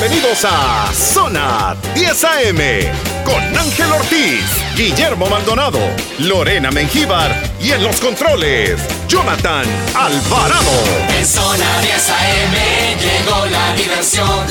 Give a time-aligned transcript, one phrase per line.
[0.00, 2.56] Bienvenidos a Zona 10 AM
[3.22, 5.78] con Ángel Ortiz, Guillermo Maldonado,
[6.20, 7.30] Lorena Mengíbar
[7.60, 10.72] y en los controles, Jonathan Alvarado.
[11.18, 12.54] En Zona 10 AM
[12.98, 14.46] llegó la diversión.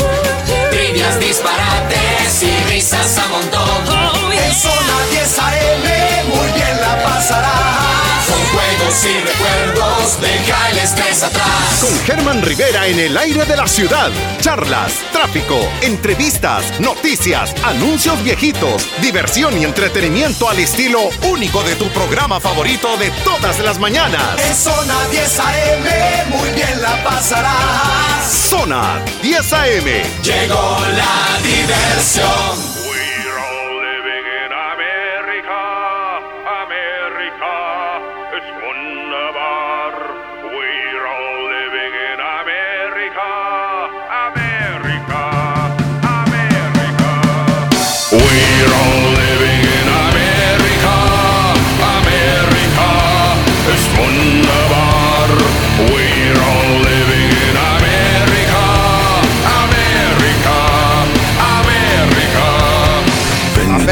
[0.69, 4.31] Trivias, disparates y risas a montón.
[4.31, 8.08] En Zona 10 AM muy bien la pasarás.
[8.29, 11.79] Con juegos y recuerdos, deja el estrés atrás.
[11.81, 14.11] Con Germán Rivera en el aire de la ciudad.
[14.39, 22.39] Charlas, tráfico, entrevistas, noticias, anuncios viejitos, diversión y entretenimiento al estilo único de tu programa
[22.39, 24.39] favorito de todas las mañanas.
[24.47, 28.49] En Zona 10 AM muy bien la pasarás.
[28.49, 29.85] Zona 10 AM.
[30.23, 32.78] Llegó la diversión.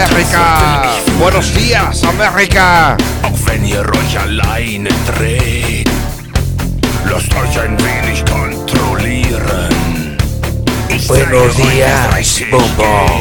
[0.10, 0.84] América.
[1.20, 2.98] Buenos días, América.
[3.24, 5.90] Auch wenn ihr euch alleine dreht,
[7.10, 10.18] lasst euch ein wenig kontrollieren.
[10.90, 13.18] Ich Buenos días, Bobo.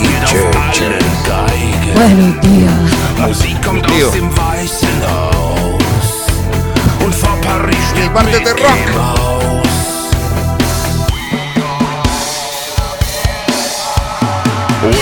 [0.00, 1.94] geht auf allen Geigen.
[1.94, 3.28] Buenos días.
[3.28, 6.04] Musik kommt aus dem Weißen Haus.
[7.04, 9.39] Und vor Paris steht Bande de rock.
[14.80, 14.96] America.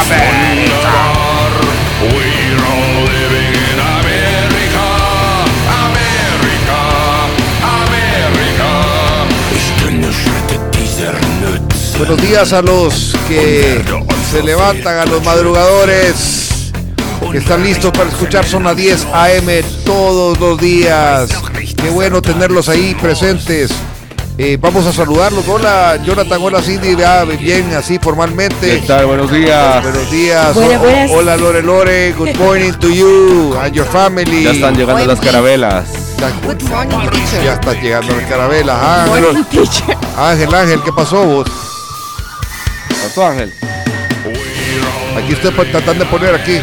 [0.00, 0.86] America.
[11.98, 13.82] Buenos días a los que
[14.30, 16.70] se levantan, a los madrugadores,
[17.32, 19.46] que están listos para escuchar Zona 10 AM
[19.84, 21.30] todos los días.
[21.76, 23.72] Qué bueno tenerlos ahí presentes.
[24.42, 25.46] Eh, vamos a saludarlos.
[25.48, 26.40] Hola, Jonathan.
[26.40, 26.96] Hola, Cindy.
[26.96, 28.80] Ya, bien, así formalmente.
[28.80, 29.04] ¿Qué tal?
[29.04, 29.82] Buenos días.
[29.82, 30.54] Buenos días.
[30.54, 31.10] Buenas, O- buenas.
[31.10, 32.12] Hola, Lore Lore.
[32.12, 34.44] Good morning to you and your family.
[34.44, 35.84] Ya están llegando las carabelas.
[36.46, 37.44] Good morning, teacher.
[37.44, 39.04] Ya está llegando la carabela.
[39.04, 39.44] Ángel.
[40.16, 41.46] Ángel, Ángel, ¿qué pasó vos?
[43.02, 43.52] Pasó Ángel.
[45.18, 46.62] Aquí estoy tratando de poner aquí.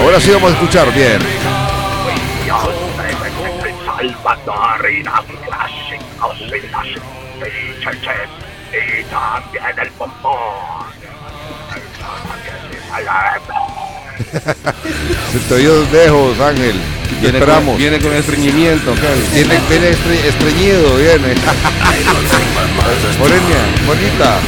[0.00, 1.18] Ahora sí vamos a escuchar bien.
[3.86, 6.86] Salvadorina clásicos y las
[7.82, 8.30] featurettes
[8.72, 10.90] y también el bombón.
[15.32, 16.76] Se te oyó lejos, Ángel.
[17.08, 17.64] Te Viene esperamos.
[17.72, 18.90] con, viene con estreñimiento.
[18.92, 19.24] Ángel.
[19.34, 21.34] Viene, viene estre- estreñido, viene.
[23.18, 24.38] Morenia, bonita.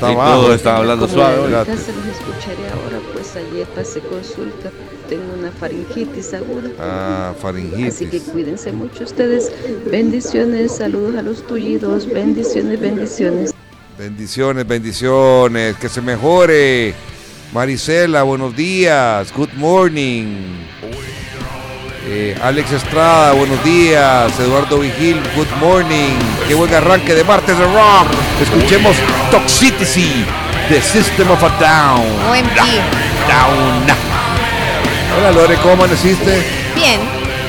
[0.00, 0.40] Está Y abajo.
[0.40, 1.36] todo está hablando Como suave.
[1.36, 4.70] ahorita se los escucharé ahora, pues ayer pasé consulta,
[5.10, 6.70] tengo una faringitis aguda.
[6.80, 8.22] Ah, Así que faringitis.
[8.32, 9.52] cuídense mucho ustedes.
[9.90, 12.06] Bendiciones, saludos a los tullidos.
[12.06, 13.52] Bendiciones, bendiciones.
[13.98, 15.76] Bendiciones, bendiciones.
[15.76, 16.94] Que se mejore.
[17.52, 19.30] Marisela, buenos días.
[19.36, 20.24] Good morning.
[22.12, 24.36] Eh, Alex Estrada, buenos días.
[24.40, 26.18] Eduardo Vigil, good morning.
[26.48, 28.08] Qué buen arranque de martes de rock.
[28.42, 28.96] Escuchemos
[29.30, 30.26] Toxicity,
[30.68, 32.04] The System of a Down.
[32.28, 32.56] OMG.
[33.28, 33.86] Down.
[35.16, 36.44] Hola Lore, ¿cómo amaneciste?
[36.74, 36.98] Bien.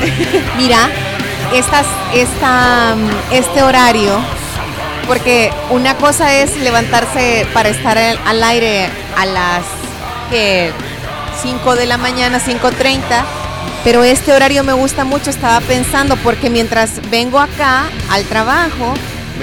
[0.58, 0.92] Mira,
[1.56, 4.20] estas, esta, mm, este horario,
[5.08, 9.64] porque una cosa es levantarse para estar al, aire a las
[10.30, 10.72] que
[11.42, 13.26] 5 de la mañana, 5.30,
[13.84, 18.94] pero este horario me gusta mucho, estaba pensando, porque mientras vengo acá al trabajo,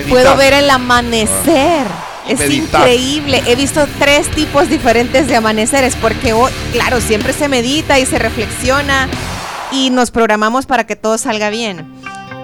[0.08, 1.86] puedo ver el amanecer.
[2.28, 3.42] Y Es increíble.
[3.46, 8.18] He visto tres tipos diferentes de amaneceres porque, hoy, claro, siempre se medita y se
[8.18, 9.08] reflexiona
[9.72, 11.86] y nos programamos para que todo salga bien.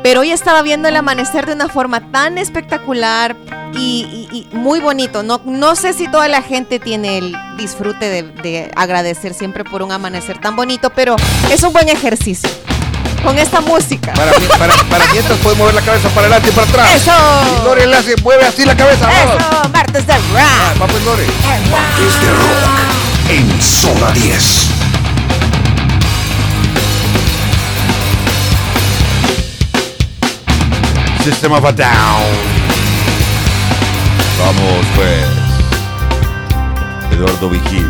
[0.02, 3.36] Pero hoy estaba viendo el amanecer de una forma tan espectacular
[3.76, 5.22] y, y- y muy bonito.
[5.22, 9.82] No, no sé si toda la gente tiene el disfrute de, de agradecer siempre por
[9.82, 11.16] un amanecer tan bonito, pero
[11.50, 12.48] es un buen ejercicio.
[13.24, 14.12] Con esta música.
[14.12, 16.94] Para, mí- para, para mientras puedes mover la cabeza para adelante y para atrás.
[16.94, 17.12] ¡Eso!
[17.62, 19.06] Y Lore hace, mueve así la cabeza.
[19.06, 19.36] Vamos.
[19.62, 20.82] Eso, martes Ah, rap.
[20.82, 21.24] va pues Lore.
[21.70, 23.30] Martes de Rock.
[23.30, 24.68] en Zona 10.
[31.22, 32.53] System of a Down.
[34.44, 35.26] Vamos pues.
[37.12, 37.88] Eduardo Vigil.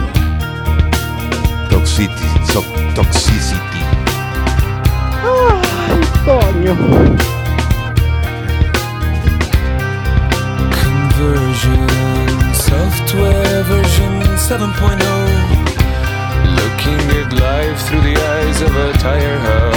[1.68, 2.28] Toxicity.
[2.52, 2.62] so-
[2.94, 3.80] toxicity.
[10.80, 11.88] Conversion,
[12.54, 15.02] software version 7.0.
[16.60, 19.74] Looking at life through the eyes of a tire hub.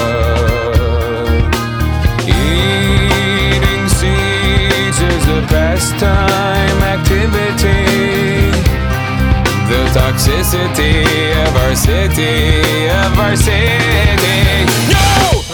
[5.48, 7.84] Pastime activity.
[9.72, 11.04] The toxicity
[11.46, 14.66] of our city, of our city.
[14.92, 15.47] No!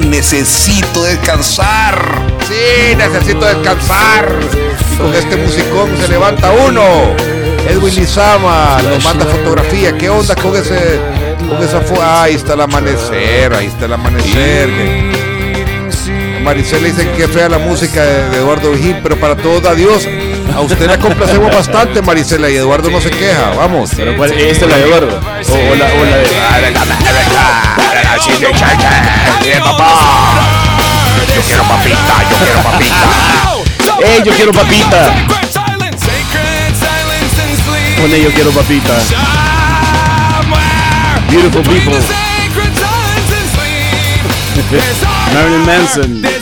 [0.00, 1.96] Necesito descansar.
[2.48, 4.28] Sí, necesito descansar.
[4.98, 6.82] Con este musicón se levanta uno.
[7.68, 9.96] Edwin Lizama nos manda fotografía.
[9.96, 10.98] ¿Qué onda con ese,
[11.48, 14.68] con esa ah, Ahí está el amanecer, ahí está el amanecer.
[16.42, 20.08] Maricela dice que fea la música de, de Eduardo Vigil, pero para todos da Dios.
[20.54, 23.50] A usted la complacemos bastante, Maricela, y Eduardo no se queja.
[23.56, 23.90] Vamos.
[23.96, 25.18] Pero ¿cuál- esta es la de Eduardo.
[25.18, 26.26] O, o la, o la de.
[31.34, 32.96] Yo quiero papita, yo quiero papita.
[34.06, 35.14] ¡Ey, yo quiero papita!
[38.00, 38.94] Pone yo quiero papita.
[41.30, 41.94] Beautiful people.
[45.34, 46.22] Marilyn Manson.
[46.22, 46.40] ¿Te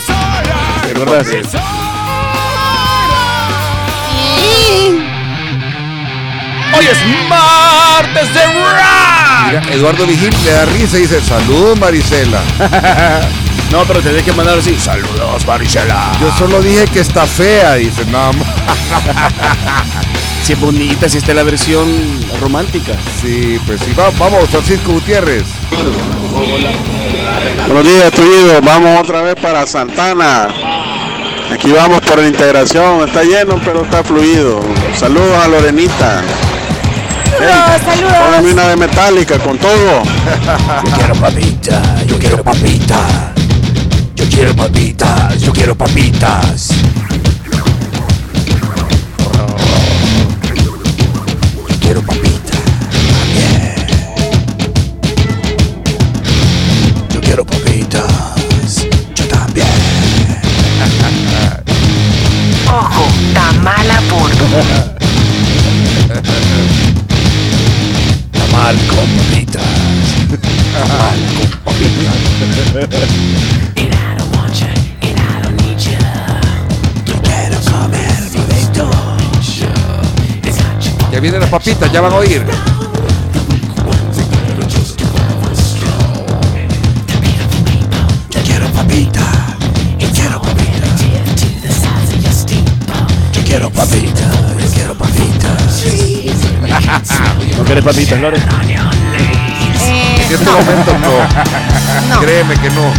[6.78, 6.98] Hoy es
[7.28, 9.46] martes de rock.
[9.46, 12.40] Mira, Eduardo Vigil le da risa y dice, saludos Maricela.
[13.72, 14.76] No, pero tenés que mandar así.
[14.78, 16.12] Saludos, Marisela.
[16.20, 18.46] Yo solo dije que está fea, dice, nada más.
[20.44, 21.88] Si es bonita, si está la versión
[22.38, 22.92] romántica.
[23.22, 25.44] Sí, pues sí, va- vamos, Francisco Gutiérrez.
[27.66, 28.12] Buenos días.
[28.62, 30.48] Vamos otra vez para Santana.
[31.50, 33.08] Aquí vamos por la integración.
[33.08, 34.60] Está lleno, pero está fluido.
[34.94, 36.22] Saludos a Lorenita.
[37.38, 38.52] Saludos, Póngame saludos.
[38.52, 40.02] una de metálica con todo.
[40.84, 43.32] Yo quiero papita, yo quiero papita.
[44.14, 46.68] Yo quiero papitas, yo quiero papitas.
[81.12, 82.42] Ya vienen las papitas, ya van a oír.
[88.30, 89.20] Yo quiero papita.
[89.98, 91.02] Yo quiero papita.
[93.32, 94.28] Yo quiero papita.
[94.62, 95.48] Yo quiero papita.
[97.58, 98.38] ¿No querés papitas, Lore?
[98.38, 100.52] Eh, En este no.
[100.52, 101.12] momento no.
[102.08, 102.20] No.
[102.20, 102.90] Créeme que no.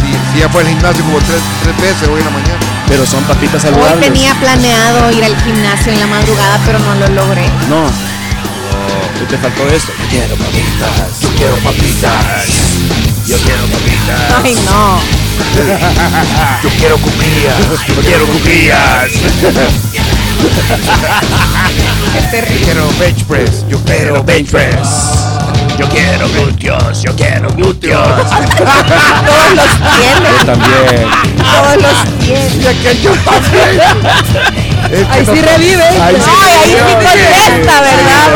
[0.00, 2.79] Si, si ya fue al gimnasio como tres, tres veces hoy en la mañana.
[2.90, 4.00] Pero son papitas Hoy saludables.
[4.12, 7.48] tenía planeado ir al gimnasio en la madrugada, pero no lo logré.
[7.68, 7.84] No.
[7.84, 9.92] Hoy te faltó esto.
[9.96, 11.20] Yo quiero papitas.
[11.22, 12.46] Yo quiero papitas.
[13.26, 14.44] Yo quiero papitas.
[14.44, 14.98] Ay, no.
[16.62, 17.58] Yo quiero cuclillas.
[17.86, 18.26] Yo quiero
[22.30, 22.60] terrible.
[22.60, 23.64] Yo quiero bench press.
[23.68, 25.29] Yo quiero bench press.
[25.80, 27.02] Yo quiero glúteos.
[27.02, 28.06] Yo quiero glúteos.
[28.06, 30.28] Todos los tiene.
[30.38, 31.06] Yo también.
[31.38, 32.62] Todos los tiene.
[32.62, 33.80] Ya que yo también.
[34.92, 35.82] Es que Ahí no- sí revive.
[35.82, 38.26] Ay, Ahí sí ahí sí contesta, ¿verdad?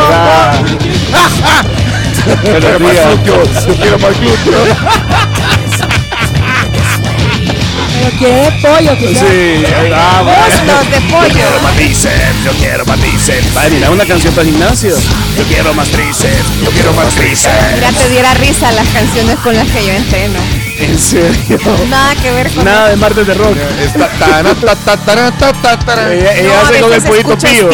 [2.41, 3.65] Buenos días.
[3.67, 4.67] Yo quiero más glúteos.
[8.05, 9.63] Pero quiere pollo, que Sí.
[9.65, 11.33] Muslos de pollo.
[11.33, 12.43] Quiero más bíceps.
[12.43, 13.53] Yo quiero más bíceps.
[13.53, 14.95] Vale, mira, una canción para el gimnasio.
[15.37, 16.61] Yo quiero más tríceps.
[16.63, 17.73] Yo quiero más tríceps.
[17.73, 20.64] Mira, te diera risa las canciones con las que yo entreno.
[20.77, 21.59] ¿En serio?
[21.89, 23.55] Nada que ver con Nada de martes de rock.
[26.11, 27.69] Ella, ella No, hace con el pollito pío.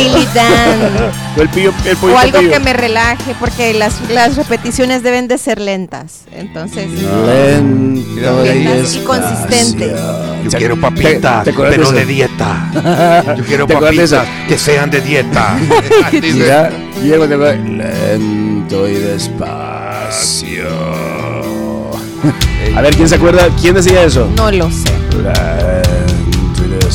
[1.38, 2.51] El, pillo, el O algo pío.
[2.51, 6.25] que me relaje, porque las, las repeticiones deben de ser lentas.
[6.31, 10.00] Entonces, Lento y lentas y consistentes.
[10.43, 12.72] Yo quiero papitas, te pero de de dieta.
[13.38, 15.58] Yo quiero ¿Te acuerdas de papitas que sean de dieta.
[16.12, 16.70] Ya,
[17.01, 17.58] llego, acuerdas.
[17.60, 20.67] Lento y despacio.
[22.75, 23.48] A ver, ¿quién se acuerda?
[23.60, 24.30] ¿Quién decía eso?
[24.36, 24.91] No lo sé.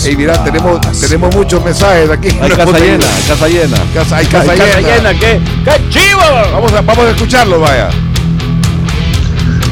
[0.04, 2.28] Ey, mira, tenemos, tenemos muchos mensajes aquí.
[2.40, 3.76] Hay casa llena, casa llena.
[3.94, 5.14] Casa- hay casa Hay casa llena.
[5.18, 5.40] ¿qué?
[5.64, 6.20] ¡Qué chivo!
[6.52, 7.88] Vamos a, vamos a escucharlo, vaya.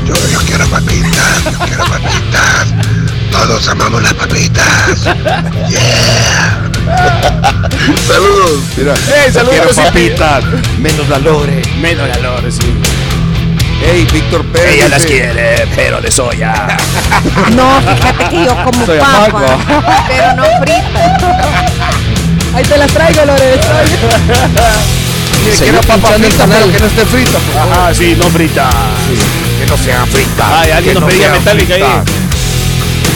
[0.06, 2.74] Yo, yo quiero papitas, yo quiero papitas.
[3.30, 4.66] Todos amamos las papitas.
[8.06, 8.60] Saludos.
[8.76, 9.76] Mira, ¡Ey, Yo quiero saludos!
[9.76, 10.44] papitas,
[10.78, 11.62] menos la lore.
[11.80, 12.74] Menos calor, sí.
[13.86, 14.74] Hey, Víctor Pérez.
[14.74, 16.66] Ella las quiere, pero de soya.
[17.54, 19.46] No, fíjate que yo como Soy papa, amargo.
[20.08, 21.50] pero no frita.
[22.54, 23.60] Ahí te las traigo, Lore.
[25.42, 27.38] Quiere quiero papa frita, pero que no esté frita.
[27.38, 27.74] por favor.
[27.78, 28.68] Ah, sí, no frita.
[29.60, 30.46] Que no sean fritas.
[30.50, 31.82] Ay, alguien que nos no pedía metálica ahí.
[31.82, 32.14] fritas.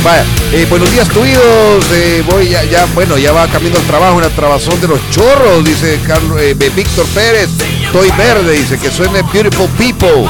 [0.05, 1.85] Vaya, eh, buenos días, tuidos.
[1.93, 5.01] Eh, voy ya, ya, bueno, ya va cambiando el trabajo en la trabazón de los
[5.11, 7.49] chorros, dice Carlos, eh, Víctor Pérez.
[7.85, 10.29] Estoy verde, dice que suene Beautiful People.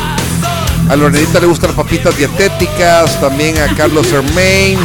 [0.89, 4.79] A Lorenita le gustan las papitas dietéticas, también a Carlos Hermain.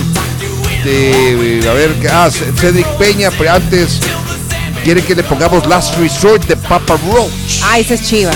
[0.84, 4.02] De, a ver, ah, Cedric Peña, pero antes
[4.84, 7.62] quiere que le pongamos Last Resort de Papa Roach.
[7.64, 8.32] Ah, esa es chiva.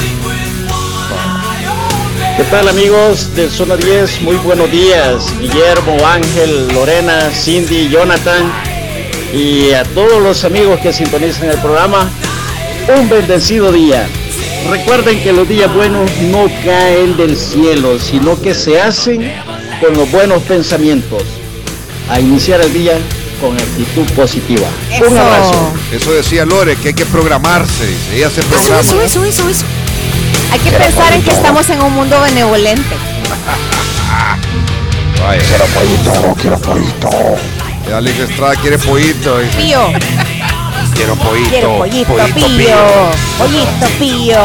[2.37, 4.21] ¿Qué tal amigos de Zona 10?
[4.21, 5.25] Muy buenos días.
[5.37, 8.49] Guillermo, Ángel, Lorena, Cindy, Jonathan
[9.33, 12.09] y a todos los amigos que sintonizan el programa.
[12.97, 14.07] Un bendecido día.
[14.69, 19.31] Recuerden que los días buenos no caen del cielo, sino que se hacen
[19.79, 21.23] con los buenos pensamientos.
[22.09, 22.97] A iniciar el día
[23.41, 24.67] con actitud positiva.
[24.99, 25.19] Un Eso.
[25.19, 25.71] abrazo.
[25.91, 28.79] Eso decía Lore, que hay que programarse, ella se programa.
[28.81, 29.63] Eso, eso, eso, eso.
[30.51, 32.83] Hay que pensar en que estamos en un mundo benevolente.
[35.21, 35.41] Vaya.
[35.43, 37.09] Quiero pollito, quiero pollito.
[37.95, 39.37] Alex Estrada quiere pollito.
[39.57, 39.89] Pío,
[40.97, 41.49] Quiero pollito.
[41.51, 42.75] quiero pollito, pollito pío.
[43.37, 44.39] Pollito, pío.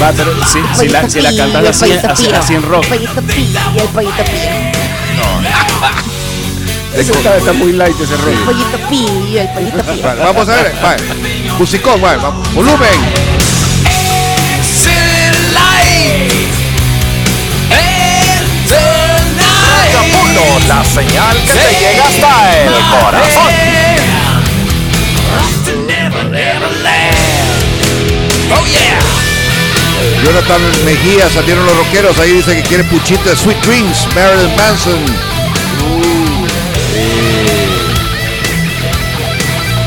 [0.00, 2.38] Va, pero si, si la, si la Pollito cantas pío, así, pollito así, pío.
[2.38, 2.84] así en rock.
[2.84, 4.50] El pollito pío, el pollito pío.
[6.94, 8.28] Ese está, está muy light ese rock.
[8.28, 10.02] El pollito pío, el pollito pío.
[10.02, 11.02] Vale, vamos a ver, vale.
[11.58, 12.54] Musicón, vale, vamos.
[12.54, 13.28] volumen.
[20.68, 23.67] La señal que te llega hasta el corazón.
[30.24, 34.94] Jonathan Mejía, salieron los rockeros, ahí dice que quiere puchito de Sweet Dreams, Marilyn Manson.
[34.94, 36.38] Uh.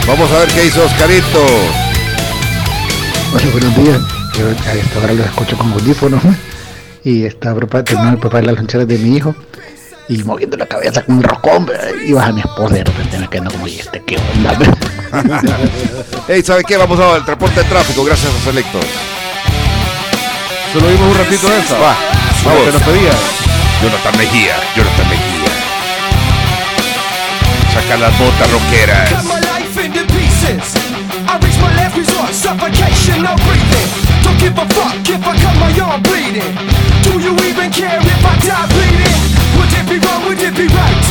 [0.07, 1.45] Vamos a ver qué hizo Oscarito.
[3.33, 4.00] Hola, buenos días.
[4.38, 6.21] Yo a esta hora lo escucho con audífonos
[7.03, 9.35] y estaba terminando de preparar las loncheras de mi hijo
[10.07, 11.67] y moviendo la cabeza con un roscón
[12.05, 14.57] y baja mi esposa y de repente me quedo como, ¿y este qué onda?
[16.27, 16.77] Hey, ¿sabe qué?
[16.77, 18.85] Vamos al reporte de tráfico, gracias a Selectos.
[20.73, 21.77] Solo vimos un ratito de esa.
[21.77, 21.95] Va,
[22.45, 22.63] Vamos.
[22.63, 23.11] Que nos pedía.
[23.81, 25.51] Jonathan Mejía, Jonathan Mejía.
[27.73, 29.09] Saca las botas rockeras.
[29.09, 30.75] Cut my life into pieces.
[31.27, 33.89] I reach my last resort, suffocation, no breathing.
[34.23, 36.55] Don't give a fuck if I cut my arm bleeding.
[37.03, 39.17] Do you even care if I die bleeding?
[39.57, 40.23] Would it be wrong?
[40.27, 41.05] Would it be right?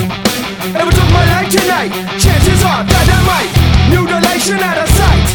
[0.72, 3.50] If I took my life tonight, chances are that I might
[3.92, 5.26] mutilation out of sight.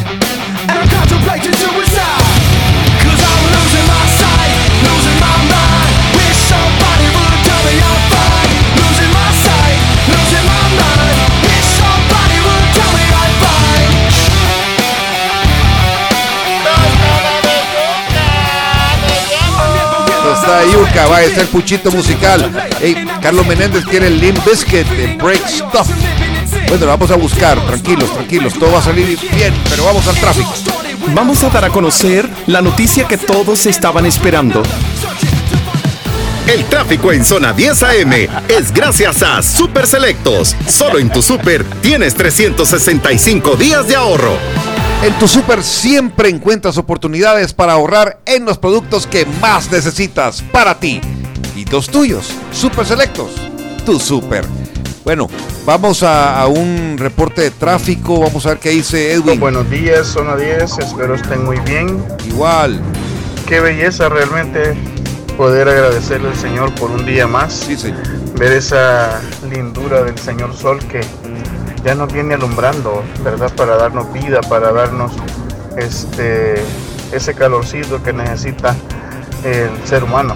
[0.69, 2.25] And I'm contemplating suicide.
[3.05, 4.14] Cause I'm losing my
[21.03, 22.69] va a el puchito musical.
[22.79, 25.89] Hey, Carlos Menéndez quiere el Limp Biscuit de Break Stuff.
[26.67, 30.15] Bueno, lo vamos a buscar, tranquilos, tranquilos, todo va a salir bien, pero vamos al
[30.15, 30.53] tráfico.
[31.13, 34.63] Vamos a dar a conocer la noticia que todos estaban esperando.
[36.47, 38.13] El tráfico en zona 10 AM
[38.47, 40.55] es gracias a Super Selectos.
[40.67, 44.37] Solo en tu super tienes 365 días de ahorro.
[45.03, 50.79] En tu super siempre encuentras oportunidades para ahorrar en los productos que más necesitas para
[50.79, 51.01] ti
[51.55, 52.29] y los tuyos.
[52.51, 53.31] Super Selectos,
[53.83, 54.45] tu super.
[55.03, 55.27] Bueno,
[55.65, 58.19] vamos a, a un reporte de tráfico.
[58.19, 59.39] Vamos a ver qué dice Edwin.
[59.39, 62.05] Buenos días, zona 10, espero estén muy bien.
[62.27, 62.79] Igual.
[63.47, 64.75] Qué belleza realmente
[65.35, 67.53] poder agradecerle al Señor por un día más.
[67.53, 68.01] Sí, señor.
[68.37, 71.01] ver esa lindura del Señor Sol que
[71.83, 73.53] ya nos viene alumbrando, ¿verdad?
[73.55, 75.11] Para darnos vida, para darnos
[75.77, 76.55] este,
[77.11, 78.75] ese calorcito que necesita
[79.43, 80.35] el ser humano.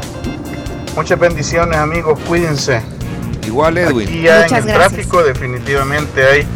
[0.96, 2.82] Muchas bendiciones amigos, cuídense.
[3.46, 4.08] Igual Edwin.
[4.08, 4.94] Aquí ya Muchas en el gracias.
[4.94, 6.48] tráfico definitivamente hay,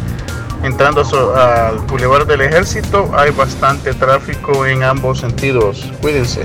[0.62, 1.02] entrando
[1.36, 5.90] al Boulevard del Ejército, hay bastante tráfico en ambos sentidos.
[6.00, 6.44] Cuídense.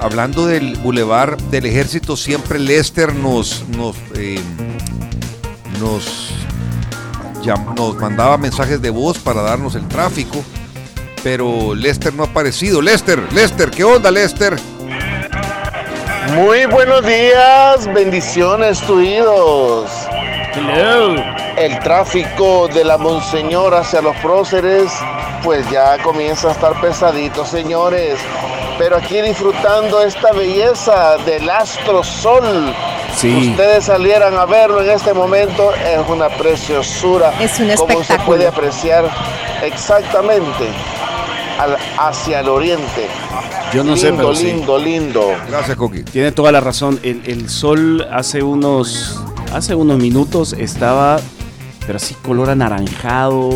[0.00, 4.40] Hablando del Boulevard del Ejército, siempre Lester nos nos eh,
[5.80, 6.30] nos,
[7.42, 10.44] llam- nos mandaba mensajes de voz para darnos el tráfico,
[11.24, 12.80] pero Lester no ha aparecido.
[12.82, 14.56] Lester, Lester, ¿qué onda, Lester?
[16.34, 19.90] Muy buenos días, bendiciones tuidos.
[21.56, 24.92] El tráfico de la Monseñor hacia los próceres,
[25.42, 28.18] pues ya comienza a estar pesadito, señores.
[28.78, 32.72] Pero aquí disfrutando esta belleza del astro sol.
[33.16, 33.50] Sí.
[33.52, 37.32] Ustedes salieran a verlo en este momento, es una preciosura.
[37.40, 38.26] Es un Como se espectáculo.
[38.26, 39.10] puede apreciar
[39.62, 40.66] exactamente
[41.58, 43.06] al- hacia el oriente.
[43.72, 44.44] Yo no sé, lindo, pero sí.
[44.46, 45.32] lindo, lindo.
[45.48, 46.02] Gracias, Coqui.
[46.04, 47.00] Tiene toda la razón.
[47.02, 49.20] El, el sol hace unos,
[49.52, 51.18] hace unos minutos estaba,
[51.86, 53.48] pero así color anaranjado,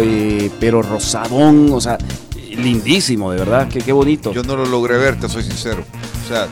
[0.00, 1.96] eh, pero rosadón, o sea,
[2.58, 4.32] lindísimo, de verdad, que qué bonito.
[4.32, 5.84] Yo no lo logré ver, te soy sincero.
[6.24, 6.46] O sea,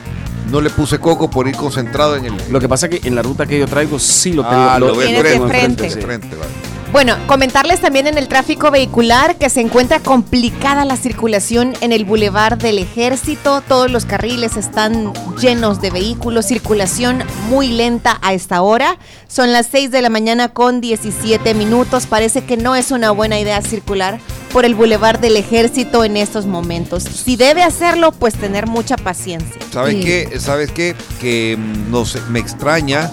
[0.51, 2.35] no le puse coco por ir concentrado en el.
[2.51, 4.57] Lo que pasa es que en la ruta que yo traigo sí lo tengo.
[4.57, 5.83] Ah, lo ves Tienes de frente, frente.
[5.83, 6.51] de frente, vale.
[6.93, 12.05] Bueno, comentarles también en el tráfico vehicular que se encuentra complicada la circulación en el
[12.05, 13.61] Boulevard del Ejército.
[13.61, 18.99] Todos los carriles están llenos de vehículos, circulación muy lenta a esta hora.
[19.29, 22.07] Son las 6 de la mañana con 17 minutos.
[22.07, 24.21] Parece que no es una buena idea circular
[24.57, 27.03] por el Boulevard del Ejército en estos momentos.
[27.03, 29.61] Si debe hacerlo, pues tener mucha paciencia.
[29.71, 30.01] ¿Sabes Sí.
[30.03, 30.41] qué?
[30.41, 30.95] ¿Sabes qué?
[31.21, 33.11] Que mm, no sé, me extraña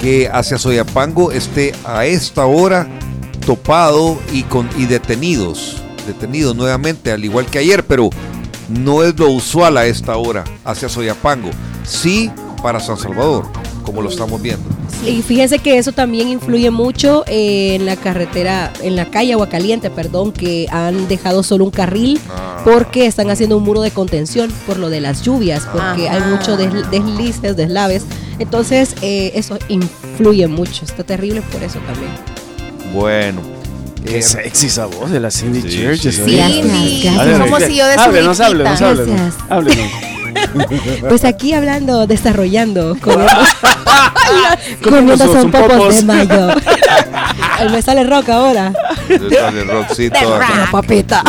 [0.00, 2.88] que hacia Soyapango esté a esta hora
[3.44, 8.08] topado y con y detenidos, detenidos nuevamente, al igual que ayer, pero
[8.70, 11.50] no es lo usual a esta hora hacia Soyapango.
[11.84, 12.30] Sí
[12.62, 13.44] para San Salvador,
[13.84, 14.70] como lo estamos viendo.
[15.06, 19.90] Y fíjense que eso también influye mucho eh, en la carretera, en la calle Aguacaliente,
[19.90, 22.20] perdón, que han dejado solo un carril
[22.64, 26.28] porque están haciendo un muro de contención por lo de las lluvias, porque hay Ajá.
[26.28, 28.04] muchos des- deslices, deslaves.
[28.38, 30.84] Entonces, eh, eso influye mucho.
[30.84, 32.12] Está terrible por eso también.
[32.94, 33.40] Bueno.
[34.04, 35.78] Qué eh, sexy esa voz de la Cindy sí.
[35.82, 37.18] Gracias, gracias.
[37.18, 39.34] A ver, Como si yo de su Háblenos, háblenos, háblenos.
[39.48, 40.11] Háblenos.
[41.08, 42.96] Pues aquí hablando, desarrollando,
[44.82, 46.48] comiendo, son popos de mayo.
[47.58, 48.72] Ay, me sale rock ahora.
[49.08, 50.56] Sale Roxito acá.
[50.56, 51.22] La papita.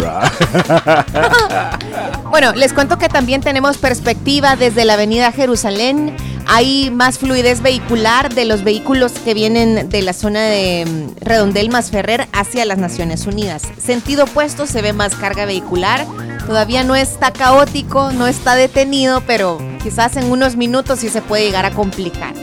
[2.29, 6.15] Bueno, les cuento que también tenemos perspectiva desde la avenida Jerusalén.
[6.47, 11.69] Hay más fluidez vehicular de los vehículos que vienen de la zona de mm, Redondel
[11.69, 13.63] más Ferrer hacia las Naciones Unidas.
[13.77, 16.05] Sentido opuesto se ve más carga vehicular.
[16.45, 21.45] Todavía no está caótico, no está detenido, pero quizás en unos minutos sí se puede
[21.45, 22.33] llegar a complicar.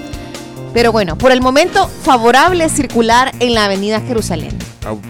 [0.72, 4.56] Pero bueno, por el momento favorable circular en la avenida Jerusalén.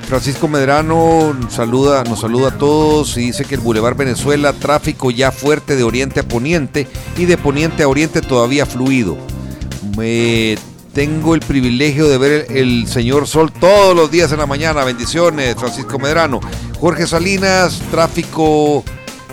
[0.08, 5.30] Francisco Medrano saluda, nos saluda a todos y dice que el Boulevard Venezuela, tráfico ya
[5.30, 9.16] fuerte de oriente a poniente y de poniente a oriente todavía fluido.
[9.96, 10.58] Me
[10.92, 14.84] tengo el privilegio de ver el, el señor Sol todos los días en la mañana.
[14.84, 16.40] Bendiciones, Francisco Medrano.
[16.80, 18.82] Jorge Salinas, tráfico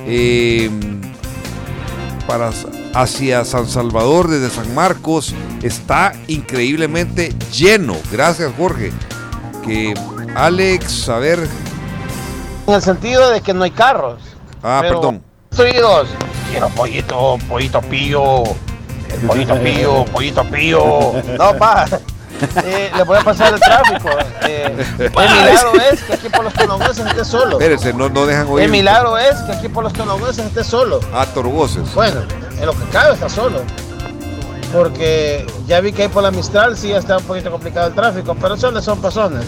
[0.05, 0.69] eh,
[2.27, 2.51] para
[2.93, 7.95] hacia San Salvador desde San Marcos está increíblemente lleno.
[8.11, 8.91] Gracias, Jorge.
[9.63, 9.93] Que
[10.37, 11.47] Alex, a ver.
[12.67, 14.21] En el sentido de que no hay carros.
[14.61, 15.23] Ah, Pero- perdón.
[15.55, 16.09] Tuidos.
[16.51, 18.43] Quiero pollito, pollito pillo.
[19.25, 21.13] Pollito pillo, pollito pillo.
[21.37, 21.85] No, pa.
[22.63, 24.09] Eh, le voy a pasar el tráfico.
[24.43, 24.65] Eh,
[24.99, 27.53] el milagro es que aquí por los tonogüeses esté solo.
[27.53, 28.65] Espérense, no, no dejan oír.
[28.65, 30.99] El milagro es que aquí por los tonogüeses esté solo.
[31.11, 31.91] Ah, Torgoces.
[31.95, 32.21] Bueno,
[32.59, 33.63] en lo que cabe está solo.
[34.71, 38.35] Porque ya vi que ahí por la Mistral sí está un poquito complicado el tráfico,
[38.39, 39.43] pero solo son personas.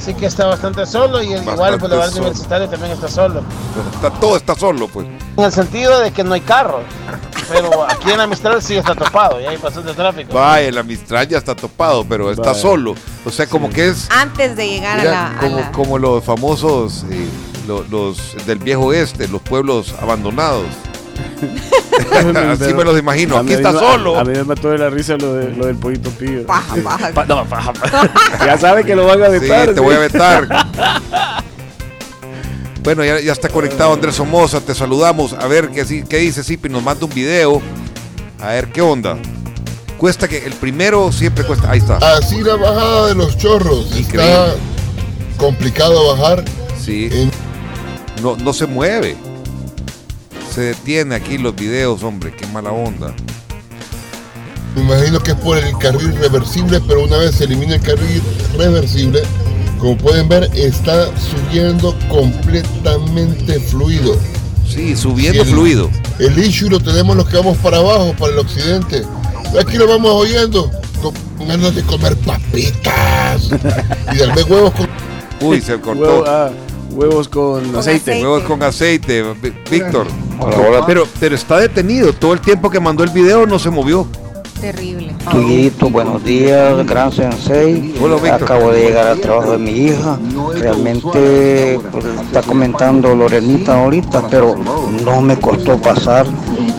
[0.00, 2.20] Sí que está bastante solo y el, igual el Bastante Boulevard solo.
[2.22, 3.42] Universitario también está solo.
[3.94, 5.06] Está, todo está solo, pues.
[5.36, 6.82] En el sentido de que no hay carros.
[7.50, 10.32] Pero aquí en la Mistral sí está topado y hay bastante tráfico.
[10.32, 12.54] Vaya, la Mistral ya está topado, pero está Vaya.
[12.54, 12.94] solo.
[13.24, 15.36] O sea, como que es Antes de llegar mira, a la...
[15.36, 17.28] a como, la- como los famosos, eh,
[17.66, 20.64] lo- los, del viejo oeste, los pueblos abandonados.
[22.60, 23.36] Así me los imagino.
[23.38, 24.18] Aquí está solo.
[24.18, 26.46] A mí me mató de la risa lo, de, lo del pollito pillo.
[26.46, 27.10] Paja, paja.
[27.14, 28.10] Pa- no, paja, paja.
[28.46, 29.74] ya sabe que lo van a Sí, vetar.
[29.74, 30.48] te voy a vetar.
[32.82, 35.34] Bueno, ya, ya está conectado Andrés Somoza, te saludamos.
[35.34, 37.60] A ver qué, sí- qué dice Sipi, nos manda un video.
[38.40, 39.18] A ver qué onda.
[39.98, 41.70] Cuesta que el primero siempre cuesta.
[41.70, 41.98] Ahí está.
[42.16, 43.94] Así la bajada de los chorros.
[43.96, 44.24] Increíble.
[44.32, 44.54] Está
[45.36, 46.42] complicado bajar.
[46.82, 47.30] Sí.
[48.22, 49.14] No, no se mueve.
[50.54, 52.34] Se detiene aquí los videos, hombre.
[52.36, 53.14] Qué mala onda.
[54.74, 58.22] Me imagino que es por el carril reversible, pero una vez se elimina el carril
[58.56, 59.20] reversible,
[59.78, 64.16] como pueden ver, está subiendo completamente fluido.
[64.68, 65.90] Sí, subiendo el- fluido.
[66.20, 69.02] El issue lo tenemos los que vamos para abajo, para el occidente.
[69.60, 70.70] Aquí lo vamos oyendo,
[71.02, 71.12] con
[71.48, 73.50] ganas de comer papitas
[74.12, 74.88] y darme huevos con
[75.40, 76.22] Uy, se cortó.
[76.26, 76.50] Ah,
[76.92, 78.22] huevos con, aceite.
[78.22, 79.24] Huevos con aceite,
[79.70, 80.06] Víctor.
[80.38, 80.84] Hola.
[80.86, 82.12] Pero, pero está detenido.
[82.12, 84.06] Todo el tiempo que mandó el video no se movió.
[84.60, 85.14] Terrible.
[85.30, 87.94] Tuyito, buenos días, gran sensei.
[88.30, 90.18] Acabo de llegar al trabajo de mi hija.
[90.54, 96.26] Realmente pues, está comentando Lorenita ahorita, pero no me costó pasar.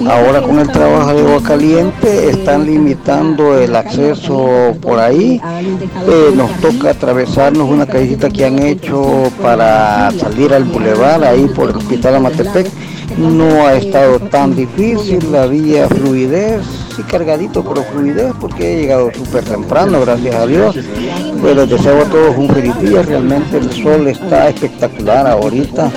[0.09, 5.41] Ahora con el trabajo de agua caliente están limitando el acceso por ahí.
[6.07, 11.69] Eh, nos toca atravesarnos una callecita que han hecho para salir al bulevar ahí por
[11.69, 12.67] el Hospital Amatepec.
[13.17, 16.61] No ha estado tan difícil, había fluidez,
[16.95, 20.75] sí cargadito, pero fluidez porque he llegado súper temprano, gracias a Dios.
[21.41, 25.91] Pues les deseo a todos un feliz día, realmente el sol está espectacular ahorita,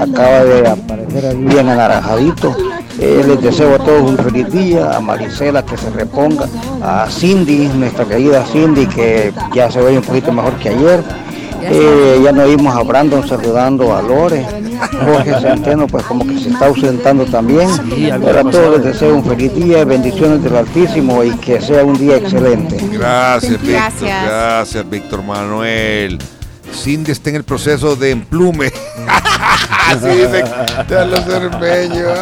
[0.00, 2.56] acaba de aparecer bien anaranjadito.
[2.98, 6.46] Eh, les deseo a todos un feliz día, a Marisela que se reponga,
[6.82, 11.02] a Cindy, nuestra querida Cindy que ya se ve un poquito mejor que ayer.
[11.62, 14.46] Eh, ya nos vimos a Brandon saludando a Lore.
[15.04, 17.68] Jorge Centeno, pues como que se está ausentando también.
[18.12, 21.60] algo Pero a ha todos les deseo un feliz día, bendiciones del Altísimo y que
[21.60, 22.76] sea un día excelente.
[22.92, 23.70] Gracias, Víctor.
[23.70, 24.24] Gracias.
[24.26, 26.18] Gracias, Víctor Manuel.
[26.74, 28.72] Cindy está en el proceso de emplume.
[29.88, 30.08] Así
[30.88, 32.06] Carlos Cermeño.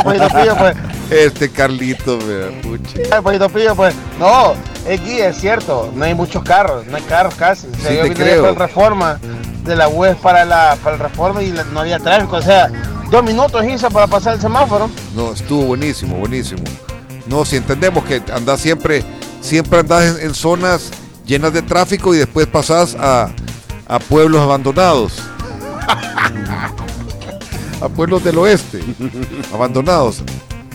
[0.04, 0.76] Pues.
[1.10, 3.22] Este Carlito, mira, pucha.
[3.22, 3.94] Pollito pues.
[4.18, 4.54] No,
[4.92, 7.66] aquí es cierto, no hay muchos carros, no hay carros casi.
[7.66, 8.40] O sea, Sí, yo te vine creo.
[8.42, 9.18] para el Reforma,
[9.64, 12.36] de la web para la para el Reforma y la- no había tráfico.
[12.36, 12.70] O sea,
[13.10, 14.88] dos minutos hizo para pasar el semáforo.
[15.14, 16.62] No, estuvo buenísimo, buenísimo.
[17.26, 19.04] No, si entendemos que andás siempre,
[19.40, 20.90] siempre andás en, en zonas
[21.30, 23.30] llenas de tráfico y después pasás a,
[23.86, 25.22] a pueblos abandonados.
[27.80, 28.80] a pueblos del oeste,
[29.54, 30.24] abandonados.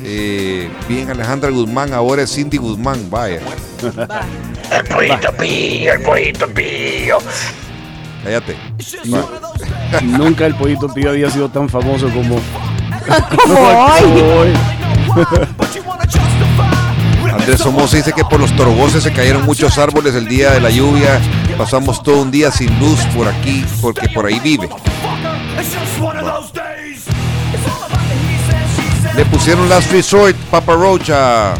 [0.01, 3.41] Eh, bien, Alejandra Guzmán, ahora es Cindy Guzmán, vaya.
[4.71, 7.17] El pollito pío, el pollito pío.
[8.23, 8.55] Cállate.
[9.03, 9.29] No,
[10.03, 12.35] nunca el pollito pío había sido tan famoso como,
[13.45, 13.59] Como
[14.39, 14.53] hoy.
[17.35, 20.69] Andrés Somoza dice que por los torgoces se cayeron muchos árboles el día de la
[20.69, 21.19] lluvia.
[21.57, 24.69] Pasamos todo un día sin luz por aquí, porque por ahí vive.
[29.15, 31.53] Le pusieron Last Resort, Papa Rocha.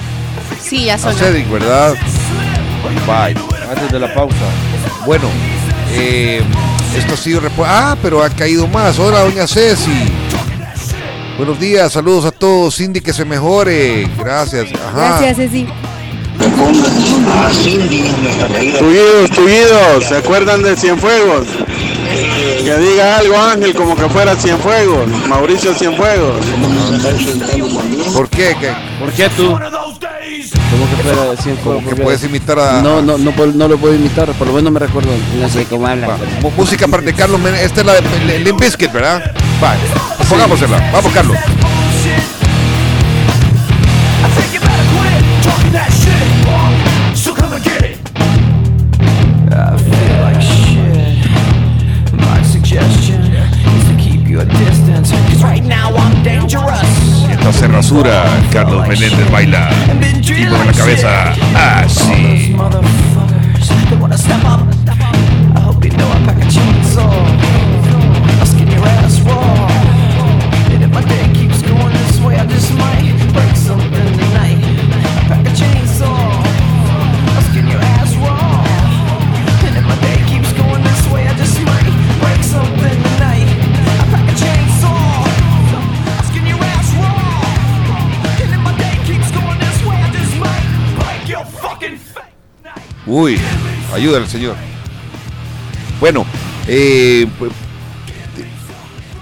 [0.62, 0.98] Sí, ya A.
[0.98, 1.94] Cedric, ¿verdad?
[3.06, 3.36] Bye.
[3.70, 4.36] Antes de la pausa.
[5.06, 5.28] Bueno,
[5.92, 6.42] eh,
[6.98, 7.42] esto ha sido...
[7.66, 8.98] Ah, pero ha caído más.
[8.98, 10.25] Hola, doña Ceci.
[11.38, 12.76] Buenos días, saludos a todos.
[12.76, 14.08] Cindy, que se mejore.
[14.18, 14.68] Gracias.
[14.74, 15.20] Ajá.
[15.20, 15.68] Gracias, Ceci.
[18.80, 21.48] Tullidos, tullidos, ¿se acuerdan de Cienfuegos?
[22.64, 26.46] Que diga algo Ángel como que fuera Cienfuegos, Mauricio Cienfuegos.
[28.14, 28.56] ¿Por qué?
[28.60, 28.74] ¿Qué?
[29.00, 29.52] ¿Por qué tú?
[29.52, 31.84] ¿Cómo que fuera Cienfuegos?
[31.84, 32.82] Como que puedes imitar a...
[32.82, 35.10] No, no, no, puedo- no lo puedo imitar, por lo menos me recuerdo.
[35.40, 36.18] No sé cómo habla.
[36.58, 37.60] Música para de Carlos Menem.
[37.64, 39.32] Esta es la de Limp Bizkit, ¿verdad?
[39.62, 39.80] Vale,
[40.28, 40.78] pongámosela.
[40.92, 41.38] Vamos, Carlos.
[49.48, 51.26] I feel like shit.
[52.14, 55.12] My suggestion is to keep your distance.
[55.12, 56.82] Cause right now I'm dangerous.
[57.30, 59.70] Esta se rasura, Carlos Menéndez baila
[60.02, 61.34] y mueve la cabeza
[61.84, 62.54] así.
[62.56, 63.72] Motherfuckers,
[93.18, 93.40] Uy,
[93.94, 94.56] ayuda al señor.
[96.02, 96.26] Bueno,
[96.68, 97.50] eh, pu-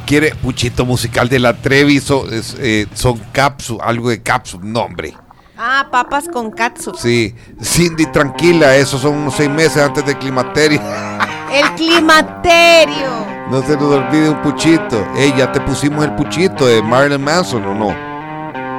[0.08, 5.14] quiere puchito musical de la Trevi, so- es, eh, son capsu, algo de capsu, nombre.
[5.56, 6.94] Ah, papas con katsu.
[6.98, 10.82] Sí, Cindy, tranquila, esos son unos seis meses antes del climaterio.
[11.54, 13.28] El climaterio.
[13.52, 15.06] No se nos olvide un puchito.
[15.16, 17.90] Ey, ya te pusimos el puchito de Marilyn Manson, ¿o no?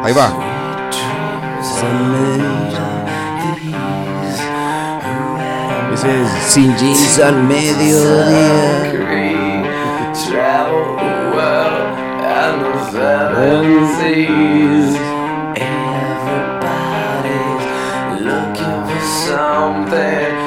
[0.04, 0.32] Ahí va.
[6.04, 6.52] franceses.
[6.52, 8.92] Sin jeans al mediodía.
[15.56, 17.64] Everybody's
[18.20, 20.43] looking for something.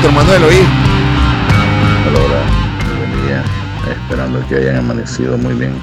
[0.00, 0.56] Víctor Manuel, oí.
[2.08, 3.44] Hola, hola, buen día.
[3.92, 5.74] Esperando que hayan amanecido muy bien.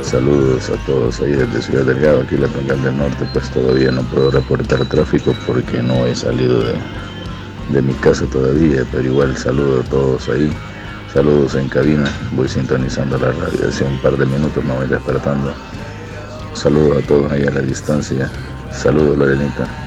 [0.00, 4.00] Saludos a todos ahí desde Ciudad Delgado, aquí la Troncal del Norte, pues todavía no
[4.04, 6.76] puedo reportar tráfico porque no he salido de,
[7.72, 10.50] de mi casa todavía, pero igual saludo a todos ahí.
[11.12, 15.52] Saludos en cabina, voy sintonizando la radio hace un par de minutos, me voy despertando.
[16.54, 18.30] Saludos a todos ahí a la distancia.
[18.72, 19.85] Saludos, Lorenita.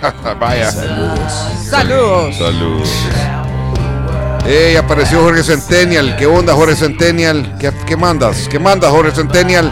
[0.40, 0.70] Vaya.
[0.70, 2.36] Saludos.
[2.36, 2.88] Saludos.
[4.46, 6.16] Ey, apareció Jorge Centennial.
[6.16, 7.56] ¿Qué onda, Jorge Centennial?
[7.58, 8.48] ¿Qué, qué mandas?
[8.48, 9.70] ¿Qué mandas, Jorge Centennial?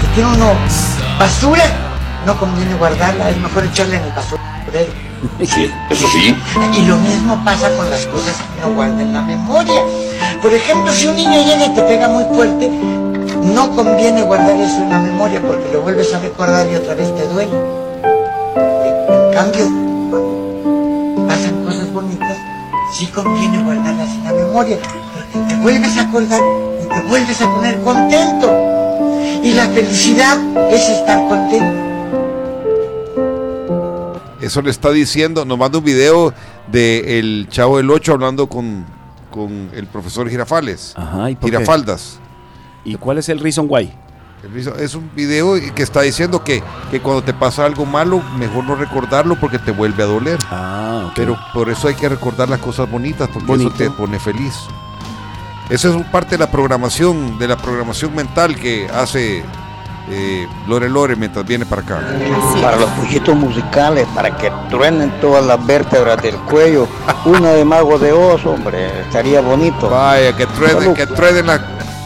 [0.00, 0.52] Si tiene uno
[1.18, 1.64] basura,
[2.26, 4.92] no conviene guardarla, es mejor echarla en el basurero.
[5.44, 6.36] Sí, eso sí.
[6.76, 9.82] Y lo mismo pasa con las cosas que uno guarda en la memoria.
[10.42, 12.68] Por ejemplo, si un niño llega y te pega muy fuerte,
[13.54, 17.14] no conviene guardar eso en la memoria porque lo vuelves a recordar y otra vez
[17.14, 17.52] te duele.
[18.54, 19.66] En cambio,
[21.28, 22.36] pasan cosas bonitas,
[22.94, 24.78] sí conviene guardarlas en la memoria
[25.14, 26.40] porque te vuelves a acordar
[26.82, 28.68] y te vuelves a poner contento.
[29.42, 30.38] Y la felicidad
[30.70, 31.82] es estar contento.
[34.40, 35.44] Eso le está diciendo.
[35.44, 36.34] Nos manda un video
[36.66, 38.84] de el Chavo del 8 hablando con,
[39.32, 40.92] con el profesor Girafales.
[40.96, 41.56] Ajá, ¿y por qué?
[41.56, 42.20] Girafaldas.
[42.84, 43.92] ¿Y cuál es el reason why?
[44.44, 48.20] El reason- Es un video que está diciendo que, que cuando te pasa algo malo,
[48.38, 50.38] mejor no recordarlo porque te vuelve a doler.
[50.50, 51.12] Ah, ok.
[51.16, 53.68] Pero por eso hay que recordar las cosas bonitas, porque Bonito.
[53.74, 54.54] eso te pone feliz.
[55.70, 59.42] Esa es un parte de la programación, de la programación mental que hace
[60.10, 62.00] eh, Lore Lore mientras viene para acá.
[62.60, 66.88] Para los proyectos musicales, para que truenen todas las vértebras del cuello.
[67.24, 69.88] Una de Mago de Oz, hombre, estaría bonito.
[69.88, 71.60] Vaya, que truenen, que truenen las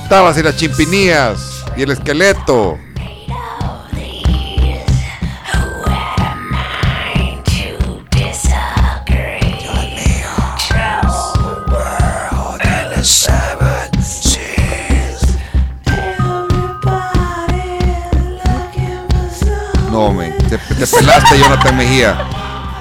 [0.09, 2.79] tabas y las chimpinías y el esqueleto.
[20.49, 22.19] Te, te pelaste, Jonathan Mejía.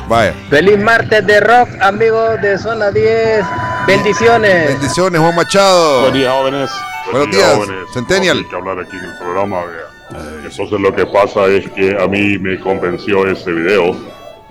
[0.07, 0.33] Vaya.
[0.49, 3.45] Feliz martes de rock, amigos de Zona 10.
[3.87, 4.67] Bendiciones.
[4.67, 6.01] Bendiciones, Juan Machado.
[6.01, 6.69] Buen día, jóvenes.
[7.05, 7.93] Buenos Buen día, días, jóvenes.
[7.93, 8.37] Centennial.
[8.37, 9.95] No hay que hablar aquí en el programa, vea.
[10.43, 13.95] Entonces lo que pasa es que a mí me convenció ese video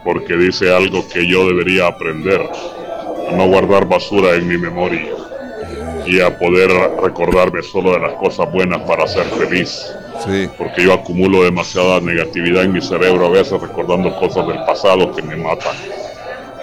[0.02, 2.40] porque dice algo que yo debería aprender.
[3.30, 5.08] A no guardar basura en mi memoria
[6.04, 9.86] y a poder recordarme solo de las cosas buenas para ser feliz.
[10.56, 15.22] Porque yo acumulo demasiada negatividad en mi cerebro a veces recordando cosas del pasado que
[15.22, 15.76] me matan.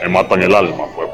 [0.02, 1.10] Me matan el alma, pues.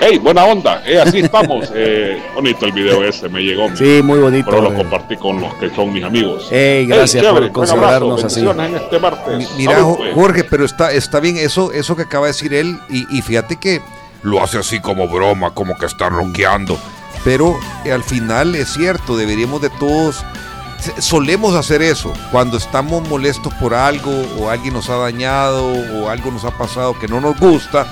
[0.00, 1.70] Hey, buena onda, eh, así estamos.
[1.74, 3.74] Eh, bonito el video ese, me llegó.
[3.76, 4.76] Sí, muy bonito, Pero lo eh.
[4.76, 6.48] compartí con los que son mis amigos.
[6.50, 8.60] Ey, gracias por chévere, buen considerarnos abrazo, así.
[8.60, 9.50] en este martes.
[9.56, 10.14] Mira, Salud, pues.
[10.14, 13.56] Jorge, pero está, está bien eso, eso que acaba de decir él, y, y fíjate
[13.56, 13.80] que
[14.22, 16.76] lo hace así como broma, como que está ronqueando.
[17.24, 20.24] Pero eh, al final es cierto, deberíamos de todos,
[20.98, 26.30] solemos hacer eso, cuando estamos molestos por algo, o alguien nos ha dañado, o algo
[26.30, 27.86] nos ha pasado que no nos gusta.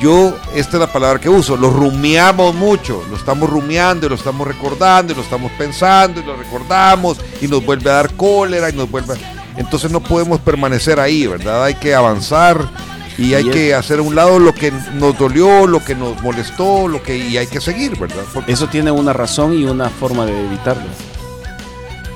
[0.00, 4.16] Yo, esta es la palabra que uso, lo rumiamos mucho, lo estamos rumiando y lo
[4.16, 8.68] estamos recordando y lo estamos pensando y lo recordamos y nos vuelve a dar cólera
[8.70, 9.16] y nos vuelve a...
[9.56, 11.62] Entonces no podemos permanecer ahí, ¿verdad?
[11.64, 12.68] Hay que avanzar
[13.16, 16.20] y hay Y que hacer a un lado lo que nos dolió, lo que nos
[16.22, 18.24] molestó, lo que y hay que seguir, ¿verdad?
[18.34, 20.82] Porque- Eso tiene una razón y una forma de evitarlo.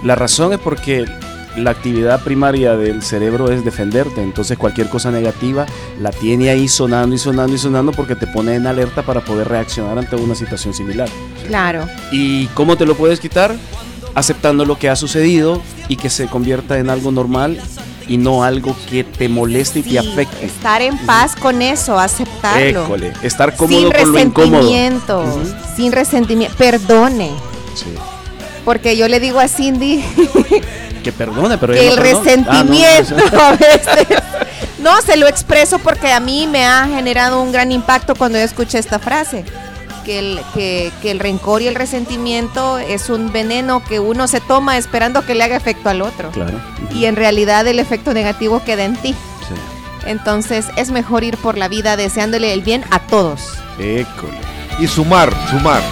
[0.03, 1.07] La razón es porque
[1.57, 5.67] la actividad primaria del cerebro es defenderte, entonces cualquier cosa negativa
[6.01, 9.49] la tiene ahí sonando y sonando y sonando porque te pone en alerta para poder
[9.49, 11.09] reaccionar ante una situación similar.
[11.47, 11.89] Claro.
[12.13, 13.57] ¿Y cómo te lo puedes quitar?
[14.15, 17.59] Aceptando lo que ha sucedido y que se convierta en algo normal
[18.09, 20.47] y no algo que te moleste y te afecte.
[20.47, 22.85] Estar en paz con eso, aceptarlo.
[22.85, 24.59] École, estar cómodo sin con lo incómodo.
[24.59, 25.25] resentimiento,
[25.75, 27.31] sin resentimiento, perdone.
[27.75, 27.95] Sí.
[28.67, 30.05] Porque yo le digo a Cindy
[31.05, 32.03] Que perdone, pero que el no.
[32.03, 34.07] Ah, no, resentimiento no, a veces.
[34.81, 38.45] No, se lo expreso porque a mí me ha generado un gran impacto cuando yo
[38.45, 39.45] escuché esta frase.
[40.05, 44.41] Que el, que, que el rencor y el resentimiento es un veneno que uno se
[44.41, 46.33] toma esperando que le haga efecto al otro.
[46.33, 46.61] Claro.
[46.93, 49.15] Y en realidad el efecto negativo queda en ti.
[50.07, 53.55] Entonces es mejor ir por la vida deseándole el bien a todos.
[53.79, 54.39] École.
[54.81, 55.83] Y sumar, sumar.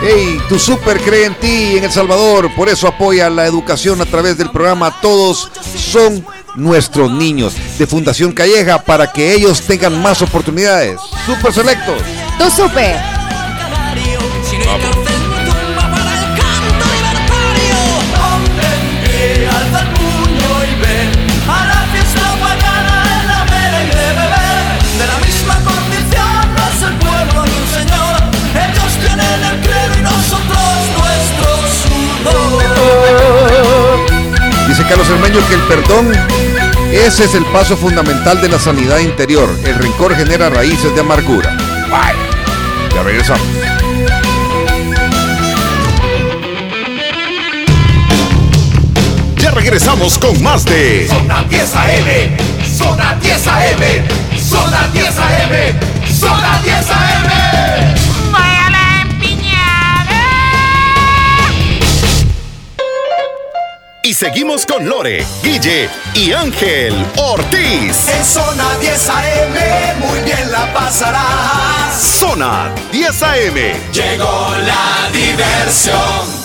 [0.00, 4.06] Hey, tu super cree en ti en El Salvador, por eso apoya la educación a
[4.06, 10.22] través del programa Todos son nuestros niños de Fundación Calleja para que ellos tengan más
[10.22, 11.00] oportunidades.
[11.26, 12.00] Super selectos.
[12.38, 12.96] Tu super.
[34.88, 36.12] Carlos Hermeño que el perdón,
[36.90, 39.48] ese es el paso fundamental de la sanidad interior.
[39.64, 41.54] El rencor genera raíces de amargura.
[41.90, 42.94] Bye.
[42.94, 43.46] Ya regresamos.
[49.36, 56.60] Ya regresamos con más de Zona 10 AM, Zona 10 AM, Zona 10 AM, Zona
[56.64, 58.07] 10 AM.
[64.18, 68.08] Seguimos con Lore, Guille y Ángel Ortiz.
[68.08, 71.94] En Zona 10 AM, muy bien la pasarás.
[72.18, 73.54] Zona 10 AM.
[73.92, 76.37] Llegó la diversión.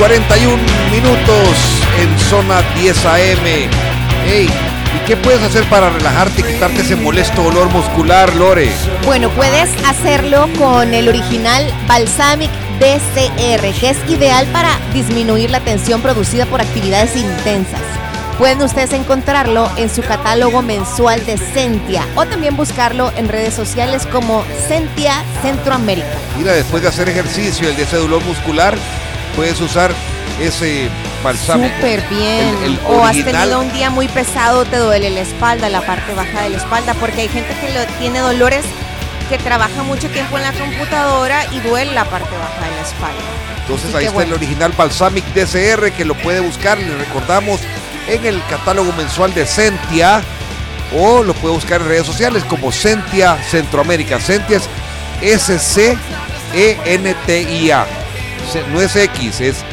[0.00, 0.56] 41
[0.90, 3.68] minutos en zona 10 AM.
[4.24, 4.48] Hey,
[4.96, 8.70] ¿y qué puedes hacer para relajarte y quitarte ese molesto olor muscular, Lore?
[9.04, 16.00] Bueno, puedes hacerlo con el original Balsamic DCR, que es ideal para disminuir la tensión
[16.00, 17.82] producida por actividades intensas.
[18.38, 24.06] Pueden ustedes encontrarlo en su catálogo mensual de Sentia o también buscarlo en redes sociales
[24.10, 26.08] como Sentia Centroamérica.
[26.38, 28.78] Mira, después de hacer ejercicio, el de ese dolor muscular,
[29.40, 29.90] puedes usar
[30.38, 30.90] ese
[31.24, 31.74] balsámico.
[31.76, 32.48] Súper bien.
[32.62, 36.12] El- el o has tenido un día muy pesado, te duele la espalda, la parte
[36.14, 38.66] baja de la espalda, porque hay gente que lo- tiene dolores
[39.30, 43.22] que trabaja mucho tiempo en la computadora y duele la parte baja de la espalda.
[43.62, 44.28] Entonces Así ahí está bueno.
[44.34, 47.60] el original Balsamic DCR que lo puede buscar, le recordamos,
[48.08, 50.20] en el catálogo mensual de Sentia
[50.94, 54.20] o lo puede buscar en redes sociales como Sentia Centroamérica.
[54.20, 54.68] Sentia es
[56.52, 57.86] S-C-E-N-T-I-A.
[58.72, 59.64] No es X, es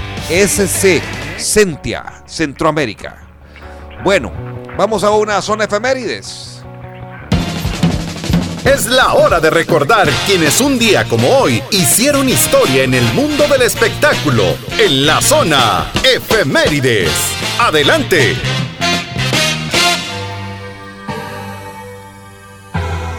[1.38, 3.28] Centia, Centroamérica.
[4.04, 4.32] Bueno,
[4.78, 6.62] vamos a una zona efemérides.
[8.64, 13.48] Es la hora de recordar quienes un día como hoy hicieron historia en el mundo
[13.48, 14.44] del espectáculo,
[14.78, 17.10] en la zona efemérides.
[17.60, 18.36] Adelante.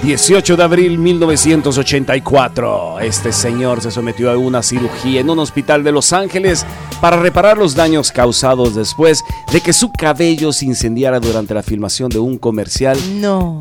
[0.03, 3.01] 18 de abril 1984.
[3.01, 6.65] Este señor se sometió a una cirugía en un hospital de Los Ángeles
[7.01, 12.11] para reparar los daños causados después de que su cabello se incendiara durante la filmación
[12.11, 12.97] de un comercial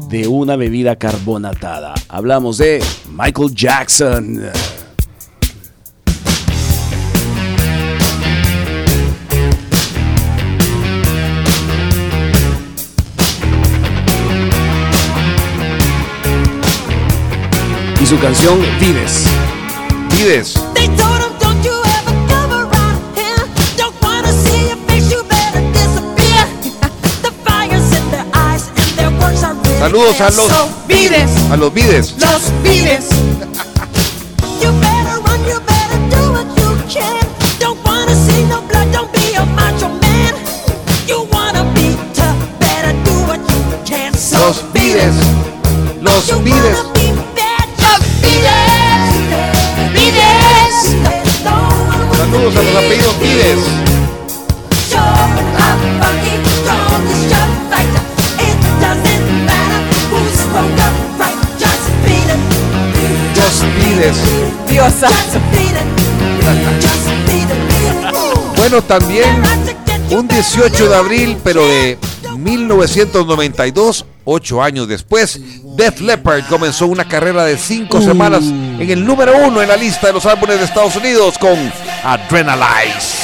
[0.09, 1.95] de una bebida carbonatada.
[2.07, 4.51] Hablamos de Michael Jackson.
[18.07, 19.25] Y su canción Vives.
[20.11, 20.53] Vives.
[29.77, 30.47] Saludos a los
[30.87, 31.29] Vides.
[31.51, 32.15] A los Vides.
[32.17, 33.09] Los Vides.
[44.31, 45.13] Los Vides.
[46.01, 46.96] Los Vides.
[52.37, 53.57] Saludos a los apellidos Vides.
[63.35, 64.17] Los Vides.
[64.69, 65.09] Diosa.
[68.55, 69.41] Bueno, también
[70.11, 71.97] un 18 de abril, pero de
[72.37, 75.41] 1992, ocho años después,
[75.77, 80.07] Def Leppard comenzó una carrera de cinco semanas en el número uno en la lista
[80.07, 81.55] de los álbumes de Estados Unidos con
[82.03, 83.15] Adrenalize.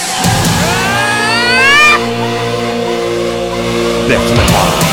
[4.07, 4.83] Def Leppard.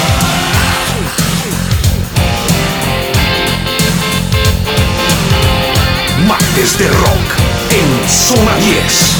[6.27, 7.29] Martes de Rock
[7.73, 9.20] en Zona 10.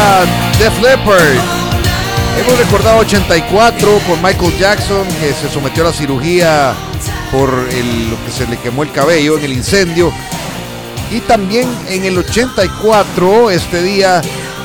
[0.00, 0.24] Era
[0.58, 0.72] Def.
[2.38, 6.74] Hemos recordado 84 con Michael Jackson que se sometió a la cirugía
[7.30, 10.10] por el- lo que se le quemó el cabello en el incendio.
[11.10, 14.22] Y también en el 84, este día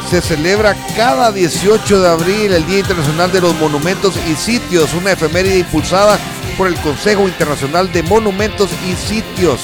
[0.10, 5.12] se celebra cada 18 de abril el Día Internacional de los Monumentos y Sitios, una
[5.12, 6.18] efeméride impulsada
[6.58, 9.60] por el Consejo Internacional de Monumentos y Sitios,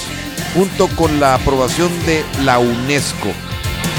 [0.53, 3.29] junto con la aprobación de la UNESCO.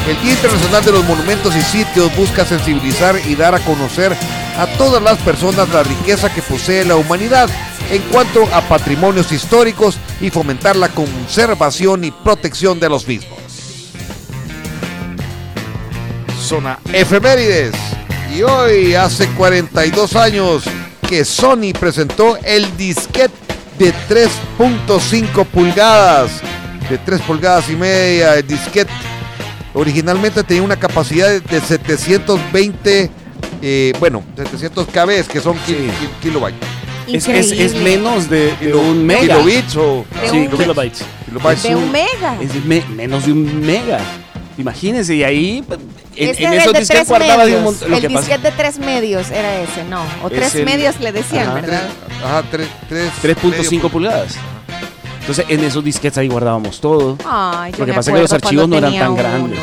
[0.08, 4.12] El Día Internacional de los Monumentos y Sitios busca sensibilizar y dar a conocer
[4.58, 7.48] a todas las personas la riqueza que posee la humanidad
[7.88, 13.38] en cuanto a patrimonios históricos y fomentar la conservación y protección de los mismos.
[16.40, 17.74] Zona Efemérides.
[18.36, 20.64] Y hoy, hace 42 años,
[21.08, 23.32] que Sony presentó el disquete
[23.78, 26.32] de 3.5 pulgadas.
[26.90, 28.90] De 3 pulgadas y media, el disquete
[29.74, 33.10] originalmente tenía una capacidad de- de 720,
[33.62, 36.60] eh, bueno, 700 kb, que son kil- kil- kilobytes.
[37.08, 39.20] Es, es- es menos de, de un mega.
[39.20, 41.02] kilobits o- De sí, un- kilobytes.
[41.26, 41.62] Kilobytes.
[41.64, 42.36] De un mega.
[42.40, 43.98] Es me- menos de un mega.
[44.58, 45.80] Imagínense, y ahí pues,
[46.14, 47.80] en, Este en esos disquetes tres guardaba de un medios.
[47.80, 47.94] montón.
[47.94, 50.02] El disquete de tres medios era ese, no.
[50.22, 51.54] O Es tres el- medios le decían, Ajá.
[51.54, 51.82] ¿verdad?
[52.24, 52.68] Ajá, 3,
[53.20, 54.34] 3.5 pulgadas.
[55.22, 57.16] Entonces, en esos disquetes ahí guardábamos todo.
[57.24, 59.60] Ay, yo Lo que me pasa es que los archivos no eran tan grandes.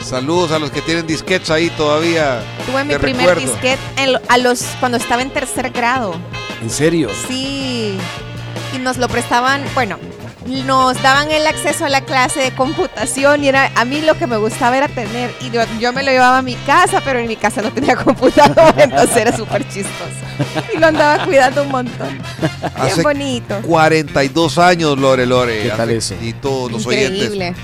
[0.00, 2.40] Saludos a los que tienen disquetes ahí todavía.
[2.66, 3.40] Tuve mi primer recuerdo.
[3.40, 6.14] disquete en a los, cuando estaba en tercer grado.
[6.62, 7.08] ¿En serio?
[7.26, 7.96] Sí.
[8.74, 9.98] Y nos lo prestaban, bueno,
[10.48, 14.26] nos daban el acceso a la clase de computación y era a mí lo que
[14.26, 17.28] me gustaba era tener y yo, yo me lo llevaba a mi casa, pero en
[17.28, 19.94] mi casa no tenía computador, entonces era súper chistoso.
[20.74, 22.18] Y lo andaba cuidando un montón.
[22.82, 23.60] Bien bonito.
[23.62, 25.62] 42 años, Lore Lore.
[25.62, 26.14] ¿Qué tal eso?
[26.22, 27.54] Y todos los Increíble.
[27.54, 27.56] oyentes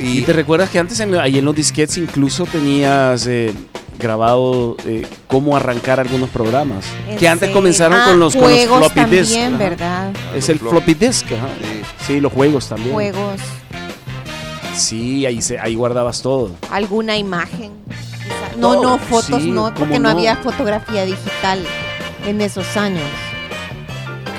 [0.00, 3.52] Y, te recuerdas que antes en, ahí en los disquetes incluso tenías eh,
[3.98, 6.84] grabado eh, cómo arrancar algunos programas.
[7.08, 9.58] ¿En Que antes comenzaron Ah, con los, con los juegos floppy también.
[9.58, 10.10] ¿verdad?
[10.34, 11.26] Es el floppy disk.
[11.32, 11.48] ajá.
[11.60, 11.79] Sí,
[12.18, 12.92] los juegos también.
[12.92, 13.40] Juegos,
[14.74, 16.52] Sí, ahí, se, ahí guardabas todo.
[16.70, 17.72] alguna imagen.
[17.88, 18.56] quizá.
[18.56, 20.08] No, Todo, no, fotos sí, no, ¿cómo porque no, no?
[20.10, 21.62] había fotografía digital
[22.26, 23.02] en esos años.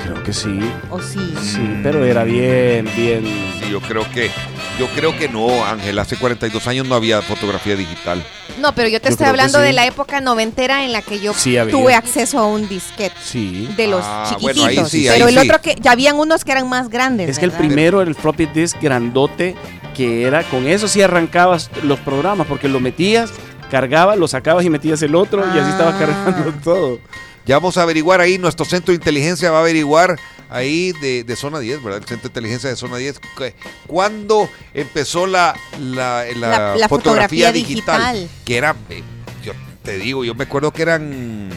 [0.04, 0.58] Creo que sí.
[0.90, 1.20] ¿O sí?
[1.40, 3.22] Sí, pero era bien, bien.
[3.60, 4.30] Sí, yo creo que
[4.78, 5.98] yo creo que no, Ángel.
[5.98, 8.24] Hace 42 años no había fotografía digital.
[8.60, 9.64] No, pero yo te Yo estoy hablando sí.
[9.64, 13.14] de la época noventera en la que yo Sí, tuve acceso a un disquete.
[13.22, 13.68] Sí.
[13.76, 14.42] De los Ah, chiquititos.
[14.56, 15.48] bueno, ahí sí, pero ahí el sí.
[15.48, 17.28] otro que ya habían unos que eran más grandes.
[17.30, 19.54] Es que el primero era el floppy disk grandote,
[19.96, 23.30] que era con eso sí arrancabas los programas, porque lo metías,
[23.70, 26.98] cargabas, lo sacabas y metías el otro, y así estabas cargando todo.
[27.46, 30.16] Ya vamos a averiguar ahí, nuestro centro de inteligencia va a averiguar
[30.52, 32.00] ahí de, de zona 10, ¿verdad?
[32.02, 33.20] El centro de inteligencia de zona 10.
[33.36, 33.54] que-
[33.86, 38.14] ¿Cuándo empezó la, la, la La- la fotografía, fotografía digital?
[38.14, 38.30] digital.
[38.44, 39.02] Que era, eh,
[39.44, 41.48] yo te digo, yo me acuerdo que eran,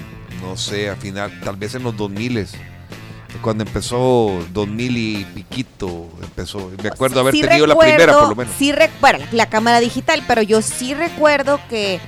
[0.42, 2.48] no sé, al final, tal vez en los 2000
[3.42, 6.72] cuando empezó 2000 y piquito, empezó.
[6.82, 8.54] Me acuerdo haber Sí tenido la primera, por lo menos.
[8.58, 12.00] Sí, bueno, la cámara digital, pero yo sí recuerdo que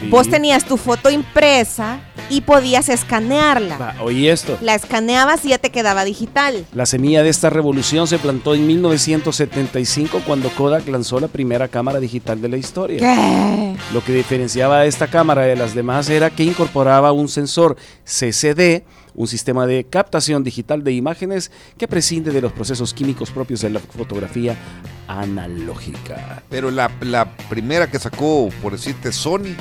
[0.00, 0.08] Sí.
[0.08, 3.78] vos tenías tu foto impresa y podías escanearla.
[3.78, 4.58] Va, oí esto.
[4.60, 6.66] La escaneabas y ya te quedaba digital.
[6.72, 12.00] La semilla de esta revolución se plantó en 1975 cuando Kodak lanzó la primera cámara
[12.00, 12.98] digital de la historia.
[12.98, 13.76] ¿Qué?
[13.92, 18.82] Lo que diferenciaba a esta cámara de las demás era que incorporaba un sensor CCD,
[19.16, 23.70] un sistema de captación digital de imágenes que prescinde de los procesos químicos propios de
[23.70, 24.56] la fotografía
[25.08, 26.42] analógica.
[26.48, 29.56] Pero la, la primera que sacó, por decirte, Sony,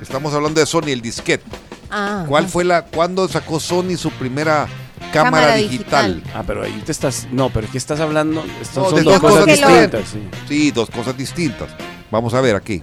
[0.00, 1.44] estamos hablando de Sony, el disquete.
[1.90, 4.66] Ah, ¿Cuál fue la, cuándo sacó Sony su primera
[5.12, 6.22] cámara, Cámara digital?
[6.34, 7.28] Ah, pero ahí te estás.
[7.30, 8.44] No, pero es que estás hablando.
[8.60, 10.14] Estas No, son dos dos cosas cosas distintas.
[10.48, 11.68] Sí, dos cosas distintas.
[12.10, 12.82] Vamos a ver aquí.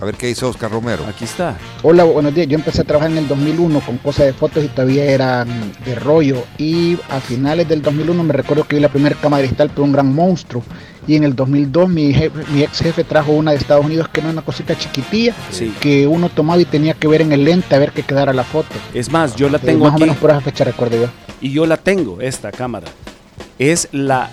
[0.00, 1.04] A ver qué dice Oscar Romero.
[1.08, 1.56] Aquí está.
[1.82, 2.48] Hola, buenos días.
[2.48, 5.48] Yo empecé a trabajar en el 2001 con cosas de fotos y todavía eran
[5.84, 6.44] de rollo.
[6.58, 9.92] Y a finales del 2001 me recuerdo que vi la primera cámara digital, pero un
[9.92, 10.62] gran monstruo.
[11.06, 14.20] Y en el 2002 mi, jefe- mi ex jefe trajo una de Estados Unidos que
[14.20, 15.72] era una cosita chiquitilla Sí.
[15.80, 18.44] que uno tomaba y tenía que ver en el lente a ver que quedara la
[18.44, 18.74] foto.
[18.92, 20.02] Es más, yo la Eh, tengo más aquí.
[20.02, 21.08] o menos por esa fecha recuerdo yo.
[21.40, 22.86] y yo la tengo, esta cámara.
[23.58, 24.30] Es la,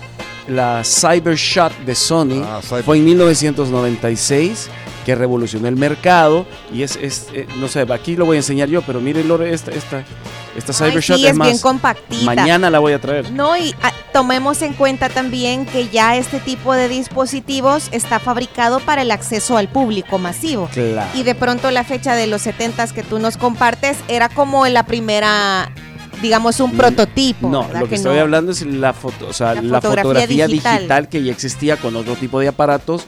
[0.48, 2.42] la Cybershot de Sony.
[2.42, 4.68] Ah, Fue en 1996
[5.04, 6.46] que revolucionó el mercado.
[6.72, 9.52] Y es, es, eh, no sé, aquí lo voy a enseñar yo, pero miren Lore,
[9.52, 10.04] esta, esta,
[10.56, 11.48] esta Cybershot sí, es, es más.
[11.48, 12.24] bien compactita.
[12.24, 13.30] Mañana la voy a traer.
[13.30, 18.80] No, y ah, tomemos en cuenta también que ya este tipo de dispositivos está fabricado
[18.80, 20.68] para el acceso al público masivo.
[20.72, 21.10] Claro.
[21.14, 24.84] Y de pronto la fecha de los 70 que tú nos compartes era como la
[24.84, 25.70] primera,
[26.20, 27.48] digamos, un prototipo.
[27.48, 28.22] No, ¿verdad lo que, que estoy no?
[28.22, 30.76] hablando es la, foto, o sea, La la, fotografía fotografía, digital.
[30.78, 31.08] digital.
[31.08, 33.06] que ya existía con otro tipo de aparatos,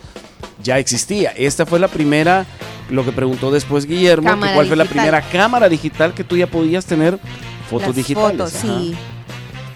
[0.62, 1.30] ya existía.
[1.36, 2.46] Esta fue la primera,
[2.90, 6.46] lo que preguntó después Guillermo, que cuál fue la primera cámara digital que tú ya
[6.46, 7.18] podías tener
[7.68, 8.36] fotos Las digitales.
[8.36, 8.94] fotos, sí.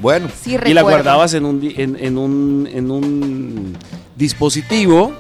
[0.00, 0.28] Bueno.
[0.42, 3.76] Sí, y la guardabas en un, di- en, en un, en un
[4.14, 5.12] dispositivo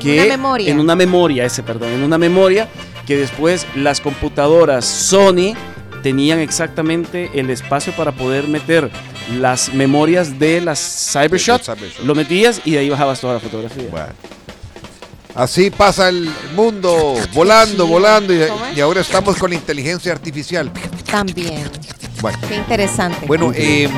[0.00, 0.70] que una memoria.
[0.70, 2.68] en una memoria, ese perdón, en una memoria
[3.06, 5.54] que después las computadoras Sony
[6.02, 8.90] tenían exactamente el espacio para poder meter
[9.40, 10.78] las memorias de las
[11.12, 12.04] Cybershot, Cybershot.
[12.04, 13.88] lo metías y de ahí bajabas toda la fotografía.
[15.34, 20.70] Así pasa el mundo, volando, volando, y, ahora estamos con la inteligencia artificial.
[21.10, 21.68] También.
[22.20, 23.26] Bueno, Qué interesante.
[23.26, 23.88] bueno eh,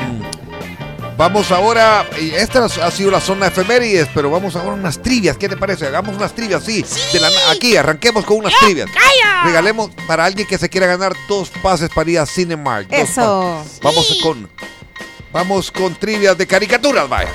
[1.15, 5.47] vamos ahora, esta ha sido la zona efemérides, pero vamos ahora a unas trivias, ¿qué
[5.47, 5.85] te parece?
[5.85, 6.83] Hagamos unas trivias, sí,
[7.13, 8.89] de la aquí, arranquemos con unas trivias.
[9.45, 12.91] Regalemos para alguien que se quiera ganar dos pases para ir a Cinemark.
[12.91, 13.63] Eso.
[13.83, 14.49] Vamos con,
[15.31, 17.29] vamos con trivias de caricaturas, vaya.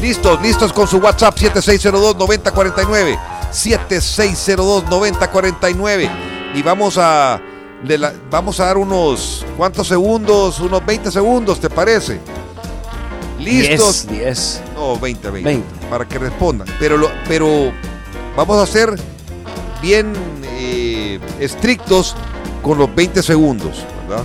[0.00, 3.18] Listos, listos con su WhatsApp 7602-9049.
[3.52, 6.08] 7602-9049.
[6.54, 7.40] Y vamos a,
[7.82, 10.60] de la- vamos a dar unos, ¿cuántos segundos?
[10.60, 12.20] Unos 20 segundos, ¿te parece?
[13.38, 14.06] Listos.
[14.08, 14.62] 10, 10.
[14.74, 15.48] No, 20, 20.
[15.50, 15.86] 20.
[15.90, 16.68] Para que respondan.
[16.78, 17.72] Pero, lo- pero
[18.36, 18.94] vamos a ser
[19.82, 20.12] bien
[20.44, 22.14] eh, estrictos
[22.62, 24.24] con los 20 segundos, ¿verdad?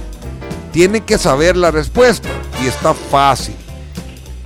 [0.71, 2.29] Tienen que saber la respuesta
[2.63, 3.55] y está fácil.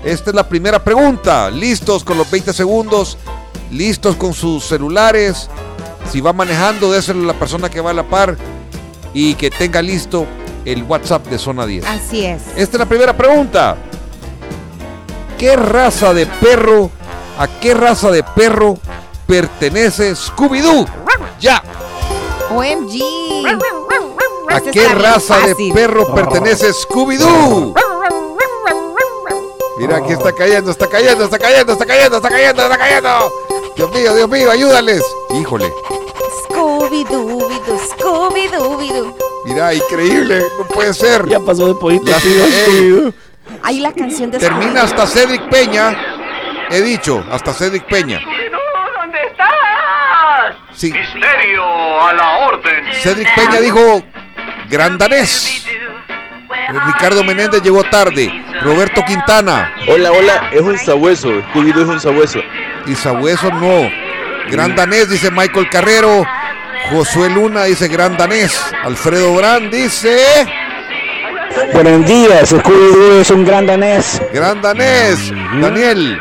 [0.04, 1.50] Esta es la primera pregunta.
[1.50, 3.18] Listos con los 20 segundos.
[3.72, 5.50] Listos con sus celulares.
[6.12, 8.38] Si va manejando, déselo a la persona que va a la par
[9.14, 10.26] y que tenga listo
[10.64, 11.86] el WhatsApp de Zona 10.
[11.86, 12.42] Así es.
[12.56, 13.76] Esta es la primera pregunta.
[15.38, 16.90] ¿Qué raza de perro,
[17.38, 18.78] a qué raza de perro
[19.28, 20.88] pertenece Scooby-Doo?
[21.40, 21.62] Ya.
[22.50, 23.02] OMG.
[24.50, 27.74] ¿A qué raza de perro pertenece Scooby-Doo?
[29.78, 33.32] Mira, aquí está cayendo, está cayendo, está cayendo, está cayendo, está cayendo, está cayendo.
[33.76, 35.04] Dios mío, Dios mío, ayúdales.
[35.40, 35.72] Híjole.
[36.44, 39.16] Scooby-Dooby-Doo, Scooby-Dooby-Doo.
[39.46, 41.28] Mira, increíble, no puede ser.
[41.28, 42.12] Ya pasó de poquito.
[43.64, 45.96] Ahí la canción de termina hasta Cedric Peña.
[46.72, 48.20] He dicho, hasta Cedric Peña.
[48.20, 50.56] ¿Dónde estás?
[50.74, 50.92] Sí.
[50.92, 52.94] Misterio a la orden.
[52.94, 54.02] Cedric Peña dijo
[54.70, 55.66] gran danés.
[56.88, 58.32] Ricardo Menéndez llegó tarde.
[58.62, 59.74] Roberto Quintana.
[59.88, 61.30] Hola, hola, es un sabueso.
[61.30, 62.40] Scooby-Doo es un sabueso.
[62.86, 63.90] Y Sabueso no.
[64.50, 66.26] Gran danés, dice Michael Carrero.
[66.92, 68.58] Josué Luna dice gran danés.
[68.84, 70.18] Alfredo Brand dice
[71.74, 74.22] Buenos días, Scooby-Doo es un gran danés.
[74.34, 75.32] gran danés.
[75.60, 76.20] Daniel.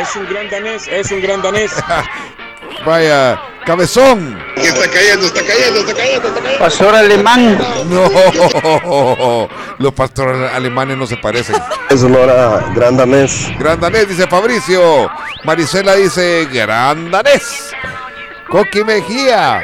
[0.00, 1.72] Es un gran danés, es un gran danés.
[2.84, 4.38] Vaya, cabezón.
[4.56, 6.58] Está cayendo, está cayendo, está cayendo, está cayendo.
[6.58, 7.58] Pastor alemán.
[7.88, 9.48] No,
[9.78, 11.56] los pastores alemanes no se parecen.
[11.90, 13.48] Es Lora, gran danés.
[13.58, 15.10] Gran danés, dice Fabricio.
[15.44, 17.70] Marisela dice gran danés.
[18.48, 19.60] Coqui Mejía.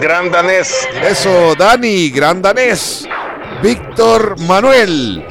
[0.00, 0.88] Gran danés.
[1.02, 3.06] Eso, Dani, gran danés.
[3.62, 5.26] Víctor Manuel.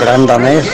[0.00, 0.66] Gran danés.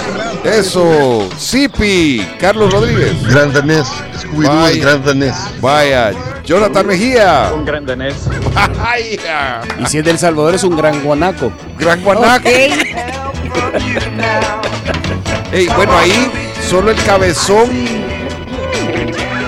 [0.55, 3.13] Eso, Zipi, Carlos Rodríguez.
[3.29, 3.87] Gran danés.
[4.17, 5.35] Scooby-Doo gran danés.
[5.61, 6.13] Vaya,
[6.45, 7.51] Jonathan Mejía.
[7.55, 8.15] Un gran danés.
[8.55, 11.53] Vaya, Y si es del Salvador, es un gran guanaco.
[11.79, 12.49] gran guanaco.
[15.53, 16.31] Ey, bueno, ahí
[16.69, 17.69] solo el cabezón.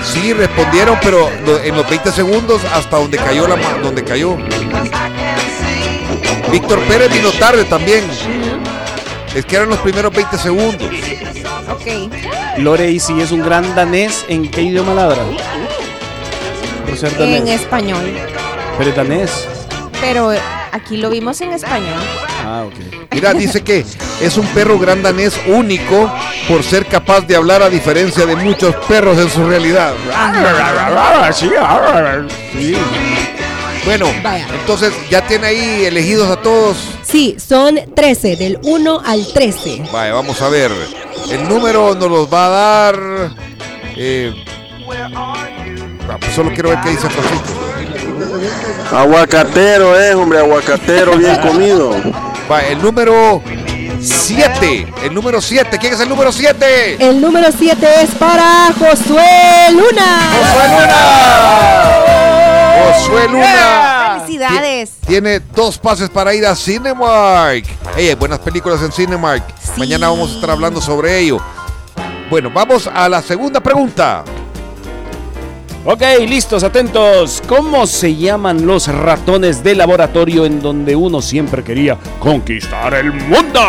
[0.03, 1.29] Sí, respondieron, pero
[1.63, 4.35] en los 20 segundos hasta donde cayó la donde cayó.
[6.51, 8.03] Víctor Pérez vino tarde también.
[9.35, 10.89] Es que eran los primeros 20 segundos.
[11.69, 12.57] Ok.
[12.57, 15.23] Lore, y si es un gran danés, ¿en qué idioma ladra?
[16.85, 17.41] Por ser danés.
[17.41, 18.11] En español.
[18.77, 19.47] Pero es danés.
[20.01, 20.31] Pero
[20.71, 21.99] aquí lo vimos en español.
[22.45, 22.73] Ah, ok.
[23.13, 23.85] Mira, dice que
[24.21, 26.11] es un perro gran danés único
[26.47, 29.93] por ser capaz de hablar a diferencia de muchos perros en su realidad.
[32.53, 32.75] Sí.
[33.85, 34.47] Bueno, Vaya.
[34.59, 36.77] entonces ya tiene ahí elegidos a todos.
[37.03, 39.83] Sí, son 13, del 1 al 13.
[39.91, 40.71] Vaya, vamos a ver.
[41.31, 42.99] El número nos los va a dar.
[43.95, 44.33] eh,
[45.15, 47.59] ah, pues solo quiero ver qué dice Francisco.
[48.95, 51.91] Aguacatero, eh, hombre, aguacatero bien comido.
[52.51, 53.41] Va, el número
[53.99, 54.87] 7.
[55.05, 55.77] El número 7.
[55.79, 56.97] ¿Quién es el número 7?
[56.99, 60.31] El número 7 es para Josué Luna.
[60.37, 62.20] Josué Luna.
[64.19, 64.91] Felicidades.
[65.05, 67.65] Tiene dos pases para ir a Cinemark.
[67.97, 69.43] Ey, hay buenas películas en Cinemark.
[69.77, 71.37] Mañana vamos a estar hablando sobre ello.
[72.29, 74.23] Bueno, vamos a la segunda pregunta.
[75.83, 77.41] Ok, listos, atentos.
[77.47, 83.59] ¿Cómo se llaman los ratones de laboratorio en donde uno siempre quería conquistar el mundo?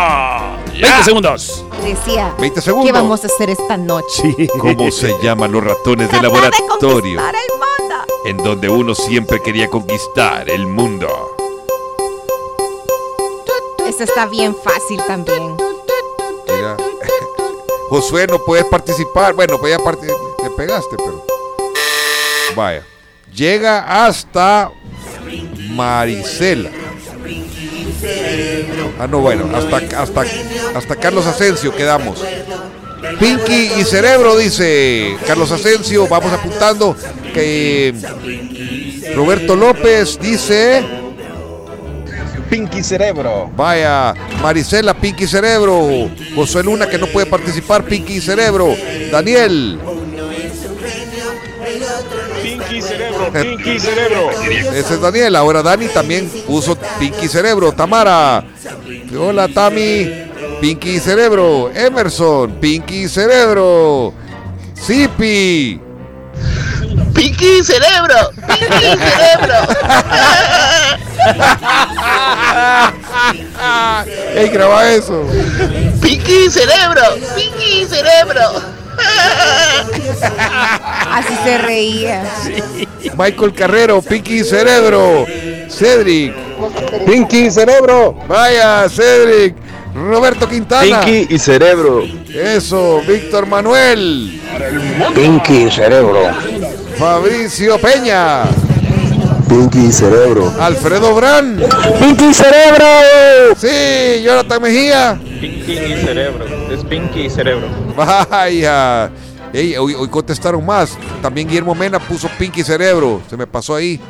[0.72, 1.64] 20 segundos.
[1.82, 2.34] Decía.
[2.38, 2.86] 20 segundos.
[2.86, 4.34] ¿Qué vamos a hacer esta noche?
[4.58, 6.60] ¿Cómo se llaman los ratones de laboratorio?
[6.78, 7.71] conquistar el mundo.
[8.24, 11.08] En donde uno siempre quería conquistar el mundo.
[13.86, 15.56] Esto está bien fácil también.
[16.48, 16.76] Mira.
[17.90, 19.34] Josué, no puedes participar.
[19.34, 21.24] Bueno, pues ya parti- le pegaste, pero.
[22.56, 22.86] Vaya.
[23.34, 24.70] Llega hasta
[25.70, 26.70] Marisela.
[28.98, 30.24] Ah, no, bueno, hasta, hasta,
[30.74, 32.22] hasta Carlos Asensio quedamos.
[33.18, 36.06] Pinky y Cerebro, dice Carlos Asensio.
[36.08, 36.96] Vamos apuntando
[37.34, 37.94] que
[39.14, 40.82] Roberto López dice.
[42.48, 43.50] Pinky Cerebro.
[43.56, 46.10] Vaya, Marisela, Pinky Cerebro.
[46.34, 48.76] Josué Luna, que no puede participar, Pinky Cerebro.
[49.10, 49.78] Daniel.
[52.42, 54.30] Pinky Cerebro, Pinky Cerebro.
[54.74, 55.36] Ese es Daniel.
[55.36, 57.72] Ahora Dani también puso Pinky Cerebro.
[57.72, 58.44] Tamara.
[59.18, 60.31] Hola, Tami.
[60.62, 61.72] Pinky Cerebro.
[61.74, 62.52] Emerson.
[62.60, 64.14] Pinky Cerebro.
[64.80, 65.80] Zipi.
[67.12, 68.30] Pinky Cerebro.
[68.46, 69.54] Pinky Cerebro.
[74.36, 75.26] ¡Ey, graba eso!
[76.00, 77.02] Pinky Cerebro.
[77.34, 78.62] Pinky Cerebro.
[81.10, 82.22] Así se reía.
[83.16, 85.26] Michael Carrero, Pinky Cerebro.
[85.68, 86.32] Cedric.
[87.04, 88.16] Pinky Cerebro.
[88.28, 89.61] Vaya, Cedric.
[89.94, 91.00] Roberto Quintana.
[91.00, 92.02] Pinky y cerebro.
[92.28, 94.40] Eso, Víctor Manuel.
[95.14, 96.20] Pinky Cerebro.
[96.98, 98.44] Fabricio Peña.
[99.48, 100.50] Pinky y cerebro.
[100.58, 101.62] Alfredo Brand.
[102.00, 102.86] Pinky Cerebro.
[103.56, 105.20] Sí, Jonathan Mejía.
[105.40, 106.46] Pinky y Cerebro.
[106.70, 107.68] Es Pinky y Cerebro.
[107.94, 109.10] Vaya.
[109.52, 110.96] Ey, hoy, hoy contestaron más.
[111.20, 113.20] También Guillermo Mena puso Pinky Cerebro.
[113.28, 114.00] Se me pasó ahí.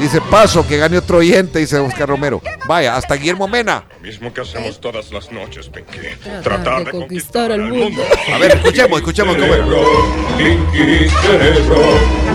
[0.00, 2.40] Dice, paso, que gane otro oyente, dice Oscar Romero.
[2.66, 3.84] Vaya, hasta Guillermo Mena.
[4.00, 5.98] Mismo que hacemos todas las noches, Pinky.
[6.42, 8.02] Tratar de conquistar el mundo.
[8.34, 9.60] A ver, escuchemos, escuchemos cómo es.
[10.38, 11.82] Pinky Cerebro,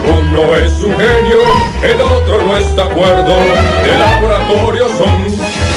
[0.05, 1.39] uno es un genio,
[1.82, 3.36] el otro no está de acuerdo.
[3.84, 5.26] De laboratorio son,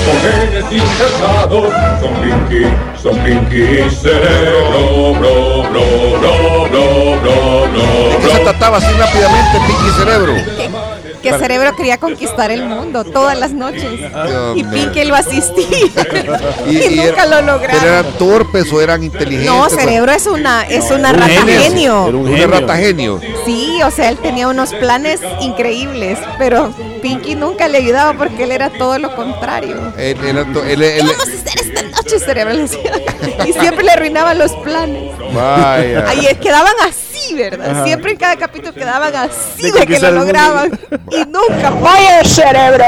[0.05, 1.72] son genes insertados.
[2.03, 2.66] Son Pinky,
[3.03, 8.11] son Pinky Cerebro, bro, bro, bro, bro, bro, bro.
[8.11, 10.88] ¿De qué se trataba así rápidamente, Pinky Cerebro?
[11.22, 13.82] Que Cerebro quería conquistar el mundo todas las noches.
[14.00, 14.64] Dios Y.
[14.64, 15.66] Pinky lo asistía.
[16.68, 17.80] Y, nunca era- lo lograron.
[17.80, 19.46] ¿Pero eran torpes o eran inteligentes?
[19.50, 21.60] No, Cerebro es una, es una Un rata genio.
[21.60, 22.06] genio.
[22.08, 22.60] Era un Una genio.
[22.60, 23.20] rata genio.
[23.46, 28.52] Sí, o sea, él tenía unos planes increíbles, pero Pinky nunca le ayudaba porque él
[28.52, 29.92] era todo lo contrario.
[29.96, 31.10] Él, era to- él- él-
[31.54, 32.54] Esta noche Cerebro.
[33.46, 35.12] Y siempre le arruinaba los planes.
[35.32, 36.04] vaya.
[36.08, 37.70] Ahí quedaban así, ¿verdad?
[37.70, 37.84] Ajá.
[37.84, 40.70] Siempre en cada capítulo quedaban así De de, que lo lograban.
[41.10, 41.72] Y nunca.
[41.80, 42.84] Oye, cerebro,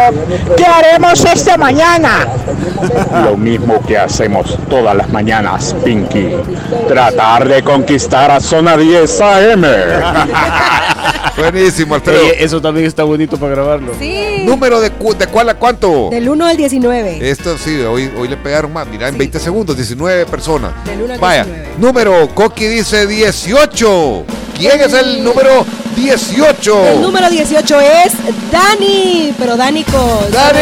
[0.57, 2.27] ¿qué haremos esta mañana?
[3.25, 6.29] Lo mismo que hacemos todas las mañanas, Pinky.
[6.87, 9.65] Tratar de conquistar a Zona 10 AM.
[11.37, 12.21] Buenísimo, Alfredo.
[12.39, 13.93] Eso también está bonito para grabarlo.
[13.99, 14.43] Sí.
[14.45, 16.09] ¿Número de, cu- de cuál a cuánto?
[16.11, 17.31] Del 1 al 19.
[17.31, 18.87] Esto sí, hoy, hoy le pegaron más.
[18.87, 20.73] Mira, en 20 segundos, 19 personas.
[20.85, 21.75] Del 1 al Vaya, 19.
[21.79, 24.25] número, Coqui dice 18.
[24.57, 25.65] ¿Quién es el número
[25.97, 26.87] 18?
[26.89, 28.13] El número 18 es
[28.51, 30.31] Dani, pero Dani con...
[30.31, 30.61] ¡Dani!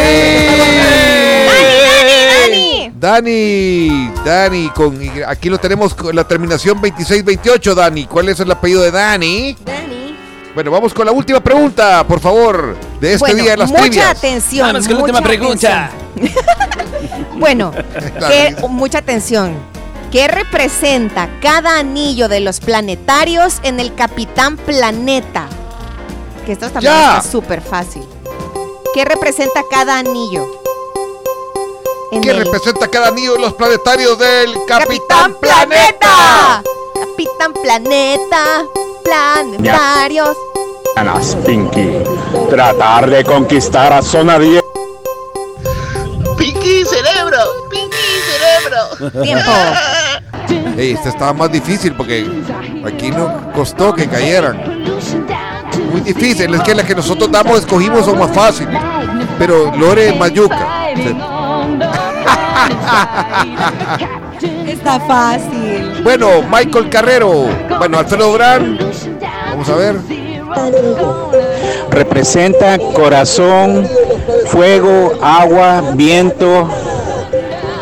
[2.99, 8.05] Dani, Dani, con, y aquí lo tenemos con la terminación 2628, Dani.
[8.05, 9.55] ¿Cuál es el apellido de Dani?
[9.65, 10.15] Dani.
[10.53, 13.81] Bueno, vamos con la última pregunta, por favor, de este Bueno, día de las mucha
[13.83, 14.17] trivias.
[14.17, 14.67] atención.
[14.67, 15.91] Vamos con la mucha última pregunta.
[16.15, 17.39] atención.
[17.39, 17.71] bueno,
[18.27, 19.53] que- mucha atención.
[20.11, 25.47] ¿Qué representa cada anillo de los planetarios en el Capitán Planeta?
[26.45, 27.17] Que esto también Ya.
[27.17, 28.03] está súper fácil.
[28.93, 30.47] ¿Qué representa cada anillo?
[32.11, 36.63] En ¿Qué el representa cada anillo de los planetarios del Capitán, Planeta?
[36.95, 38.63] Capitán Planeta,
[39.03, 40.35] planetarios.
[40.95, 41.87] Mañanas, Pinky.
[42.49, 44.63] Tratar de conquistar a Zona 10.
[46.35, 47.37] Pinky Cerebro,
[47.69, 47.95] Pinky
[48.25, 49.21] Cerebro.
[49.23, 49.51] Tiempo.
[50.77, 52.25] Ey, este estaba más difícil porque
[52.85, 54.57] aquí no costó que cayeran.
[55.91, 58.79] Muy difícil, es que las que nosotros damos, escogimos son más fáciles.
[59.37, 60.67] Pero Lore Mayuca.
[64.67, 66.01] Está fácil.
[66.03, 67.47] Bueno, Michael Carrero.
[67.77, 68.79] Bueno, Alfredo Brand.
[69.51, 69.95] Vamos a ver.
[71.91, 73.87] Representa corazón,
[74.47, 76.69] fuego, agua, viento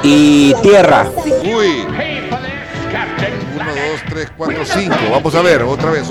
[0.03, 1.07] y tierra.
[1.43, 1.96] Uy.
[4.38, 4.95] 1, 2, 3, 4, 5.
[5.11, 6.07] Vamos a ver, otra vez.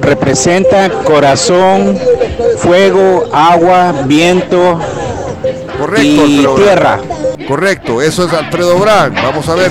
[0.00, 1.98] Representa corazón,
[2.58, 4.78] fuego, agua, viento
[5.78, 7.00] Correcto, y tierra.
[7.46, 9.14] Correcto, eso es Alfredo Brand.
[9.14, 9.70] Vamos a ver.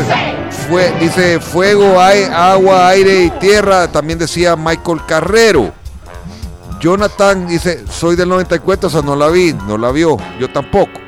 [0.69, 3.87] Fue, dice fuego, ai- agua, aire y tierra.
[3.89, 5.71] También decía Michael Carrero.
[6.79, 10.17] Jonathan dice, soy del 94, o sea, no la vi, no la vio.
[10.39, 10.99] Yo tampoco.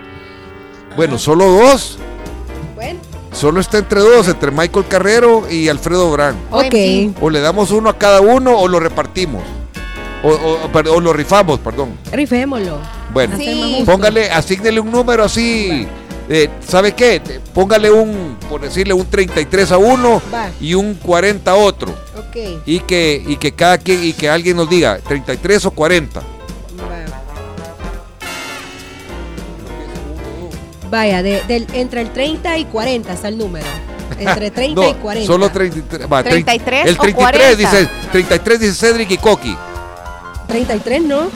[0.96, 2.00] Bueno, solo dos.
[3.40, 6.38] Solo está entre dos, entre Michael Carrero y Alfredo Brand.
[6.52, 6.76] Ok.
[7.22, 9.44] O le damos uno a cada uno o lo repartimos.
[10.24, 11.98] O, o- perdón, o lo rifamos, perdón.
[12.12, 12.80] Rifémoslo.
[13.14, 13.38] Bueno,
[13.86, 15.88] póngale, asígnele un número así.
[16.28, 17.22] eh, ¿Sabe qué?
[17.54, 20.50] Póngale un, por decirle, un 33 a uno Va.
[20.60, 21.94] y un 40 a otro.
[22.18, 22.62] Ok.
[22.66, 26.22] Y que, y que cada quien, y que alguien nos diga 33 o 40.
[30.90, 33.66] Vaya, de- del, entre el 30 y 40 está el número.
[34.18, 35.28] Entre 30 y No, 40.
[35.28, 36.12] Solo 33.
[36.12, 37.56] va, trein- 33 el o 33 40.
[37.58, 39.56] dice 33 dice Cedric y Coqui.
[40.48, 41.30] 33, ¿no?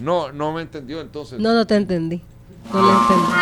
[0.00, 1.38] No, no me entendió entonces.
[1.40, 2.20] No, no te entendí.
[2.72, 3.24] No lo entendí.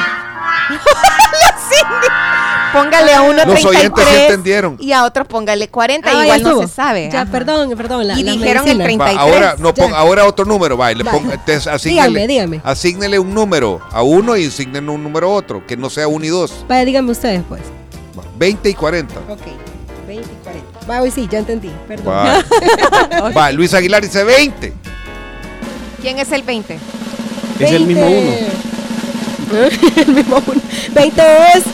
[2.72, 4.76] Póngale a uno Los oyentes sí 33 entendieron.
[4.80, 7.10] y a otro póngale 40, Ah, igual no se sabe.
[7.12, 7.30] Ya, Ajá.
[7.30, 8.06] perdón, perdón.
[8.08, 9.04] La, Y la dijeron el medicina.
[9.04, 9.04] 30.
[9.04, 11.38] Va, ahora, no, ponga- ahora otro número, va, le ponga-
[11.70, 12.60] asígnele, Dígame, dígame.
[12.64, 16.24] asígnele un número a uno y asígnele un número a otro, que no sea uno
[16.24, 16.64] y dos.
[16.66, 17.60] Vaya, díganme ustedes, pues.
[18.18, 19.14] Va, 20 y 40.
[19.28, 19.40] Ok.
[20.08, 20.86] 20 y 40.
[20.90, 21.70] Va, hoy sí, ya entendí.
[21.86, 22.14] Perdón.
[22.14, 23.30] Va.
[23.36, 24.72] Va, Luis Aguilar dice 20.
[26.00, 26.78] ¿Quién es el 20?
[27.60, 28.30] Es el mismo uno.
[29.96, 30.60] el mismo uno.
[30.92, 31.22] 20
[31.54, 31.64] es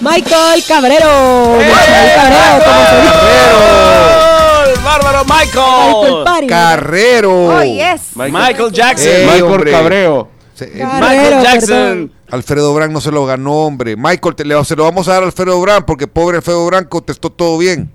[0.00, 1.56] Michael Cabrero.
[1.58, 4.72] Michael Cabrero, como se dice.
[4.72, 6.24] ¡El bárbaro Michael Michael!
[6.24, 6.46] Party.
[6.46, 7.46] Carrero.
[7.58, 8.00] Oh, yes.
[8.16, 9.24] Michael Jackson.
[9.26, 9.70] Michael hombre.
[9.72, 10.28] Cabreo.
[10.60, 11.68] Eh, Carrero, Michael Jackson.
[11.68, 12.12] perdón.
[12.30, 13.96] Alfredo Brand no se lo ganó, hombre.
[13.96, 16.88] Michael, te, le- se lo vamos a dar a Alfredo Brand porque pobre Alfredo Brand
[16.88, 17.90] contestó todo bien.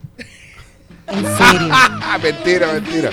[1.08, 1.76] En serio.
[2.24, 3.10] mentira, mentira.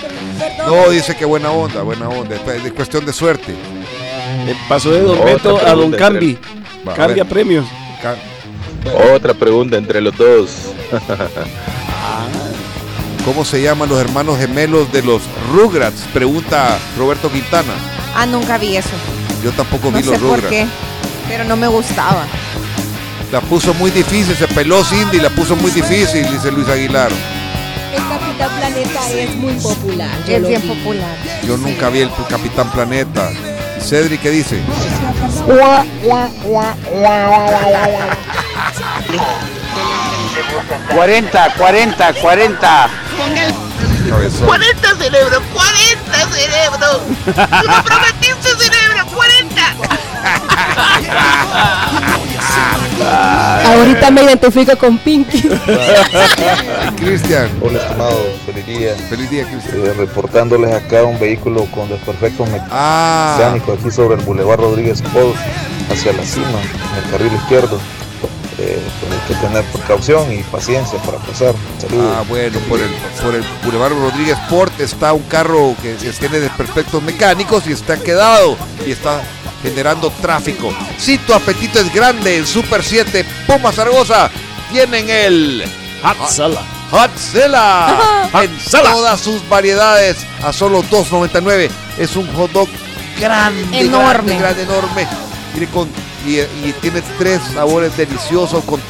[0.67, 2.37] No, dice que buena onda, buena onda.
[2.37, 3.55] Es cuestión de suerte.
[4.69, 6.39] Pasó de Don Otra Beto a Don Cambi.
[6.87, 7.67] A Cambia premios.
[9.15, 10.51] Otra pregunta entre los dos.
[13.25, 15.23] ¿Cómo se llaman los hermanos gemelos de los
[15.53, 16.03] Rugrats?
[16.13, 17.73] Pregunta Roberto Quintana.
[18.17, 18.89] Ah, nunca vi eso.
[19.45, 20.49] Yo tampoco No vi sé los por Rugrats.
[20.49, 20.67] qué.
[21.29, 22.25] Pero no me gustaba.
[23.31, 27.11] La puso muy difícil, se peló Cindy, la puso muy difícil, dice Luis Aguilar.
[27.93, 30.11] El Capitán Planeta es muy popular.
[30.27, 30.69] yo Es bien vi.
[30.69, 31.17] popular.
[31.47, 33.31] Yo nunca vi el Capitán Planeta.
[33.79, 34.61] ¿Y Cedric qué dice?
[40.95, 42.89] 40, 40, 40.
[44.09, 44.47] Cabezón.
[44.47, 47.01] 40 cerebro, 40 cerebro.
[47.25, 48.20] Tú me
[53.05, 55.43] Ahorita me identifico con Pinky.
[56.97, 57.49] Cristian.
[57.63, 58.95] Hola estimados, feliz día.
[59.09, 59.87] Feliz día, Cristian.
[59.87, 63.37] Eh, reportándoles acá un vehículo con desperfectos Ah.
[63.39, 65.33] mecánicos aquí sobre el Boulevard Rodríguez Paul
[65.91, 67.79] hacia la cima, en el carril izquierdo.
[68.59, 71.55] Eh, pues hay que tener precaución y paciencia para pasar.
[71.79, 72.15] Saludos.
[72.19, 72.91] Ah, bueno, por el,
[73.23, 77.97] por el Boulevard Rodríguez Port está un carro que, que tiene desperfectos mecánicos y está
[77.97, 79.23] quedado y está
[79.63, 80.73] generando tráfico.
[80.99, 84.31] Si tu apetito es grande, en Super 7 Puma Zaragoza
[84.73, 85.65] tienen el
[86.03, 86.63] Hot Sala.
[86.91, 91.71] Hot Sela en todas sus variedades a solo 2.99.
[91.99, 92.69] Es un hot dog
[93.21, 94.37] grande, Enorme.
[94.37, 95.07] grande, grande, enorme.
[95.55, 95.89] Mire, con,
[96.27, 98.65] y, y tiene tres sabores deliciosos.
[98.65, 98.81] Con,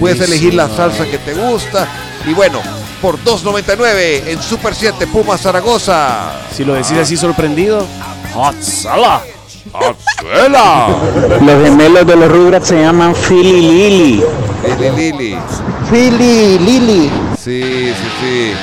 [0.00, 1.88] puedes elegir la salsa que te gusta.
[2.26, 2.60] Y bueno,
[3.00, 6.32] por 2.99 en Super 7 Puma Zaragoza.
[6.54, 7.86] Si lo decís así sorprendido,
[8.34, 8.56] Hot
[10.20, 10.88] Sela.
[11.40, 14.24] Los gemelos de los Rugrats se llaman Philly Lily.
[14.78, 15.38] Lili Lili.
[15.90, 17.10] Philly, Lili.
[17.42, 18.54] Sí, sí, sí.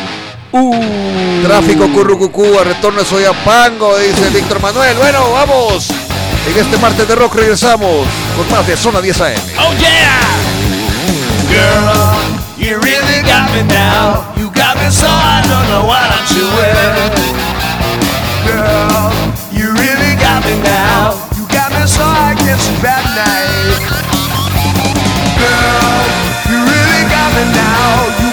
[1.44, 4.96] Tráfico Currucucú, a retorno de Soyapango, dice Víctor Manuel.
[4.98, 5.90] Bueno, vamos.
[6.48, 9.34] En este martes de rock regresamos con más de Zona 10 AM.
[9.60, 10.20] Oh yeah!
[11.50, 12.20] Girl,
[12.58, 14.26] you really got me now.
[14.36, 17.34] You got me so I don't know what I'm doing.
[18.46, 18.93] Girl,
[20.46, 21.16] me now.
[21.36, 23.80] You got me so I can sleep at night.
[25.40, 26.04] Girl,
[26.50, 27.88] you really got me now.
[28.20, 28.33] You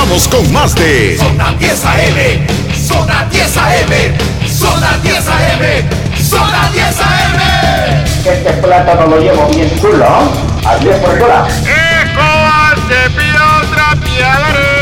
[0.00, 7.00] regresamos con más de Zona 10 AM, Zona 10 AM, Zona 10 AM, Zona 10
[7.00, 8.04] AM.
[8.24, 10.06] Este plátano lo llevo bien chulo,
[10.64, 11.46] al 10 por hora.
[12.88, 14.79] Pide otra piedra.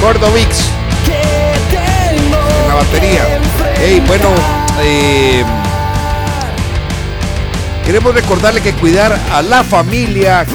[0.00, 0.70] Cordovix.
[1.08, 3.40] En la batería.
[3.76, 4.28] Hey, bueno,
[4.80, 5.44] eh,
[7.84, 10.46] queremos recordarle que cuidar a la familia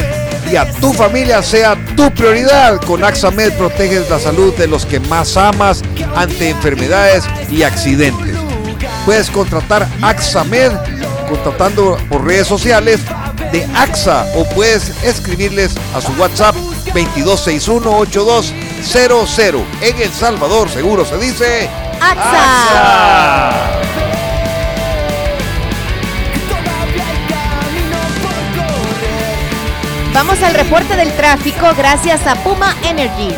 [0.50, 2.80] y a tu familia sea tu prioridad.
[2.82, 5.82] Con AXAMED proteges la salud de los que más amas
[6.16, 8.38] ante enfermedades y accidentes.
[9.06, 10.72] Puedes contratar AXAMED
[11.28, 13.02] contratando por redes sociales
[13.52, 16.56] de AXA o puedes escribirles a su WhatsApp
[16.94, 19.64] 22618200.
[19.82, 21.70] En El Salvador seguro se dice
[22.02, 23.52] AXA.
[30.14, 33.36] Vamos al reporte del tráfico gracias a Puma Energy.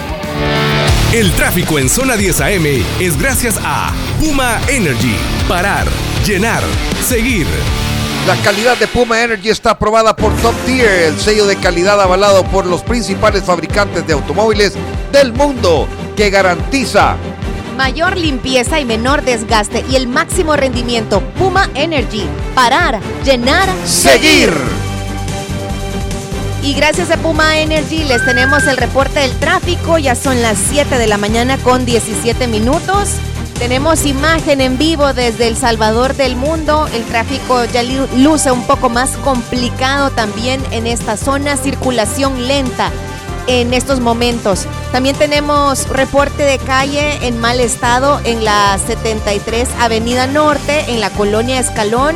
[1.11, 2.65] El tráfico en zona 10 AM
[2.99, 5.17] es gracias a Puma Energy.
[5.47, 5.87] Parar,
[6.25, 6.63] llenar,
[7.05, 7.47] seguir.
[8.27, 12.43] La calidad de Puma Energy está aprobada por Top Tier, el sello de calidad avalado
[12.43, 14.73] por los principales fabricantes de automóviles
[15.11, 17.15] del mundo, que garantiza
[17.79, 21.21] Mayor limpieza y menor desgaste y el máximo rendimiento.
[21.37, 22.27] Puma Energy.
[22.53, 24.51] Parar, llenar, seguir.
[26.61, 29.97] Y gracias a Puma Energy les tenemos el reporte del tráfico.
[29.97, 33.11] Ya son las 7 de la mañana con 17 minutos.
[33.59, 36.87] Tenemos imagen en vivo desde El Salvador del Mundo.
[36.93, 41.57] El tráfico ya lu- luce un poco más complicado también en esta zona.
[41.57, 42.89] Circulación lenta
[43.47, 44.65] en estos momentos.
[44.93, 51.09] También tenemos reporte de calle en mal estado en la 73 Avenida Norte, en la
[51.09, 52.15] colonia Escalón,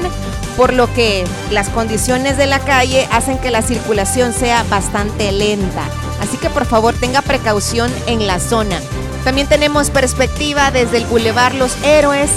[0.56, 5.84] por lo que las condiciones de la calle hacen que la circulación sea bastante lenta.
[6.22, 8.80] Así que por favor tenga precaución en la zona.
[9.24, 12.30] También tenemos perspectiva desde el Boulevard Los Héroes.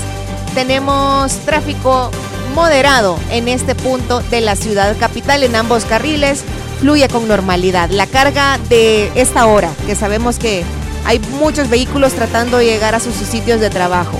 [0.55, 2.11] Tenemos tráfico
[2.55, 6.43] moderado en este punto de la ciudad capital en ambos carriles.
[6.80, 7.91] Fluye con normalidad.
[7.91, 10.64] La carga de esta hora, que sabemos que
[11.05, 14.18] hay muchos vehículos tratando de llegar a sus sitios de trabajo.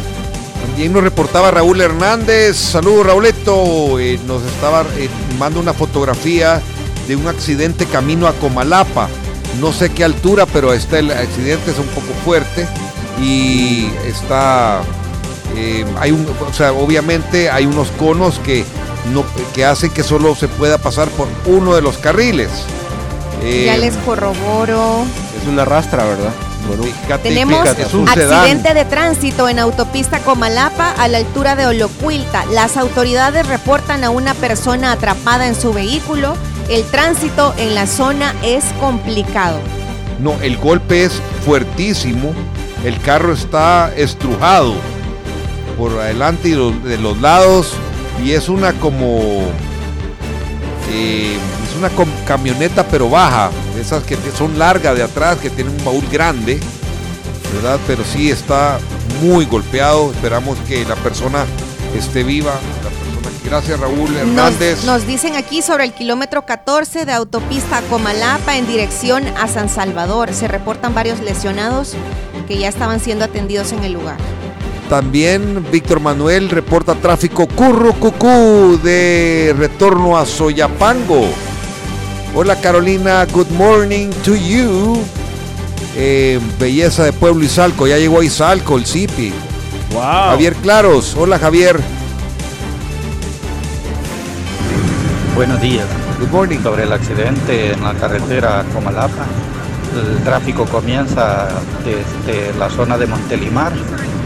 [0.67, 2.57] También nos reportaba Raúl Hernández.
[2.57, 3.99] Saludos, Rauleto.
[4.01, 5.09] Eh, nos estaba eh,
[5.39, 6.61] manda una fotografía
[7.07, 9.09] de un accidente camino a Comalapa.
[9.61, 12.67] No sé qué altura, pero está el accidente es un poco fuerte
[13.21, 14.83] y está.
[15.57, 18.65] eh, hay un, o sea, obviamente hay unos conos que
[19.13, 22.51] no, que hacen que solo se pueda pasar por uno de los carriles.
[23.43, 25.05] Eh, ya les corroboro.
[25.41, 26.33] Es una rastra, ¿verdad?
[27.03, 28.41] fíjate, Tenemos fíjate, es un sedán.
[28.41, 32.45] accidente de tránsito en autopista Comalapa a la altura de Olocuilta.
[32.47, 36.35] Las autoridades reportan a una persona atrapada en su vehículo.
[36.69, 39.59] El tránsito en la zona es complicado.
[40.21, 42.33] No, el golpe es fuertísimo.
[42.85, 44.75] El carro está estrujado
[45.79, 47.75] por adelante y de los lados.
[48.25, 49.45] Y es una como.
[50.91, 51.37] eh,
[51.69, 51.91] es una
[52.27, 53.51] camioneta, pero baja.
[53.81, 56.59] Esas que son largas de atrás, que tienen un baúl grande.
[57.55, 57.79] ¿Verdad?
[57.87, 58.79] Pero sí está
[59.23, 60.11] muy golpeado.
[60.13, 61.45] Esperamos que la persona
[61.97, 62.55] esté viva.
[63.47, 64.79] Gracias, Raúl Hernández.
[64.79, 69.69] Nos, nos dicen aquí sobre el kilómetro 14 de autopista Comalapa en dirección a San
[69.69, 70.35] Salvador.
[70.35, 71.95] Se reportan varios lesionados
[72.49, 74.17] que ya estaban siendo atendidos en el lugar.
[74.89, 81.29] También Víctor Manuel reporta tráfico currucucú de retorno a Soyapango.
[82.35, 85.01] Hola Carolina, good morning to you.
[85.97, 89.33] Eh, belleza de Pueblo Izalco, ya llegó a Izalco, el Zipi.
[89.93, 90.03] Wow.
[90.03, 91.81] Javier Claros, hola Javier.
[95.37, 95.87] Buenos días.
[96.19, 96.61] Good morning.
[96.63, 99.27] Sobre el accidente en la carretera Comalapa,
[99.95, 101.49] el tráfico comienza
[101.85, 103.71] desde la zona de Montelimar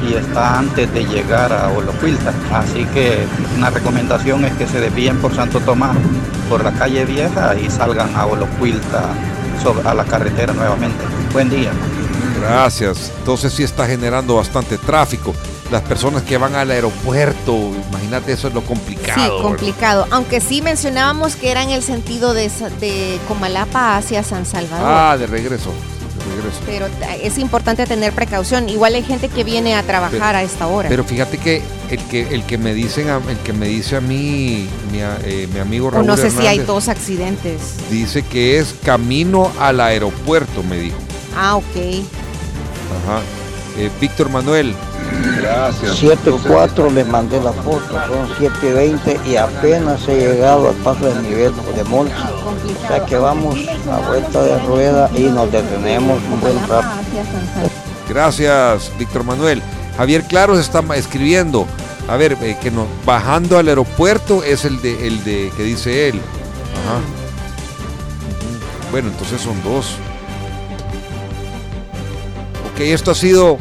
[0.08, 2.32] y está antes de llegar a Olocuilta.
[2.52, 5.96] Así que una recomendación es que se desvíen por Santo Tomás,
[6.48, 9.02] por la calle vieja y salgan a Olocuilta,
[9.84, 11.04] a la carretera nuevamente.
[11.32, 11.72] Buen día.
[12.40, 13.10] Gracias.
[13.18, 15.34] Entonces sí está generando bastante tráfico.
[15.70, 17.56] Las personas que van al aeropuerto,
[17.90, 19.14] imagínate eso es lo complicado.
[19.22, 19.42] Sí, ¿verdad?
[19.42, 20.06] complicado.
[20.10, 22.50] Aunque sí mencionábamos que era en el sentido de,
[22.80, 24.84] de Comalapa hacia San Salvador.
[24.88, 25.70] Ah, de regreso.
[25.70, 26.58] De regreso.
[26.66, 28.68] Pero t- es importante tener precaución.
[28.68, 30.88] Igual hay gente que viene a trabajar Pero- a esta hora.
[30.88, 34.00] Pero fíjate que el que el que me dicen a- el que me dice a
[34.00, 37.60] mí mi, eh, mi amigo o Raúl no sé si hay dos accidentes.
[37.90, 40.96] dice que es camino al aeropuerto, me dijo.
[41.36, 41.64] Ah, ok.
[43.04, 43.20] Ajá.
[43.76, 44.74] Eh, Víctor Manuel.
[45.40, 46.02] Gracias.
[46.02, 51.52] 7.4 les mandé la foto, son 7.20 y apenas he llegado al paso del nivel
[51.74, 52.30] de Molsa.
[52.84, 53.58] O sea que vamos
[53.90, 56.88] a vuelta de rueda y nos detenemos un buen rato.
[58.08, 59.62] Gracias, Víctor Manuel.
[59.96, 61.66] Javier Claros está escribiendo.
[62.08, 66.08] A ver, eh, que nos bajando al aeropuerto es el de el de que dice
[66.08, 66.16] él.
[66.16, 67.00] Ajá.
[68.90, 69.96] Bueno, entonces son dos.
[72.80, 73.58] Ok, esto ha sido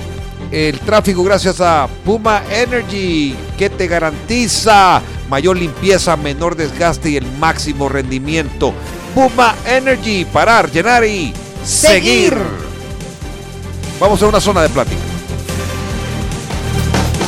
[0.49, 7.29] el tráfico gracias a Puma Energy, que te garantiza mayor limpieza, menor desgaste y el
[7.33, 8.73] máximo rendimiento.
[9.13, 11.33] Puma Energy, parar, llenar y
[11.65, 12.33] seguir.
[13.99, 15.01] Vamos a una zona de plática.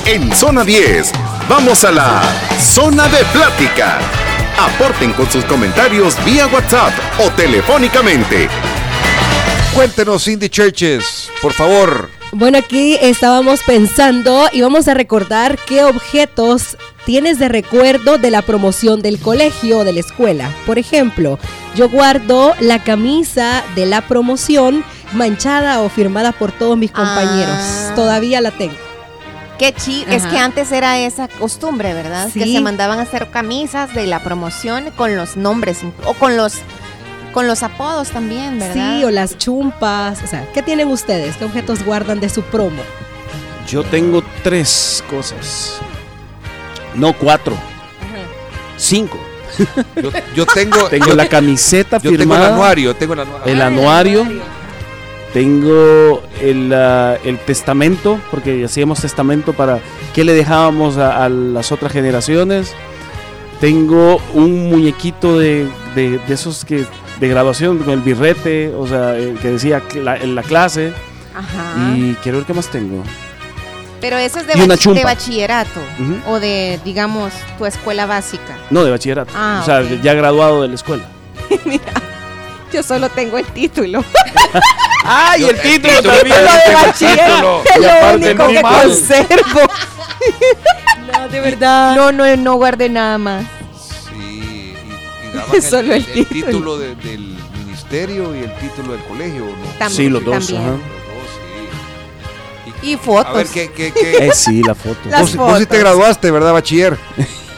[0.05, 1.11] En Zona 10,
[1.49, 2.21] vamos a la
[2.57, 3.99] Zona de Plática.
[4.57, 8.47] Aporten con sus comentarios vía WhatsApp o telefónicamente.
[9.75, 12.09] Cuéntenos, Cindy Churches, por favor.
[12.33, 18.41] Bueno, aquí estábamos pensando y vamos a recordar qué objetos tienes de recuerdo de la
[18.41, 20.53] promoción del colegio o de la escuela.
[20.65, 21.39] Por ejemplo,
[21.75, 27.55] yo guardo la camisa de la promoción manchada o firmada por todos mis compañeros.
[27.57, 27.93] Ah.
[27.95, 28.75] Todavía la tengo.
[29.57, 32.31] Qué chi, es que antes era esa costumbre, ¿verdad?
[32.33, 36.55] Que se mandaban a hacer camisas de la promoción con los nombres o con los
[37.33, 38.97] con los apodos también, ¿verdad?
[38.99, 40.21] Sí, o las chumpas.
[40.23, 41.35] O sea, ¿qué tienen ustedes?
[41.37, 42.81] ¿Qué objetos guardan de su promo?
[43.67, 45.79] Yo tengo tres cosas.
[46.95, 47.55] No, cuatro.
[48.77, 49.17] Cinco.
[50.01, 52.53] Yo, yo tengo, Tengo yo- la camiseta yo tengo el firmada.
[52.53, 53.53] anuario, tengo el anuario.
[53.53, 54.25] El anuario.
[55.33, 59.79] Tengo el, ah, el testamento, porque hacíamos testamento para
[60.13, 62.73] qué le dejábamos a, a las otras generaciones.
[63.61, 66.85] Tengo un muñequito de, de- de esos que
[67.21, 70.91] de graduación con el birrete, o sea, el que decía cla- en la clase.
[71.33, 71.95] Ajá.
[71.95, 73.03] Y quiero ver qué más tengo.
[74.01, 75.79] Pero eso es de, bach- de bachillerato
[76.27, 78.57] o de, digamos, tu escuela básica.
[78.71, 79.31] No, de bachillerato.
[79.35, 80.01] Ah, o sea, ok.
[80.01, 81.03] ya graduado de la escuela.
[82.73, 84.03] Yo solo tengo el título.
[85.05, 86.29] ¡Ay, el título también!
[86.43, 87.63] Lo de el bachillerato.
[87.65, 89.59] Es lo el único que conservo.
[91.11, 91.95] No, de verdad.
[91.95, 93.43] No, no, no guardé nada más.
[95.61, 96.45] Solo el el- el título.
[96.51, 97.35] título de- del
[97.65, 99.69] ministerio y el título del colegio, ¿no?
[99.79, 100.61] También, Sí, los dos, también.
[100.69, 100.77] ajá.
[102.83, 103.27] Y fotos.
[103.27, 104.17] A ver, ¿qué, qué, qué?
[104.27, 104.97] Eh, sí, la foto.
[105.09, 105.79] Las Vos, vos sí te fotos.
[105.79, 106.97] graduaste, ¿verdad, bachiller?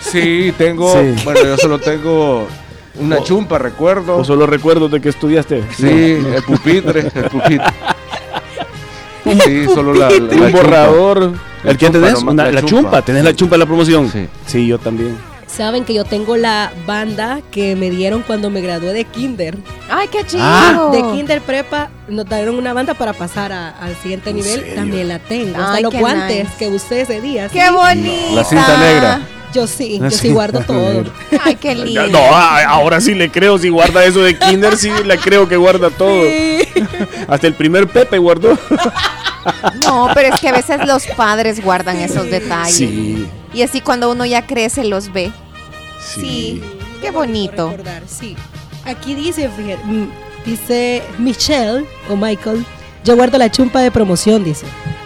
[0.02, 0.92] Sí, tengo.
[0.94, 1.16] Sí.
[1.24, 2.48] Bueno, yo solo tengo
[3.00, 4.18] una chumpa, recuerdo.
[4.18, 5.64] ¿O solo recuerdo de que estudiaste?
[5.78, 7.64] Sí, el pupitre, el pupitre.
[9.46, 11.34] Sí, solo la, la- la un borrador.
[11.64, 12.14] ¿El chumpa tenés?
[12.16, 12.76] nomás, Una- la la, chumpa.
[12.82, 13.02] chumpa.
[13.04, 14.12] ¿Tenés la chumpa en la promoción?
[14.12, 14.28] Sí.
[14.46, 15.18] Sí, yo también.
[15.56, 19.56] Saben que yo tengo la banda que me dieron cuando me gradué de kinder.
[19.88, 20.42] Ay, qué chido.
[20.44, 20.90] Ah.
[20.92, 24.62] De kinder prepa nos dieron una banda para pasar a- al siguiente nivel.
[24.62, 24.74] serio?
[24.76, 25.62] También la tengo.
[25.62, 26.58] Hasta los qué guantes nice.
[26.58, 27.50] que usé ese día.
[27.50, 27.74] Qué sí.
[27.74, 28.36] bonito.
[28.36, 29.22] La cinta negra.
[29.54, 31.04] Yo sí, La yo sí guardo todo.
[31.46, 32.08] Ay, qué lindo.
[32.08, 33.60] No, a- ahora sí le creo.
[33.60, 36.24] Si guarda eso de Kinder, sí le creo que guarda todo.
[37.28, 38.58] Hasta el primer Pepe guardó.
[39.86, 42.74] No, pero es que a veces los padres guardan esos detalles.
[42.76, 43.28] Sí.
[43.54, 45.32] Y así cuando uno ya crece los ve.
[46.06, 46.22] Sí.
[46.22, 46.64] Sí.
[47.02, 47.70] Qué bonito.
[47.70, 48.36] Recordar, sí.
[48.86, 50.10] Aquí dice, fíjate, mm,
[50.46, 52.66] dice Michelle o Michael.
[53.04, 54.66] Yo guardo la chumpa de promoción, dice.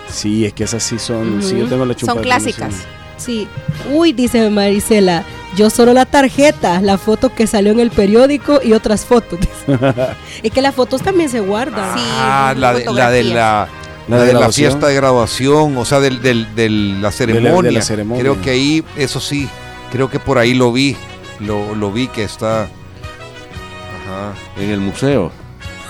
[0.10, 1.41] Sí, es que esas sí son.
[1.44, 2.60] Sí, yo tengo la chumpa Son de clásicas.
[2.69, 2.91] promoción.
[3.18, 3.48] Sí.
[3.91, 5.24] Uy, dice Marisela.
[5.56, 9.40] Yo solo la tarjeta, la foto que salió en el periódico y otras fotos.
[10.44, 11.94] es que las fotos también se guardan.
[11.95, 13.68] Ah, la de la, de la,
[14.07, 17.61] La la de de la fiesta de graduación, o sea, del, del, del- la ceremonia.
[17.64, 18.22] de la ceremonia.
[18.22, 19.49] Creo que ahí, eso sí,
[19.92, 20.96] creo que por ahí lo vi,
[21.40, 22.64] lo, lo vi que está.
[22.64, 24.34] Ajá.
[24.58, 25.32] En el museo.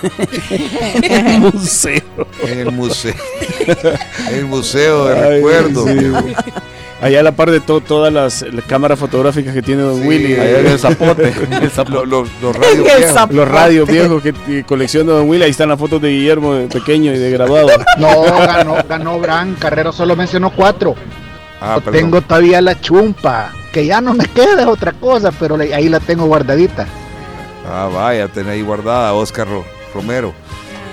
[1.02, 2.02] El museo.
[2.46, 3.14] En el museo.
[4.28, 5.86] en el museo de Ay, recuerdo.
[5.86, 5.94] sí.
[7.00, 10.06] Allá a la par de to- todas las, las cámaras fotográficas que tiene Don Sí,
[10.08, 10.34] Willy.
[10.34, 11.32] allá en el zapote.
[11.90, 13.12] Lo- lo- los radios El viejos.
[13.14, 13.34] zapote.
[13.36, 15.44] Los radios viejos que colecciona Don Willy.
[15.44, 17.68] Ahí están las fotos de Guillermo de pequeño y de graduado.
[17.98, 19.54] No, ganó, ganó Bran.
[19.54, 20.96] Carrero solo mencionó cuatro.
[21.60, 25.88] Ah, tengo todavía la chumpa, que ya no me queda es otra cosa, pero ahí
[25.88, 26.86] la tengo guardadita.
[27.66, 29.64] Ah, vaya, ten ahí guardada, Oscar Ro-
[29.94, 30.32] Romero.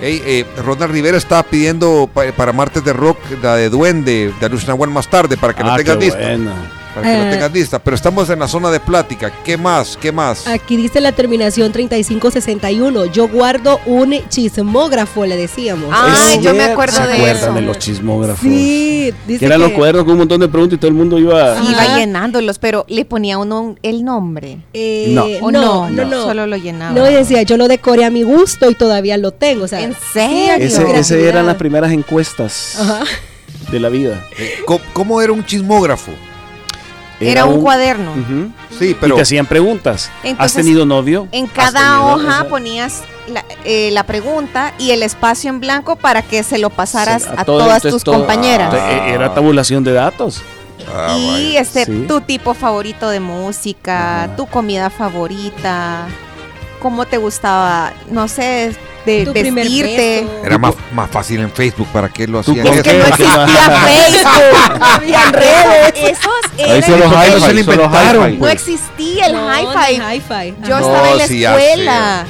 [0.01, 4.45] Hey, eh, Ronald Rivera estaba pidiendo pa- para martes de rock la de Duende, de
[4.45, 6.17] Alushinawan más tarde, para que Ah, lo tengas lista.
[6.19, 6.53] buena.
[6.95, 7.31] Para que lo Eh.
[7.31, 7.77] tengas lista.
[7.79, 9.31] Pero estamos en la zona de plática.
[9.43, 9.97] ¿Qué más?
[10.01, 10.47] ¿Qué más?
[10.47, 13.05] Aquí dice la terminación 3561.
[13.05, 15.89] Yo guardo un chismógrafo, le decíamos.
[15.93, 17.53] Ay, Es yo me acuerdo ¿se de acuerdan eso.
[17.53, 18.39] de los chismógrafos?
[18.41, 21.19] Sí, dice Que eran los cuadernos con un montón de preguntas y todo el mundo
[21.19, 21.59] iba.
[21.59, 24.59] Sí, iba llenándolos, pero le ponía uno un- el nombre.
[24.73, 25.25] Eh, No.
[25.41, 26.23] ¿O no, no, no.
[26.23, 26.93] Solo lo llenaba.
[26.95, 29.65] No, y decía, yo lo decoré a mi gusto y todavía lo tengo.
[29.65, 30.53] O sea, ¿En serio?
[30.93, 32.77] Ese, eran las primeras encuestas.
[32.79, 33.03] Ajá.
[33.71, 34.23] de la vida.
[34.37, 36.11] Eh, ¿Cómo, cómo era un chismógrafo?
[37.31, 38.11] Era un cuaderno.
[38.11, 38.51] Ujú.
[38.77, 40.11] Sí, Y pero te hacían preguntas.
[40.37, 41.27] ¿Has tenido novio?
[41.31, 46.21] En ¿Has cada hoja ponías la, eh, la pregunta y el espacio en blanco para
[46.21, 48.73] que se lo pasaras Se- a, todo- todas tus todo- compañeras.
[48.73, 50.41] Eh, Era tabulación de datos.
[50.93, 52.05] Ah, y este, Sí.
[52.07, 56.05] tu tipo favorito de música, tu comida favorita,
[56.85, 58.75] cómo te gustaba, no sé,
[59.07, 60.27] de Tu vestirte.
[60.43, 61.87] era más, más fácil en Facebook.
[61.91, 63.57] ¿Para qué lo hacían Es que no existía
[63.87, 65.93] Facebook, no había redes.
[65.95, 68.37] Esos Ahí eran solo el- hi-fi, se lo solo inventaron, hi-fi.
[68.39, 70.53] No existía el No, hi-fi.
[70.67, 72.25] Yo estaba en la escuela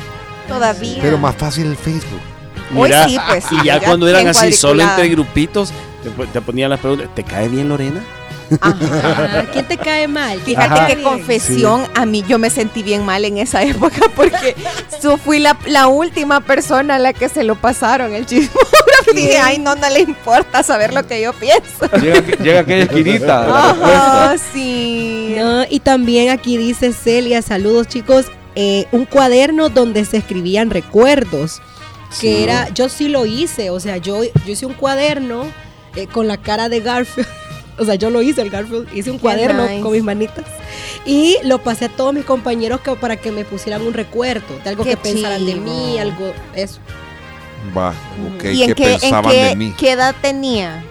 [0.48, 0.99] todavía.
[1.02, 2.22] Pero más fácil el Facebook.
[2.77, 6.69] Hoy sí, pues, Y ya ya cuando eran así, solo entre grupitos, te, te ponían
[6.69, 7.10] las preguntas.
[7.14, 8.02] ¿Te cae bien Lorena?
[9.52, 10.40] ¿Quién te cae mal?
[10.44, 14.56] ¿Quién Fíjate que confesión, a mí yo me sentí bien mal en esa época porque
[15.02, 18.72] yo fui la, la última persona a la que se lo pasaron el chismógrafo.
[19.16, 21.88] Dije, ay, no, no le importa saber lo que yo pienso.
[22.02, 23.70] Llega, llega aquella esquinita.
[23.72, 25.36] Ajá, sí.
[25.38, 31.62] No, y también aquí dice Celia, saludos chicos, eh, un cuaderno donde se escribían recuerdos,
[32.22, 32.44] que Sí.
[32.44, 35.46] era, yo sí lo hice, o sea, yo, yo hice un cuaderno
[35.96, 37.28] eh, con la cara de Garfield,
[37.78, 39.82] o sea, yo lo hice el Garfield, hice un Qué cuaderno nice.
[39.82, 40.46] con mis manitas
[41.06, 44.70] y lo pasé a todos mis compañeros que, para que me pusieran un recuerdo de
[44.70, 46.80] algo Qué que pensaran de mí, algo, eso.
[47.76, 47.90] Va,
[48.36, 49.74] ok, ¿Y en ¿qué qué, en pensaban qué- de mí?
[49.78, 50.84] qué edad tenía?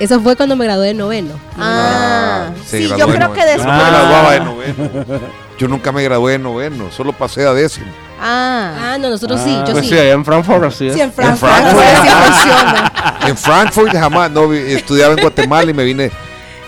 [0.00, 1.34] Eso fue cuando me gradué de noveno.
[1.56, 3.64] Ah, se sí, yo creo que después.
[3.64, 5.20] Yo no me graduaba de noveno.
[5.58, 7.86] Yo nunca me gradué de noveno, solo pasé a décimo.
[8.24, 9.90] Ah, Ah, no, nosotros sí, yo Pues sí.
[9.94, 10.94] sí, en Frankfurt así es.
[10.94, 11.50] Sí, en Frankfurt.
[11.52, 11.84] Frankfurt.
[11.84, 12.08] así
[12.42, 12.92] funciona.
[13.26, 16.10] En Frankfurt jamás, no, vi- estudiaba en Guatemala y me vine,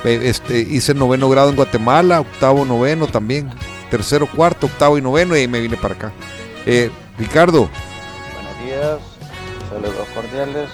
[0.05, 3.51] este, hice noveno grado en Guatemala, octavo, noveno también,
[3.91, 6.13] tercero, cuarto, octavo y noveno y me vine para acá.
[6.67, 7.69] Eh, Ricardo,
[8.35, 8.99] Buenos días,
[9.71, 10.69] saludos cordiales.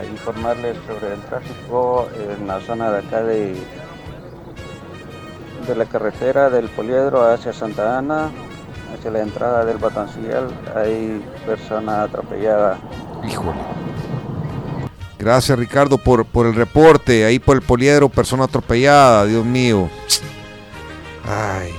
[0.00, 2.08] A informarles sobre el tráfico
[2.38, 3.54] en la zona de acá de,
[5.66, 8.30] de la carretera del Poliedro hacia Santa Ana,
[9.00, 10.48] hacia la entrada del Batancillal.
[10.76, 12.78] Hay personas atropelladas.
[13.26, 13.58] híjole.
[15.18, 19.88] Gracias Ricardo por, por el reporte, ahí por el poliedro, persona atropellada, Dios mío.
[21.28, 21.72] Ay,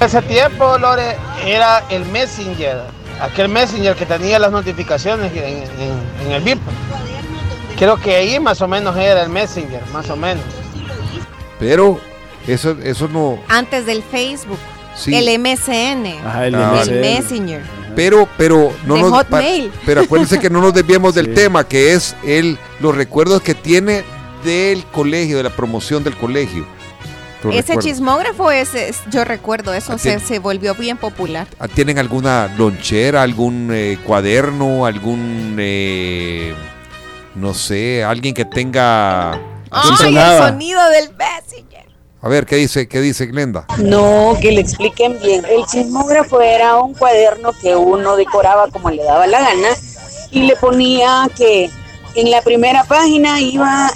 [0.00, 1.16] Ese tiempo, Lore,
[1.46, 2.82] era el Messenger,
[3.20, 6.58] aquel Messenger que tenía las notificaciones en, en- en el VIP.
[7.78, 10.44] Creo que ahí más o menos era el Messenger, más o menos.
[11.60, 12.00] pero
[12.48, 14.58] eso, eso no, antes del Facebook.
[14.96, 15.14] Sí.
[15.14, 16.20] El MSN.
[16.26, 16.84] Ajá, el Ah.
[16.90, 17.62] Messenger.
[17.96, 19.68] Pero, pero no De nos, Hotmail.
[19.70, 21.34] pa- pero acuérdense que no nos desviemos del Sí.
[21.34, 24.04] tema, que es el, los recuerdos que tiene
[24.44, 26.66] del colegio, de la promoción del colegio.
[27.44, 27.84] Ese recuerdos.
[27.84, 28.72] chismógrafo, es-
[29.10, 31.48] yo recuerdo, eso se, se volvió bien popular.
[31.58, 36.54] Ah, ¿Tienen alguna lonchera, algún eh, cuaderno, algún, eh,
[37.34, 39.32] no sé, alguien que tenga...
[39.70, 41.71] ¡Ay, el sonido del Messenger!
[42.24, 43.66] A ver, ¿qué dice, qué dice Glenda?
[43.78, 45.44] No, que le expliquen bien.
[45.44, 49.70] El chismógrafo era un cuaderno que uno decoraba como le daba la gana
[50.30, 51.68] y le ponía que
[52.14, 53.90] en la primera página iba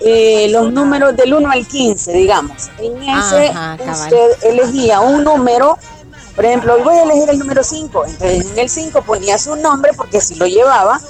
[0.00, 2.70] eh, los números del 1 al 15, digamos.
[2.78, 5.78] En ese Ajá, usted elegía un número,
[6.34, 8.04] por ejemplo, hoy voy a elegir el número 5.
[8.04, 11.00] Entonces en el 5 ponía su nombre porque si lo llevaba.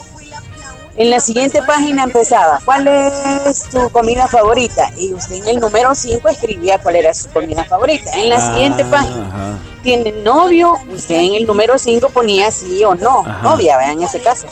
[0.99, 4.91] En la siguiente página empezaba, ¿cuál es tu comida favorita?
[4.97, 8.11] Y usted en el número 5 escribía cuál era su comida favorita.
[8.15, 9.59] En la siguiente Ah, página, ajá.
[9.85, 10.75] ¿tiene novio?
[10.93, 13.43] Usted en el número 5 ponía sí o no, Ajá.
[13.43, 14.49] novia, vean ese caso.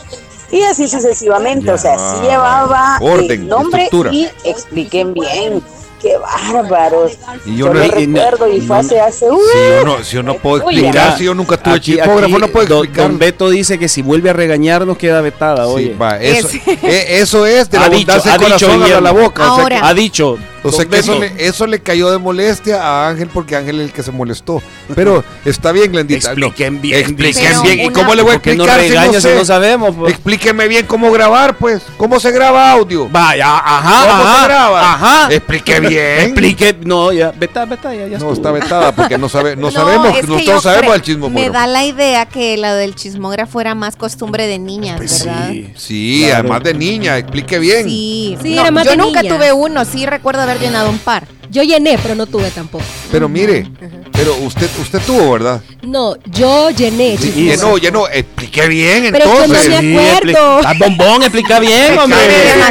[0.53, 4.13] Y así sucesivamente, o sea, sí llevaba Orden, el nombre estructura.
[4.15, 5.61] y expliquen bien.
[6.07, 7.13] ¡Qué bárbaros!
[7.45, 9.29] Y yo yo no- lo y no- recuerdo y fue no- hace hace...
[9.29, 9.37] ¡uh!
[9.53, 12.35] Si yo no, si yo no puedo Uy, explicar, si yo nunca tuve aquí- chipógrafo,
[12.37, 13.09] aquí no puedo don- explicar.
[13.09, 15.95] Don Beto dice que si vuelve a regañarnos queda vetada, Sí, oye.
[16.01, 19.53] va, eso, Ese- eh, eso es de la Ha dicho, ha dicho habla la boca.
[19.53, 19.89] o sea que- Ahora.
[19.89, 20.39] Ha dicho.
[20.69, 23.81] O sea don que eso le, eso le cayó de molestia a Ángel porque Ángel
[23.81, 24.63] es el que se molestó.
[24.95, 26.35] Pero está bien, Glendita.
[26.35, 27.81] no, Expliquen bien, Expliquen bien.
[27.81, 29.35] ¿Y cómo le voy a ¿Por qué nos explicar si no si sé?
[29.35, 29.95] no sabemos?
[29.97, 30.13] pues?
[30.15, 31.83] Explíqueme bien cómo grabar, pues.
[31.97, 33.09] ¿Cómo se graba audio?
[33.09, 34.93] Vaya, ajá, ¿Cómo se ajá, graba?
[34.95, 35.29] ajá.
[35.35, 36.21] Explique bien.
[36.21, 40.09] Explique, no, ya, veta, veta, ya, ya No, está vetada porque no, sabe, no, sabemos.
[40.17, 41.41] es que Nosotros sabemos el chismógrafo.
[41.45, 45.49] Me da la idea que la del chismógrafo era más costumbre de niñas, Pues ¿verdad?
[45.51, 45.73] sí.
[45.77, 46.35] Sí, Claro.
[46.41, 47.85] además de niña, explique bien.
[47.85, 49.35] Sí, Sí, No, era más yo de nunca niña.
[49.35, 51.27] tuve uno, sí recuerdo haber llenado un par.
[51.51, 52.85] Yo llené, pero no tuve tampoco.
[53.11, 53.71] Pero mire,
[54.13, 55.61] pero usted usted tuvo, ¿verdad?
[55.83, 57.17] No, yo llené.
[57.17, 57.79] Sí, chismógrafo.
[57.79, 58.09] llenó, llenó.
[58.09, 59.69] Explique bien, Pero yo no entonces.
[59.69, 60.59] me Sí, acuerdo.
[60.61, 62.19] expli- Ah, bombón, explica bien, hombre.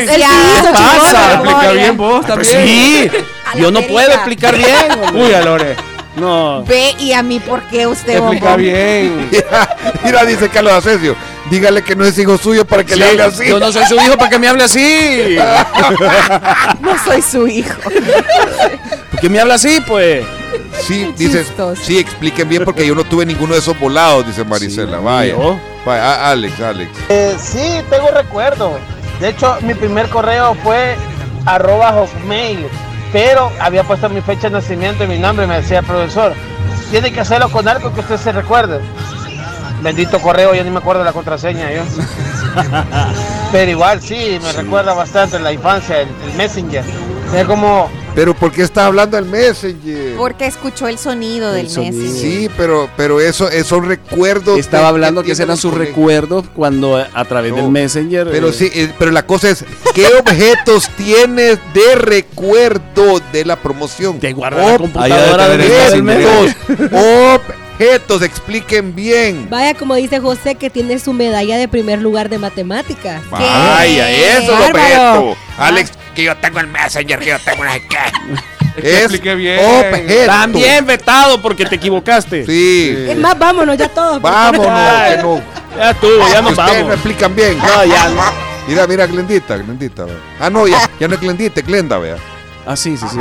[0.02, 1.34] Sí ¿Qué pasa?
[1.36, 2.68] Explica bien vos también.
[2.68, 3.10] sí,
[3.60, 4.76] yo no puedo explicar bien.
[5.16, 5.76] Uy, Alore.
[6.16, 6.64] No.
[6.66, 8.62] Ve, y a mí, ¿por qué usted, Explica bombón?
[8.62, 9.30] bien.
[10.04, 11.16] Mira, dice Carlos Asensio,
[11.50, 13.48] dígale que no es hijo suyo para que Sí, le hable así.
[13.50, 15.38] Yo no soy su hijo para que me hable así.
[16.80, 17.76] No soy su hijo.
[19.12, 20.26] ¿Por qué me habla así, pues?
[20.82, 21.46] Sí, dice,
[21.82, 25.00] sí, expliquen bien porque yo no tuve ninguno de esos volados, dice Marisela.
[25.00, 25.36] Vaya.
[25.86, 26.92] Vaya, a- Alex, Alex.
[27.10, 28.78] Eh, sí, tengo recuerdo.
[29.20, 30.96] De hecho, mi primer correo fue
[31.46, 32.68] arroba hotmail,
[33.16, 36.34] pero había puesto mi fecha de nacimiento y mi nombre, me decía el profesor.
[36.92, 38.82] Tiene que hacerlo con algo que usted se recuerde.
[39.82, 41.84] Bendito correo, yo ni me acuerdo de la contraseña yo.
[43.54, 46.84] Pero igual sí, me recuerda bastante la infancia, el, el Messenger.
[47.34, 50.16] Es como Pero ¿por qué está hablando el Messenger?
[50.16, 52.12] Porque escuchó el sonido del Messi.
[52.12, 54.58] Sí, pero, pero eso, esos son recuerdos.
[54.58, 58.30] Estaba hablando que tienen eran sus recuerdos cuando eh, a través del Messenger.
[58.32, 63.58] Pero eh, sí, eh, pero la cosa es, ¿qué objetos tienes de recuerdo de la
[63.58, 64.20] promoción?
[64.20, 66.04] Te guarda la computadora del
[66.92, 67.42] objetos,
[67.80, 69.48] objetos, expliquen bien.
[69.50, 73.22] Vaya, como dice José, que tiene su medalla de primer lugar de matemáticas.
[73.30, 75.38] Vaya, eso es objeto.
[75.58, 78.82] Alex, que yo tengo el Messenger, que yo tengo sé qué.
[78.82, 79.60] que explique bien.
[79.60, 80.26] objeto.
[80.26, 82.46] También vetado porque te equivocaste.
[82.46, 82.96] Sí.
[83.10, 84.22] Es más, vámonos ya todos.
[84.22, 85.42] Vámonos, Ay, que no.
[85.78, 86.88] Ya estuvo, ya nos Ustedes vamos.
[86.88, 87.58] no explican bien.
[87.58, 88.24] No, ya no.
[88.68, 90.06] Mira, mira, Glendita, Glendita.
[90.06, 90.16] vea.
[90.40, 92.16] Ah, no, ya, ya no es Glendita, es Glenda, vea.
[92.68, 93.18] Ah, sí, sí, sí.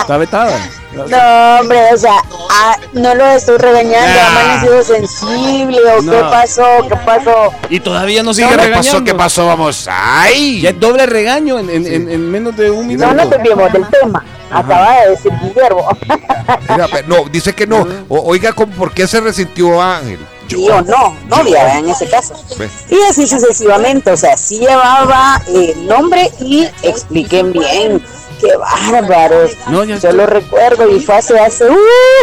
[0.00, 0.56] Está vetada.
[0.94, 2.14] No, hombre, o sea,
[2.50, 4.26] ah, no lo estoy regañando, Ah.
[4.28, 7.52] ha amanecido sensible o qué pasó, qué pasó.
[7.68, 8.88] Y todavía no sigue ¿Qué regañando.
[8.92, 9.04] pasó?
[9.04, 9.46] ¿Qué pasó?
[9.46, 10.60] Vamos, ¡ay!
[10.60, 13.08] Ya es doble regaño en, en- en- en menos de un minuto.
[13.08, 15.88] No nos desviemos del tema, acaba de decir Guillermo.
[16.68, 17.84] Mira, no, dice que no.
[18.08, 20.20] O- oiga, ¿cómo- ¿por qué se resintió Ángel?
[20.46, 22.34] Sí o no, novia en ese caso.
[22.88, 28.00] Y así sucesivamente, o sea, sí llevaba eh, nombre y expliquen bien.
[28.44, 29.52] Qué bárbaros.
[29.68, 31.76] No, ya Yo lo recuerdo y fue hace, hace, uh,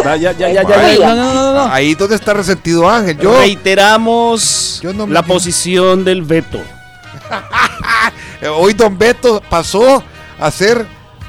[0.04, 1.14] Ya, ya, ya, ya, ya, Ay, ya.
[1.14, 1.72] No, no, no, no.
[1.72, 3.18] Ahí donde está resentido Ángel.
[3.18, 6.58] Yo, Reiteramos no me- la posición del veto.
[8.56, 10.02] hoy Don Beto pasó
[10.38, 10.86] a ser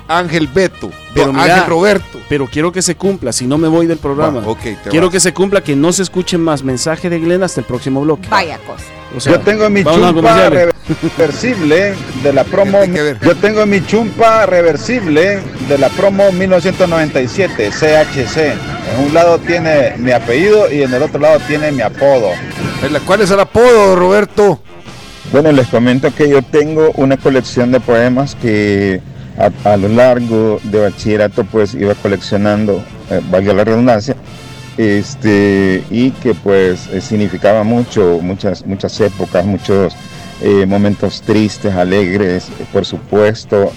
[0.08, 0.92] Ángel Beto.
[1.14, 2.20] Pero Don mira, Ángel Roberto.
[2.30, 4.42] Pero quiero que se cumpla, si no me voy del programa.
[4.90, 5.14] Quiero vas.
[5.14, 8.28] que se cumpla que no se escuchen más mensajes de Glenn hasta el próximo bloque.
[8.30, 8.86] Vaya cosa.
[9.16, 12.80] O sea, yo tengo mi chumpa reversible de la promo.
[13.22, 18.38] Yo tengo mi chumpa reversible de la promo 1997 CHC.
[18.38, 22.30] En un lado tiene mi apellido y en el otro lado tiene mi apodo.
[23.06, 24.60] ¿Cuál es el apodo, Roberto?
[25.32, 29.02] Bueno, les comento que yo tengo una colección de poemas que
[29.38, 34.16] a, a lo largo de bachillerato pues iba coleccionando, eh, valga la redundancia,
[34.78, 39.94] este, y que pues eh, significaba mucho, muchas, muchas épocas, muchos
[40.42, 43.72] eh, momentos tristes, alegres, por supuesto,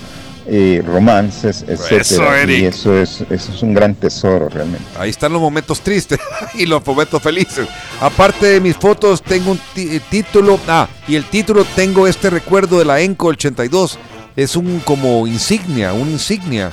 [0.49, 2.43] eh, romances, etcétera.
[2.43, 2.59] Eric.
[2.61, 4.85] y eso es, eso es un gran tesoro realmente.
[4.97, 6.21] Ahí están los momentos tristes
[6.55, 7.67] y los momentos felices.
[8.01, 10.61] Aparte de mis fotos, tengo un eh, título.
[10.69, 13.99] Ah, y el título tengo este recuerdo de la ENCO 82.
[14.37, 16.71] Es un como insignia, un insignia.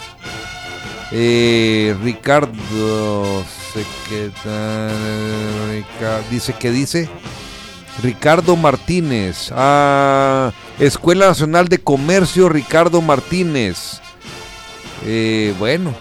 [1.12, 3.44] Eh, Ricardo,
[4.10, 4.32] que
[6.30, 7.10] dice que dice
[8.02, 9.52] Ricardo Martínez.
[9.56, 14.02] Ah, Escuela Nacional de Comercio Ricardo Martínez.
[15.06, 15.94] Eh, bueno,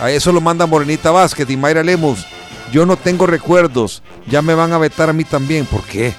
[0.00, 2.24] a eso lo manda Morenita Vázquez y Mayra Lemus.
[2.72, 4.02] Yo no tengo recuerdos.
[4.26, 5.66] Ya me van a vetar a mí también.
[5.66, 6.14] ¿Por qué?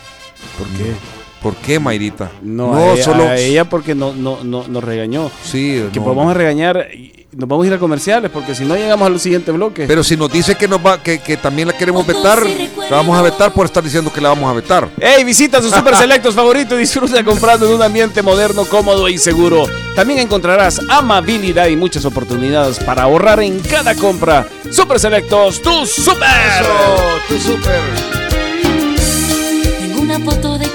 [0.58, 0.94] ¿Por qué?
[1.42, 2.32] ¿Por qué, Mayrita?
[2.42, 5.32] No, a, ella, a ella porque no, no, no, nos regañó.
[5.44, 6.34] Sí, Que no.
[6.34, 6.88] regañar
[7.31, 9.85] nos vamos a ir a comerciales porque si no llegamos al siguiente bloque.
[9.88, 13.18] Pero si nos dice que, nos va, que, que también la queremos vetar, la vamos
[13.18, 14.89] a vetar por estar diciendo que la vamos a vetar.
[14.99, 19.18] Hey, visita sus super selectos favoritos y disfruta comprando en un ambiente moderno, cómodo y
[19.18, 19.65] seguro.
[19.95, 24.47] También encontrarás amabilidad y muchas oportunidades para ahorrar en cada compra.
[24.72, 26.65] Super selectos, tu super.
[27.27, 27.81] tu super.
[29.80, 30.69] Tengo una foto de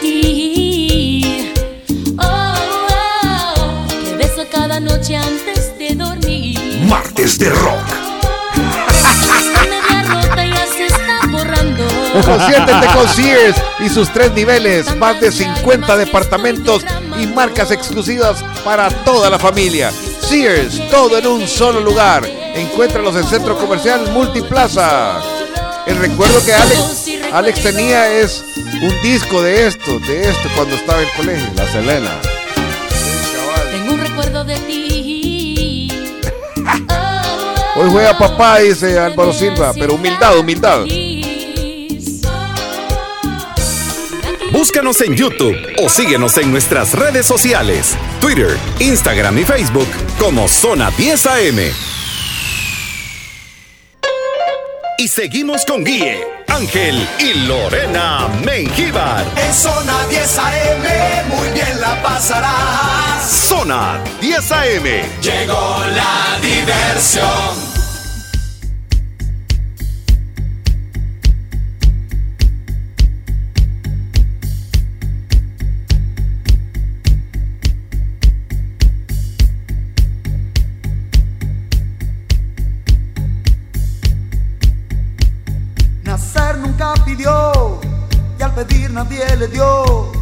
[10.87, 11.85] está borrando.
[12.13, 16.85] Consiéntete con Sears y sus tres niveles, más de 50 departamentos
[17.19, 19.91] y marcas exclusivas para toda la familia.
[20.21, 22.25] Sears, todo en un solo lugar.
[22.55, 25.21] Encuéntralos en Centro Comercial Multiplaza.
[25.87, 31.01] El recuerdo que Alex, Alex tenía es un disco de esto, de esto cuando estaba
[31.01, 31.51] en el colegio.
[31.57, 32.34] La Selena.
[37.77, 40.85] Hoy juega papá, dice Álvaro Silva, pero humildad, humildad.
[44.53, 49.89] Búscanos en YouTube o síguenos en nuestras redes sociales, Twitter, Instagram y Facebook
[50.21, 51.59] como Zona 10 AM.
[54.99, 59.25] Y seguimos con Guille, Ángel y Lorena Mengíbar.
[59.37, 63.29] En zona 10 AM, muy bien la pasarás.
[63.29, 64.85] Zona 10 AM.
[65.21, 67.74] Llegó la diversión.
[88.95, 90.13] Nadie le dio.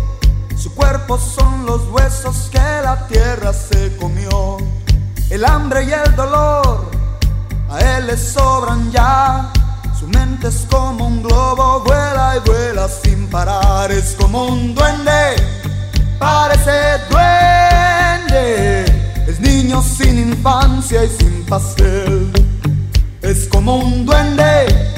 [0.57, 4.57] Su cuerpo son los huesos que la tierra se comió.
[5.31, 6.91] El hambre y el dolor
[7.71, 9.51] a él le sobran ya.
[9.99, 13.93] Su mente es como un globo, vuela y vuela sin parar.
[13.93, 15.37] Es como un duende,
[16.19, 18.85] parece duende.
[19.29, 22.33] Es niño sin infancia y sin pastel.
[23.21, 24.93] Es como un duende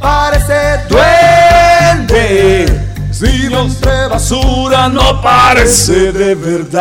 [0.00, 2.89] parece duende.
[3.20, 6.80] Si entre basura no parece de verdad.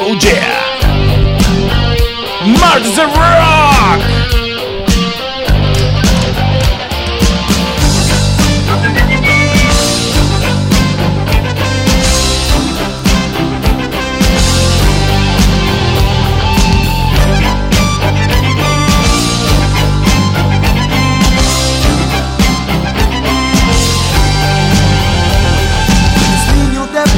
[0.00, 0.62] Oh yeah.
[2.46, 3.73] March the Rock.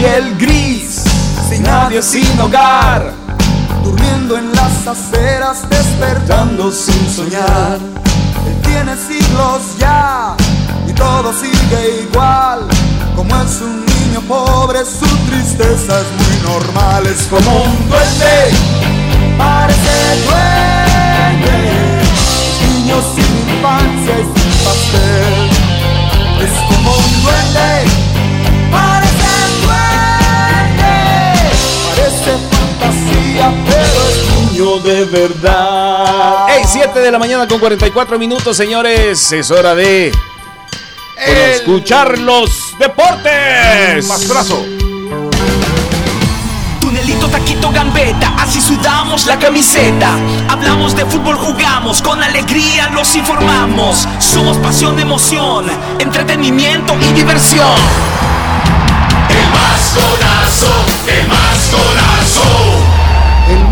[0.07, 1.03] Piel gris,
[1.49, 3.12] sin nadie, sin hogar,
[3.83, 7.78] durmiendo en las aceras, despertando sin soñar.
[8.47, 10.37] Él tiene siglos ya
[10.89, 12.61] y todo sigue igual.
[13.16, 17.07] Como es un niño pobre, su tristeza es muy normal.
[17.07, 18.39] Es como un duende,
[19.39, 19.97] parece
[20.27, 21.57] duende.
[22.62, 25.35] Niño sin infancia y sin pastel.
[26.47, 27.70] Es como un duende,
[34.57, 36.47] niño de verdad.
[36.49, 39.33] Hey, 7 de la mañana con 44 minutos, señores.
[39.33, 40.12] Es hora de
[41.16, 44.07] escuchar los deportes.
[44.07, 44.65] Pastrazo.
[46.81, 50.12] Tunelito, taquito, gambeta, así sudamos la camiseta.
[50.49, 54.09] Hablamos de fútbol, jugamos, con alegría los informamos.
[54.19, 55.66] Somos pasión, emoción,
[55.99, 57.77] entretenimiento y diversión.
[59.28, 60.73] El masconazo,
[61.09, 62.73] el masconazo.
[62.73, 62.76] El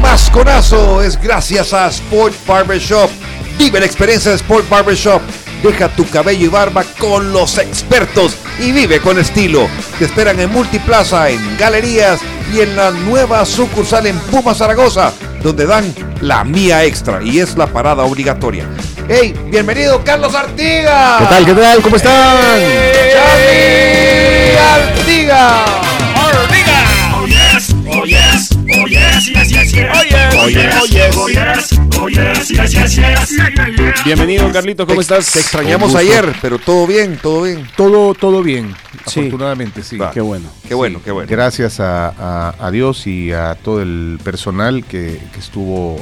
[0.04, 3.10] masconazo es gracias a Sport Barbershop.
[3.58, 5.22] Vive la experiencia de Sport Barbershop.
[5.62, 9.66] Deja tu cabello y barba con los expertos y vive con estilo.
[9.98, 12.20] Te esperan en Multiplaza, en Galerías
[12.52, 15.10] y en la nueva sucursal en Puma Zaragoza,
[15.42, 18.68] donde dan la mía extra y es la parada obligatoria.
[19.08, 19.34] ¡Hey!
[19.46, 21.16] Bienvenido Carlos Artiga.
[21.18, 21.46] ¿Qué tal?
[21.46, 21.80] ¿Qué tal?
[21.80, 22.60] ¿Cómo están?
[23.12, 25.93] ¡Charlie Artiga!
[34.04, 35.30] Bienvenido, Carlitos, ¿cómo estás?
[35.32, 37.66] Te extrañamos ayer, pero todo bien, todo bien.
[37.76, 38.74] Todo, todo bien,
[39.06, 39.20] Sí.
[39.20, 39.98] afortunadamente, sí.
[40.12, 40.48] Qué bueno.
[40.66, 41.28] Qué bueno, qué bueno.
[41.30, 45.96] Gracias a, a- a Dios y a todo el personal que, que estuvo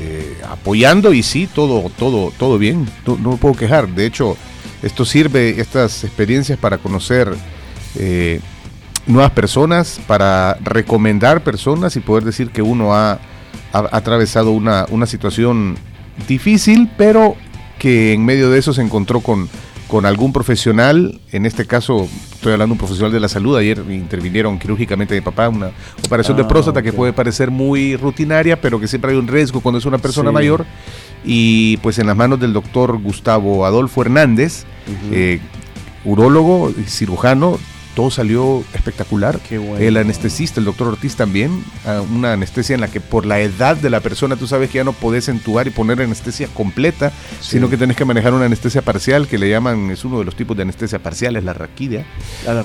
[0.00, 2.88] eh, apoyando y sí, todo, todo, todo bien.
[3.06, 3.88] No, no me puedo quejar.
[3.88, 4.36] De hecho,
[4.82, 7.32] esto sirve, estas experiencias para conocer
[7.96, 8.40] eh,
[9.06, 13.18] nuevas personas, para recomendar personas y poder decir que uno ha,
[13.72, 15.76] ha atravesado una, una situación
[16.26, 17.36] difícil, pero
[17.78, 19.48] que en medio de eso se encontró con,
[19.86, 23.82] con algún profesional, en este caso estoy hablando de un profesional de la salud, ayer
[23.90, 25.70] intervinieron quirúrgicamente mi papá, una
[26.04, 29.60] operación de Ah, próstata que puede parecer muy rutinaria, pero que siempre hay un riesgo
[29.60, 30.34] cuando es una persona Sí.
[30.34, 30.66] mayor,
[31.24, 35.14] y pues en las manos del doctor Gustavo Adolfo Hernández, Ujú.
[35.14, 35.40] eh,
[36.04, 37.58] urólogo y cirujano,
[37.98, 39.40] todo salió espectacular.
[39.40, 39.84] Qué bueno.
[39.84, 43.76] El anestesista, el doctor Ortiz también, ah, una anestesia en la que por la edad
[43.76, 47.10] de la persona tú sabes que ya no podés entubar y poner anestesia completa,
[47.40, 47.50] Sí.
[47.56, 50.36] sino que tenés que manejar una anestesia parcial que le llaman, es uno de los
[50.36, 52.06] tipos de anestesia parcial, es la raquidia.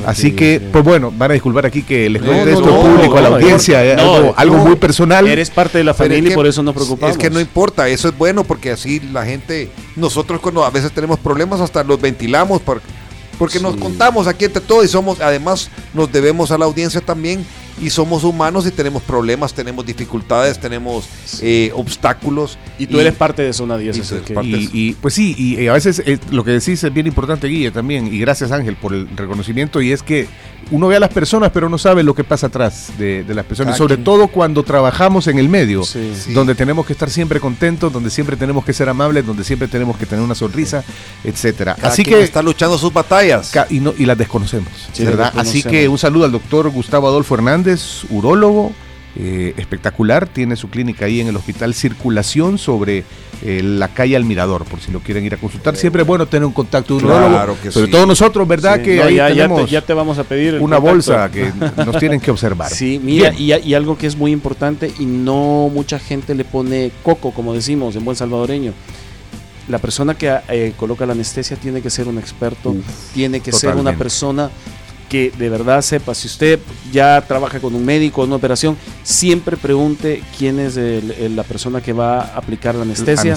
[0.05, 0.65] Así que, sí.
[0.72, 3.30] pues bueno, van a disculpar aquí que les cuente no, esto no, público a la
[3.31, 5.27] no, audiencia, eh, no, algo, algo muy personal.
[5.27, 7.18] Eres parte de la familia y por eso nos preocupamos.
[7.18, 10.91] Es que no importa, eso es bueno porque así la gente, nosotros cuando a veces
[10.91, 12.84] tenemos problemas hasta los ventilamos por-
[13.38, 17.45] porque nos contamos aquí entre todos y somos, además nos debemos a la audiencia también
[17.81, 21.05] y somos humanos y tenemos problemas, tenemos dificultades, tenemos
[21.41, 22.57] eh, obstáculos.
[22.77, 23.95] Y tú eres parte de Zona 10.
[23.97, 24.72] y eres que- parte de Y, eso.
[24.73, 28.14] y, pues sí, y, a veces eh, lo que decís es bien importante, Guille, también,
[28.14, 30.27] y gracias Ángel por el reconocimiento, y es que
[30.72, 33.45] uno ve a las personas, pero no sabe lo que pasa atrás de, de las
[33.45, 33.77] personas.
[33.77, 36.14] Sobre todo cuando trabajamos en el medio, Sí.
[36.15, 36.34] Sí.
[36.34, 39.98] donde tenemos que estar siempre contentos, donde siempre tenemos que ser amables, donde siempre tenemos
[39.98, 40.84] que tener una sonrisa,
[41.23, 41.76] etcétera.
[41.76, 43.52] Cada Así que está luchando sus batallas.
[43.69, 45.31] Y, no, y las desconocemos, Sí, ¿verdad?
[45.35, 48.72] las Así que un saludo al doctor Gustavo Adolfo Hernández, urólogo,
[49.15, 53.03] eh, espectacular, tiene su clínica ahí en el Hospital Circulación sobre
[53.45, 55.76] eh, la calle Almirador, por si lo quieren ir a consultar.
[55.76, 57.91] Siempre es bueno tener un contacto de un Claro que sobre sí.
[57.91, 58.78] todo nosotros, ¿verdad?
[58.78, 60.82] Sí, que no, ahí ya, ya tenemos te, ya te vamos a pedir una contacto.
[60.82, 61.52] bolsa que
[61.86, 62.72] nos tienen que observar.
[62.74, 66.91] Sí, mira, y, y algo que es muy importante y no mucha gente le pone
[67.03, 68.74] coco, como decimos en buen salvadoreño.
[69.68, 72.76] La persona que eh, coloca la anestesia tiene que ser un experto,
[73.14, 74.49] tiene que ser una persona
[75.14, 76.15] que de verdad sepa.
[76.15, 76.60] Si usted
[76.91, 81.44] ya trabaja con un médico en una operación, siempre pregunte quién es el- el- la
[81.44, 83.31] persona que va a aplicar la anestesia.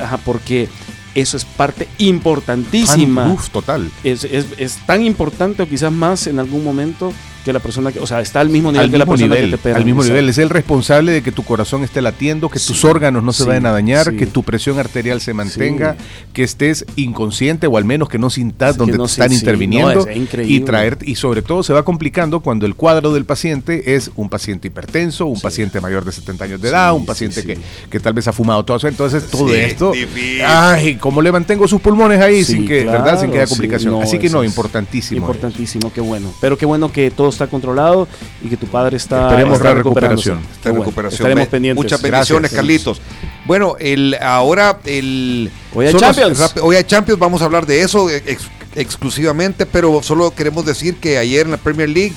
[0.00, 0.68] Ajá, porque
[1.14, 3.28] eso es parte importantísima.
[3.32, 3.92] Uf, total.
[4.02, 7.12] Es, es- es tan importante o quizás más en algún momento
[7.44, 9.34] que la persona que, o sea, está al mismo nivel al que la mismo persona
[9.34, 9.76] nivel, que te opera.
[9.76, 10.14] al mismo Exacto.
[10.14, 10.30] nivel.
[10.30, 13.66] Es el responsable de que tu corazón esté latiendo, que tus órganos no se vayan
[13.66, 14.16] a dañar, sí.
[14.16, 15.96] que tu presión arterial se mantenga,
[16.32, 20.10] que estés inconsciente o al menos que no sintas donde no te están interviniendo no,
[20.10, 24.10] es y traer y sobre todo se va complicando cuando el cuadro del paciente es
[24.16, 27.58] un paciente hipertenso, un paciente mayor de 70 años de edad, un paciente Que,
[27.90, 28.88] que tal vez ha fumado todo eso.
[28.88, 30.42] Entonces todo esto, difícil.
[30.46, 33.20] ay, cómo le mantengo sus pulmones ahí sin que, claro, ¿verdad?
[33.20, 33.92] Sin que haya complicación.
[33.92, 35.20] no, Así que no, importantísimo.
[35.20, 36.32] Importantísimo, qué bueno.
[36.40, 38.08] Pero qué bueno que todo está controlado
[38.42, 39.28] y que tu padre está.
[39.28, 40.38] Esperemos está la recuperación.
[40.52, 40.84] Está en bueno.
[40.90, 41.16] recuperación.
[41.18, 41.82] Estaremos pendientes.
[41.84, 42.56] Muchas bendiciones, Gracias.
[42.56, 43.00] Carlitos.
[43.46, 45.50] Bueno, el, ahora el.
[45.74, 46.38] Hoy hay los- Champions.
[46.38, 50.96] rap- hoy hay Champions, vamos a hablar de eso ex- exclusivamente, pero solo queremos decir
[50.96, 52.12] que ayer en la Premier League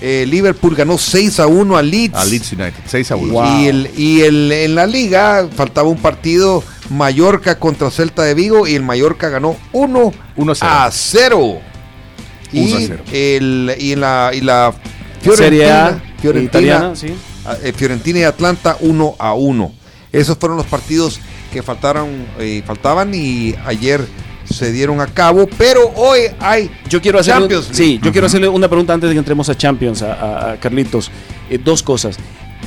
[0.00, 2.14] eh, Liverpool ganó 6 a 1 a Leeds.
[2.14, 3.60] A Leeds United, 6 a 1.
[3.60, 8.66] Y, el, y el- en la liga faltaba un partido Mallorca contra Celta de Vigo
[8.68, 11.58] y el Mallorca ganó 1 1 a 0.
[12.52, 13.04] Y, 1 a 0.
[13.12, 14.74] el, y en la, y la
[15.22, 17.14] Serie A Fiorentina, Fiorentina, italiana, sí.
[17.62, 19.72] eh, Fiorentina y Atlanta 1 a 1.
[20.12, 21.20] Esos fueron los partidos
[21.52, 24.04] que faltaron, eh, faltaban y ayer
[24.44, 28.48] se dieron a cabo, pero hoy hay Yo quiero hacerle, Champions sí, yo quiero hacerle
[28.48, 31.10] una pregunta antes de que entremos a Champions, a Carlitos.
[31.50, 32.16] Eh, dos cosas.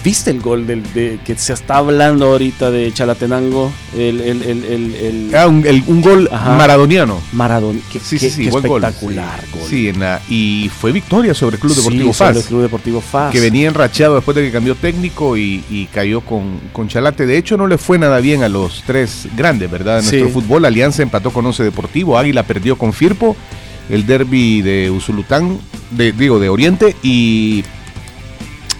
[0.03, 3.72] ¿Viste el gol del, de, que se está hablando ahorita de Chalatenango?
[3.95, 6.55] El, el, el, Ah, un, gol Ajá.
[6.55, 7.22] maradoniano.
[7.34, 7.80] Maradón.
[7.91, 8.65] Qué, Sí, sí, sí, qué gol.
[8.84, 9.61] espectacular gol.
[9.69, 12.38] Sí, en la- y fue victoria sobre el Club Deportivo Sí, sobre FAS.
[12.43, 13.31] el Club Deportivo FAS.
[13.31, 17.27] Que venía enrachado después de que cambió técnico y, y cayó con, con Chalate.
[17.27, 19.97] De hecho, no le fue nada bien a los tres grandes, ¿verdad?
[19.97, 20.34] De nuestro Sí.
[20.34, 20.65] fútbol.
[20.65, 22.18] Alianza empató con Once Deportivo.
[22.18, 23.35] Águila perdió con Firpo.
[23.89, 25.59] El derby de Usulután,
[25.91, 26.95] de, digo, de Oriente.
[27.03, 27.63] Y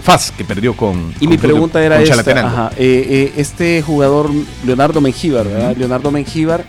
[0.02, 1.14] FAS, que perdió con.
[1.20, 4.30] Y con mi pregunta era esta, ajá, eh, eh, este jugador
[4.66, 5.76] Leonardo Mengíbar, ¿verdad?
[5.78, 6.66] Leonardo Mengíbar,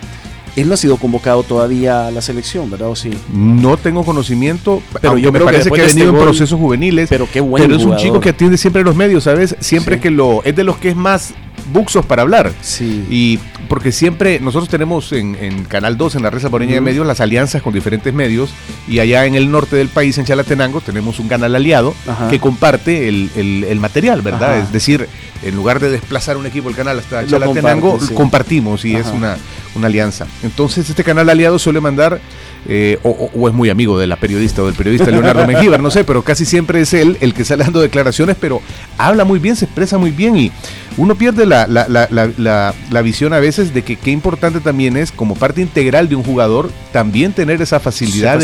[0.56, 2.88] él no ha sido convocado todavía a la selección, ¿verdad?
[2.88, 3.10] ¿O sí?
[3.32, 7.08] No tengo conocimiento, Pero yo me creo parece que, ha este venido en procesos juveniles.
[7.08, 9.56] Pero qué buen Pero es un chico que atiende siempre los medios, ¿sabes?
[9.60, 10.42] Siempre que lo.
[10.44, 11.32] Es de los que es más
[11.72, 12.52] buxos para hablar.
[12.60, 13.06] Sí.
[13.10, 13.38] Y
[13.72, 14.38] porque siempre.
[14.38, 16.82] Nosotros tenemos en, en Canal 2, en la Red Saboreña de.
[16.82, 18.50] Medios, las alianzas con diferentes medios.
[18.86, 22.28] Y allá en el norte del país, en Chalatenango, tenemos un canal aliado Ajá.
[22.28, 24.56] que comparte el, el- el material, ¿verdad?
[24.56, 24.62] Ajá.
[24.64, 25.08] Es decir,
[25.42, 28.14] en lugar de desplazar un equipo del canal hasta Chalatenango, comparte, sí.
[28.14, 29.38] compartimos y es una,
[29.74, 30.26] una alianza.
[30.42, 32.20] Entonces, este canal aliado suele mandar,
[32.68, 36.04] eh, o es muy amigo de la periodista o del periodista Leonardo Mengíbar, no sé,
[36.04, 38.60] pero casi siempre es él el que sale dando declaraciones, pero
[38.98, 40.52] habla muy bien, se expresa muy bien y
[40.96, 44.60] uno pierde la, la- la- la- la- la visión a veces de que qué importante
[44.60, 48.38] también es, como parte integral de un jugador, también tener esa facilidad,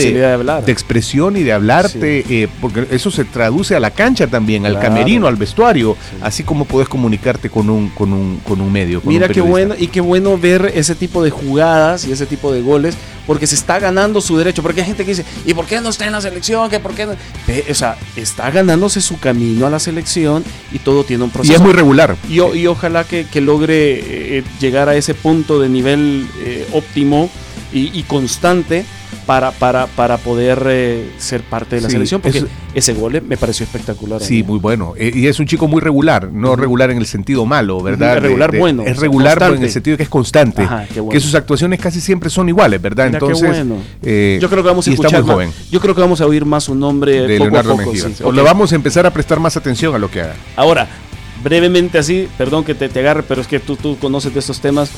[0.67, 4.81] de expresión y de hablarte, eh, porque eso se traduce a la cancha también, al
[4.81, 9.01] camerino, al vestuario, así como puedes comunicarte con un, con un, con un medio.
[9.03, 12.27] con Mira un qué bueno y qué bueno ver ese tipo de jugadas y ese
[12.27, 12.97] tipo de goles
[13.29, 14.63] porque se está ganando su derecho.
[14.63, 16.71] Porque hay gente que dice, ¿y por qué no está en la selección?
[16.71, 17.13] ¿Que por qué no?
[17.13, 20.43] O sea, está ganándose su camino a la selección
[20.73, 21.53] y todo tiene un proceso.
[21.53, 22.17] Y es muy regular.
[22.27, 27.29] Y, ojalá que, que logre eh, llegar a ese punto de nivel eh, óptimo
[27.71, 28.87] y, y constante
[29.29, 32.23] para, para, para poder eh, ser parte de la Sí, selección.
[32.23, 34.23] Porque ese gol me pareció espectacular.
[34.23, 34.95] Sí, muy bueno.
[34.97, 38.15] Eh, y es un chico muy regular, no regular en el sentido malo, ¿verdad?
[38.17, 40.63] Ujú, regular bueno, Es regular pero en el sentido que es constante.
[40.63, 41.13] Ajá, qué bueno.
[41.13, 43.05] Que sus actuaciones casi siempre son iguales, ¿verdad?
[43.09, 43.77] Mira, Entonces, bueno.
[44.03, 45.53] eh, Yo creo que vamos a escuchar más- joven.
[45.71, 47.95] Yo creo que vamos a oír más su nombre de poco Leonardo a poco.
[47.95, 48.15] Sí.
[48.25, 50.37] O le vamos a empezar a prestar más atención a lo que haga.
[50.57, 50.89] Ahora,
[51.45, 54.59] brevemente así, perdón que te, te agarre, pero es que tú, tú conoces de estos
[54.61, 54.91] temas.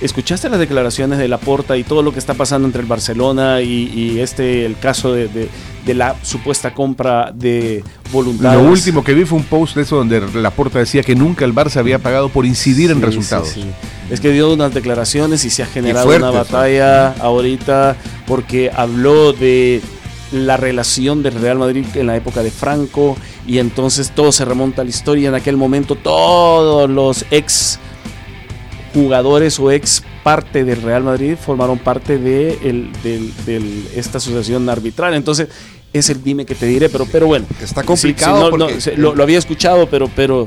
[0.00, 3.90] ¿Escuchaste las declaraciones de Laporta y todo lo que está pasando entre el Barcelona y,
[3.94, 5.48] y este, el caso de, de-
[5.84, 7.82] de la supuesta compra de
[8.12, 8.62] voluntades?
[8.62, 11.54] Lo último que vi fue un post de eso donde Laporta decía que nunca el
[11.54, 13.48] Barça había pagado por incidir en resultados.
[13.48, 13.68] sí, sí.
[14.10, 17.96] Es que dio unas declaraciones y se ha generado una batalla ahorita
[18.26, 19.80] porque habló de
[20.32, 23.16] la relación del Real Madrid en la época de Franco
[23.46, 25.28] y entonces todo se remonta a la historia.
[25.28, 27.78] En aquel momento todos los ex
[28.94, 32.90] jugadores o ex parte del Real Madrid formaron parte de el-
[33.46, 35.14] del- esta asociación arbitral.
[35.14, 35.48] Entonces
[35.92, 37.46] es el dime que te diré, pero, pero bueno.
[37.62, 40.44] Está complicado sí, no, no, porque- se- lo, lo había escuchado, pero, pero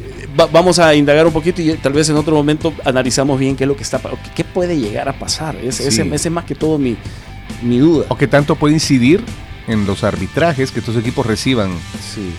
[0.00, 3.56] eh, va- vamos a indagar un poquito y tal vez en otro momento analizamos bien
[3.56, 5.56] qué es lo que está, qué, qué puede llegar a pasar.
[5.56, 6.10] Ese, ese- Sí.
[6.12, 6.96] ese es más que todo mi,
[7.62, 8.06] mi duda.
[8.08, 9.22] O que tanto puede incidir
[9.68, 11.70] en los arbitrajes que estos equipos reciban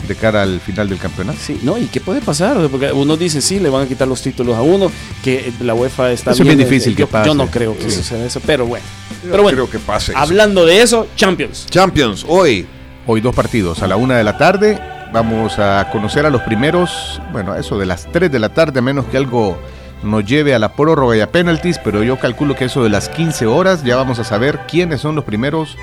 [0.07, 1.37] de cara al final del campeonato.
[1.41, 2.57] Sí, no, ¿y qué puede pasar?
[2.69, 4.91] Porque unos dicen sí, le van a quitar los títulos a uno,
[5.23, 7.27] que la UEFA está Eso es bien bien, difícil eh, que yo, pase.
[7.29, 7.97] Yo no creo que Sí.
[7.97, 8.85] suceda eso, pero bueno.
[9.23, 10.19] Yo Pero bueno, creo que pase eso.
[10.19, 11.67] hablando de eso, Champions.
[11.69, 12.65] Champions, hoy.
[13.07, 13.81] Hoy dos partidos.
[13.81, 14.79] A la una de la tarde
[15.13, 18.81] vamos a conocer a los primeros, bueno, eso de las 3 de la tarde, a
[18.81, 19.59] menos que algo
[20.03, 23.09] nos lleve a la prórroga y a penalties, pero yo calculo que eso de las
[23.09, 25.77] 15 horas ya vamos a saber quiénes son los primeros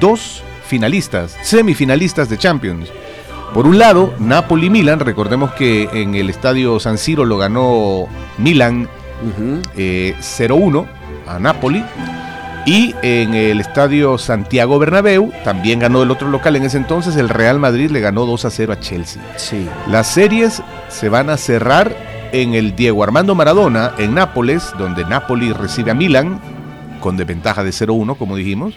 [0.00, 2.90] dos finalistas, semifinalistas de Champions.
[3.54, 8.06] Por un lado, Napoli-Milan, recordemos que en el estadio San Siro lo ganó
[8.38, 8.88] Milan
[9.76, 10.86] eh, 0-1
[11.26, 11.84] a Napoli.
[12.66, 17.28] Y en el estadio Santiago Bernabéu también ganó el otro local en ese entonces, el
[17.28, 19.22] Real Madrid le ganó 2 a 0 a Chelsea.
[19.36, 19.68] Sí.
[19.86, 21.96] Las series se van a cerrar
[22.32, 26.40] en el Diego Armando Maradona en Nápoles, donde Napoli recibe a Milan
[27.00, 28.74] con desventaja de 0-1, como dijimos,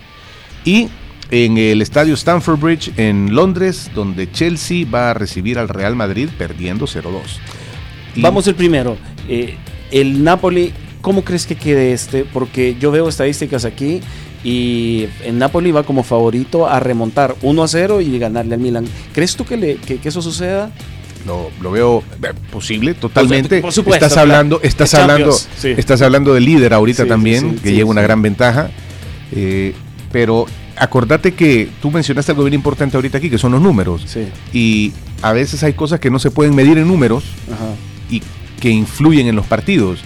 [0.64, 0.90] y
[1.32, 6.30] en el estadio Stamford Bridge en Londres, donde Chelsea va a recibir al Real Madrid
[6.38, 7.22] perdiendo 0-2.
[8.16, 8.98] Y- Vamos el primero.
[9.28, 9.56] Eh,
[9.92, 12.26] el Napoli, ¿cómo crees que quede este?
[12.26, 14.02] Porque yo veo estadísticas aquí
[14.44, 18.86] y el Napoli va como favorito a remontar 1 a 0 y ganarle al Milan.
[19.14, 20.72] ¿Crees tú que, le- que- que eso suceda?
[21.28, 23.60] Lo, lo veo eh, posible, totalmente.
[23.62, 25.74] Por supuesto, estás hablando, estás De hablando, sí.
[25.78, 28.72] estás hablando del líder ahorita Sí, también, sí, que lleva una gran ventaja.
[29.34, 29.74] Eh,
[30.14, 30.46] pero
[30.80, 34.06] acordate que tú mencionaste algo bien importante ahorita aquí, que son los números.
[34.54, 37.74] Y a veces hay cosas que no se pueden medir en números Ajá.
[38.10, 38.24] y
[38.60, 40.00] que influyen en los partidos.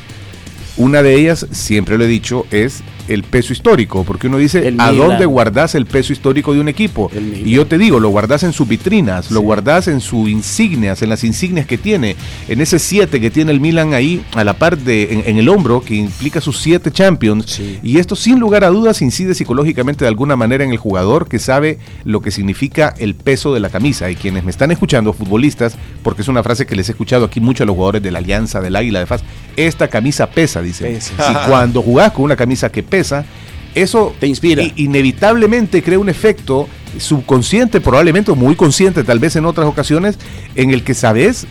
[0.76, 4.80] Una de ellas, siempre lo he dicho, es el peso histórico, porque uno dice, El
[4.80, 5.10] ¿a Milan.
[5.10, 7.12] dónde guardas el peso histórico de un equipo?
[7.14, 11.10] Y yo te digo, lo guardas en sus vitrinas, lo guardas en sus insignias, en
[11.10, 12.16] las insignias que tiene,
[12.48, 15.50] en ese 7 que tiene el Milan ahí a la par de, en, en el
[15.50, 17.60] hombro, que implica sus 7 champions.
[17.82, 21.40] Y esto sin lugar a dudas incide psicológicamente de alguna manera en el jugador que
[21.40, 24.10] sabe lo que significa el peso de la camisa.
[24.10, 27.40] Y quienes me están escuchando, futbolistas, porque es una frase que les he escuchado aquí
[27.40, 29.24] mucho a los jugadores de la Alianza, del Águila, de FAS,
[29.56, 30.98] esta camisa pesa, dicen.
[30.98, 33.26] Y cuando jugás con una camisa que pesa,
[33.76, 34.64] eso te inspira.
[34.76, 36.68] inevitablemente crea un efecto
[37.00, 40.20] subconsciente, probablemente, o muy consciente, tal vez en otras ocasiones,
[40.54, 41.48] en el que sabes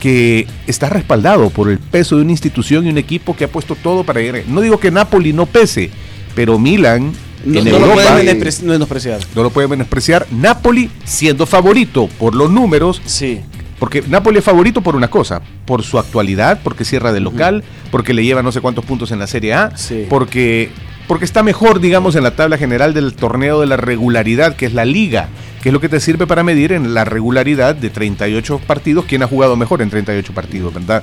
[0.00, 3.76] que está respaldado por el peso de una institución y un equipo que ha puesto
[3.76, 4.42] todo para llegar.
[4.48, 5.90] No digo que Napoli no pese,
[6.34, 7.12] pero Milan
[7.44, 9.20] No, en no lo Europa pueden menospre- menospreciar.
[9.36, 10.26] no lo pueden menospreciar.
[10.32, 13.00] Napoli siendo favorito por los números.
[13.06, 13.40] Sí.
[13.78, 18.14] Porque Napoli es favorito por una cosa, por su actualidad, porque cierra de local, porque
[18.14, 19.72] le lleva no sé cuántos puntos en la Serie A,
[20.08, 20.70] porque,
[21.08, 24.74] porque está mejor, digamos, en la tabla general del torneo de la regularidad, que es
[24.74, 25.28] la liga,
[25.62, 29.22] que es lo que te sirve para medir en la regularidad de 38 partidos, quién
[29.22, 31.02] ha jugado mejor en 38 partidos, ¿verdad?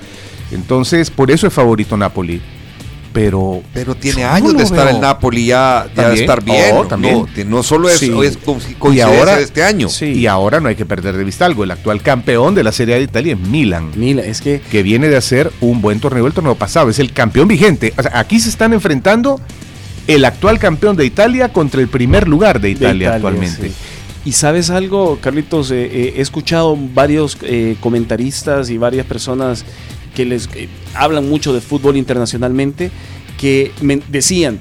[0.52, 2.41] Entonces, por eso es favorito Napoli.
[3.13, 4.95] Pero, Pero tiene años de estar veo.
[4.95, 6.75] el Napoli ya, ya estar bien.
[6.75, 6.88] Oh, ¿no?
[6.88, 7.17] también.
[7.19, 8.11] No, que no solo es, Sí.
[8.23, 8.38] es
[8.93, 9.88] y ahora de este año.
[10.01, 11.63] Y ahora no hay que perder de vista algo.
[11.65, 13.91] El actual campeón de la Serie A de Italia es Milan.
[13.95, 14.61] Milan, es que.
[14.61, 16.89] Que viene de hacer un buen torneo el torneo pasado.
[16.89, 17.93] Es el campeón vigente.
[17.97, 19.41] O sea, aquí se están enfrentando
[20.07, 23.67] el actual campeón de Italia contra el primer lugar de Italia, Italia, actualmente.
[23.69, 23.73] sí.
[24.23, 29.65] Y sabes algo, Carlitos, Eh, eh, he escuchado varios eh, comentaristas y varias personas
[30.15, 32.91] que les eh, hablan mucho de fútbol internacionalmente
[33.39, 34.59] que me decían,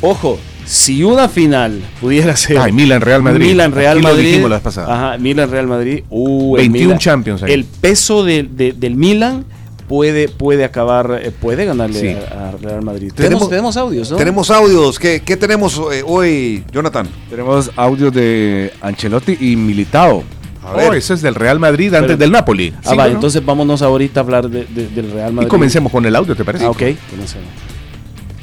[0.00, 3.46] ojo, si una final pudiera ser Ay, Milan, Real Madrid.
[3.46, 4.44] Milan Real Aquí Madrid.
[4.86, 7.52] Ajá, Milan Real Madrid, uh, el 21 Milan- Champions ahí.
[7.52, 9.44] El peso de- de- del Milan
[9.88, 12.08] puede puede acabar, eh, puede ganarle Sí.
[12.08, 13.10] a, a Real Madrid.
[13.12, 14.16] Tenemos, tenemos audios, ¿no?
[14.16, 15.00] Tenemos audios.
[15.00, 17.08] ¿Qué, qué tenemos eh, hoy, Jonathan?
[17.28, 20.22] Tenemos audios de Ancelotti y Militao.
[20.62, 20.90] A ver.
[20.90, 22.74] Oh, ese es del Real Madrid antes del Napoli.
[22.84, 23.14] Ah, va, ¿no?
[23.14, 25.46] entonces vámonos ahorita a hablar de- de- del Real Madrid.
[25.46, 26.64] Y comencemos con el audio, ¿te parece?
[26.66, 26.82] Ah, ok.
[27.10, 27.48] Comencemos.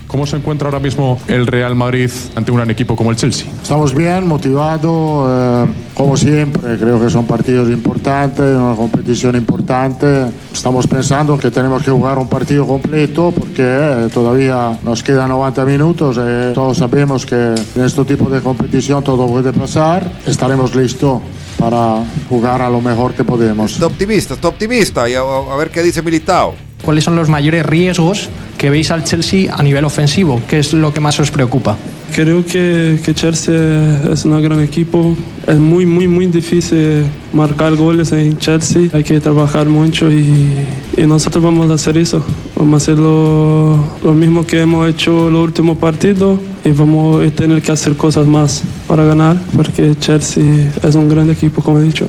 [0.08, 3.46] ¿Cómo se encuentra ahora mismo el Real Madrid ante un gran equipo como el Chelsea?
[3.62, 10.28] Estamos bien, motivados, eh, como siempre, creo que son partidos importantes, una competición importante.
[10.54, 15.66] Estamos pensando que tenemos que jugar un partido completo porque eh, todavía nos quedan 90
[15.66, 16.18] minutos.
[16.20, 17.36] eh, todos sabemos que
[17.76, 20.10] en este tipo de competición todo puede pasar.
[20.26, 21.22] Estaremos listos
[21.60, 23.74] para jugar a lo mejor que podemos.
[23.74, 25.10] Está optimista, está optimista.
[25.10, 26.67] Y a, a ver qué dice Militao.
[26.84, 30.42] ¿Cuáles son los mayores riesgos que veis al Chelsea a nivel ofensivo?
[30.48, 31.76] ¿Qué es lo que más os preocupa?
[32.16, 35.16] Creo que, que Chelsea es un gran equipo.
[35.46, 38.90] Es muy, muy, muy difícil marcar goles en Chelsea.
[38.94, 42.24] Hay que trabajar mucho y, y nosotros vamos a hacer eso.
[42.56, 47.32] Vamos a hacer lo, lo mismo que hemos hecho los últimos partidos y vamos a
[47.32, 51.84] tener que hacer cosas más para ganar porque Chelsea es un gran equipo, como he
[51.84, 52.08] dicho.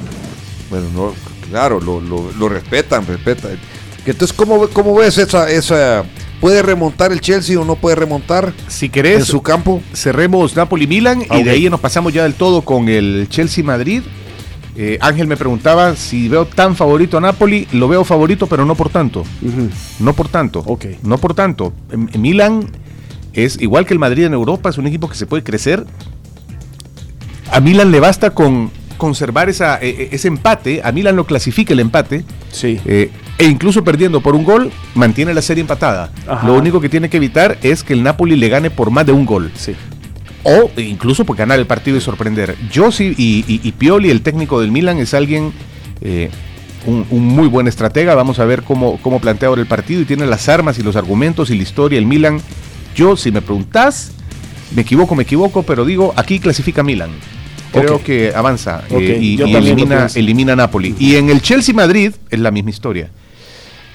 [0.70, 1.12] Bueno, no,
[1.50, 3.52] claro, lo, lo, lo respetan, respetan.
[4.12, 6.04] Entonces, ¿cómo, cómo ves esa, esa...
[6.40, 8.52] ¿Puede remontar el Chelsea o no puede remontar?
[8.68, 9.82] Si querés, en su campo.
[9.92, 14.02] Cerremos Napoli-Milan Ah, y de ahí nos pasamos ya del todo con el Chelsea-Madrid.
[14.76, 17.66] Eh, Ángel me preguntaba si veo tan favorito a Napoli.
[17.72, 19.24] Lo veo favorito, pero no por tanto.
[19.98, 20.64] No por tanto.
[21.02, 21.72] No por tanto.
[22.16, 22.70] Milan
[23.32, 25.84] es igual que el Madrid en Europa, es un equipo que se puede crecer.
[27.50, 30.82] A Milan le basta con conservar esa, eh, eh, ese empate.
[30.84, 32.24] A Milan lo clasifica el empate.
[32.52, 32.80] Sí.
[32.84, 36.10] Eh, e incluso perdiendo por un gol, mantiene la serie empatada.
[36.26, 36.46] Ajá.
[36.46, 39.12] Lo único que tiene que evitar es que el Napoli le gane por más de
[39.12, 39.50] un gol.
[40.44, 42.56] O incluso por ganar el partido y sorprender.
[42.72, 45.52] Yo sí, y, y- y Pioli, el técnico del Milan, es alguien,
[46.00, 46.30] eh,
[46.86, 48.14] un, un muy buen estratega.
[48.14, 50.96] Vamos a ver cómo, cómo plantea ahora el partido y tiene las armas y los
[50.96, 51.98] argumentos y la historia.
[51.98, 52.40] El Milan,
[52.94, 54.12] yo, si me preguntás,
[54.74, 57.10] me equivoco, me equivoco, pero digo, aquí clasifica Milan.
[57.72, 60.94] Creo que avanza eh, y, elimina, elimina Napoli.
[60.98, 63.10] Y en el Chelsea-Madrid es la misma historia.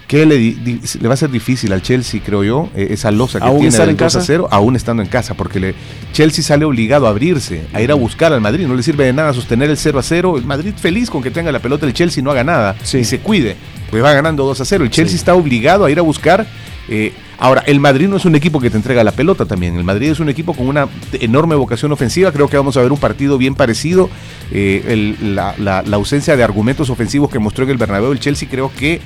[0.07, 3.09] Que le, di- di- le va a ser difícil al Chelsea, creo yo, eh, esa
[3.09, 4.21] losa que ¿Aún tiene del en 2 a casa?
[4.25, 5.75] 0, aún estando en casa, porque le,
[6.11, 9.13] Chelsea sale obligado a abrirse, a ir a buscar al Madrid, no le sirve de
[9.13, 11.93] nada sostener el 0 a 0, el Madrid feliz con que tenga la pelota, el
[11.93, 13.55] Chelsea no haga nada y se cuide,
[13.89, 16.45] pues va ganando 2 a 0, el Chelsea está obligado a ir a buscar,
[16.89, 19.85] eh, ahora, el Madrid no es un equipo que te entrega la pelota también, el
[19.85, 22.99] Madrid es un equipo con una enorme vocación ofensiva, creo que vamos a ver un
[22.99, 24.09] partido bien parecido,
[24.51, 28.19] eh, el- la, la- la ausencia de argumentos ofensivos que mostró en el Bernabéu el
[28.19, 28.99] Chelsea creo que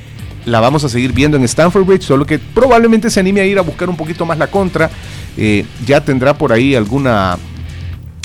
[0.48, 3.58] la vamos a seguir viendo en Stamford Bridge, solo que probablemente se anime a ir
[3.60, 4.90] a buscar un poquito más la contra.
[5.38, 7.38] Eh, ya tendrá por ahí alguna.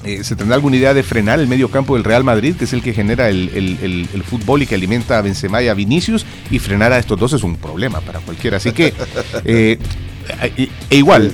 [0.04, 2.72] eh, se tendrá alguna idea de frenar el medio campo del Real Madrid, que es
[2.72, 5.74] el que genera el, el- el- el fútbol y que alimenta a Benzema y a
[5.74, 8.56] Vinicius, y frenar a estos dos es un problema para cualquiera.
[8.56, 8.92] Así que,
[9.44, 9.78] eh,
[10.56, 11.32] e, igual,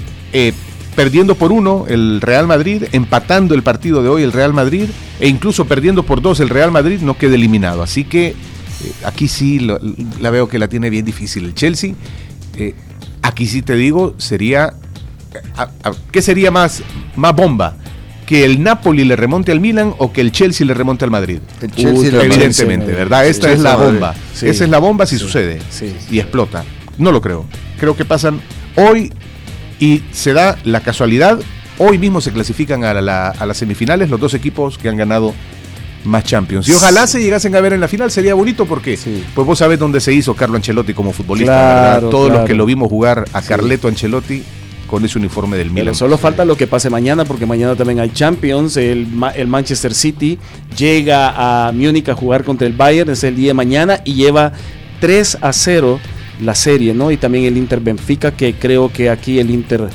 [0.96, 4.86] perdiendo por uno el Real Madrid, empatando el partido de hoy el Real Madrid,
[5.20, 7.82] e incluso perdiendo por dos el Real Madrid, no queda eliminado.
[7.82, 8.34] Así que
[9.04, 9.80] aquí sí lo-
[10.20, 11.94] la veo que la tiene bien difícil el Chelsea.
[12.56, 12.74] Eh,
[13.22, 14.74] aquí sí te digo, sería.
[15.56, 16.82] a- a- ¿Qué sería más,
[17.14, 17.76] más bomba?
[18.26, 21.38] ¿Que el Napoli le remonte al Milan o que el Chelsea le remonte al Madrid?
[21.62, 22.92] El Chelsea Evidentemente.
[22.92, 23.24] ¿verdad?
[23.24, 24.14] Sí, Esta es la bomba.
[24.34, 24.46] Sí.
[24.48, 25.58] Esa es la bomba si sucede
[26.10, 26.64] y explota.
[26.98, 27.44] No lo creo.
[27.78, 28.40] Creo que pasan
[28.76, 29.12] hoy
[29.78, 31.38] y se da la casualidad.
[31.78, 35.32] Hoy mismo se clasifican a, la- a las semifinales los dos equipos que han ganado
[36.04, 36.68] más Champions.
[36.68, 38.98] Y ojalá se llegasen a ver en la final, sería bonito porque
[39.34, 42.10] pues vos sabés dónde se hizo Carlo Ancelotti como futbolista, Claro, ¿verdad?
[42.10, 42.40] Todos claro.
[42.40, 44.42] los que lo vimos jugar a Carleto Ancelotti
[44.86, 45.86] con ese uniforme del Milan.
[45.86, 48.76] Pero solo falta lo que pase mañana, porque mañana también hay Champions.
[48.78, 50.38] El, el Manchester City
[50.78, 54.52] llega a Múnich a jugar contra el Bayern, es el día de mañana, y lleva
[55.00, 56.00] 3 a 0
[56.40, 57.10] la serie, ¿no?
[57.10, 59.88] Y también el Inter Benfica, que creo que aquí el Inter,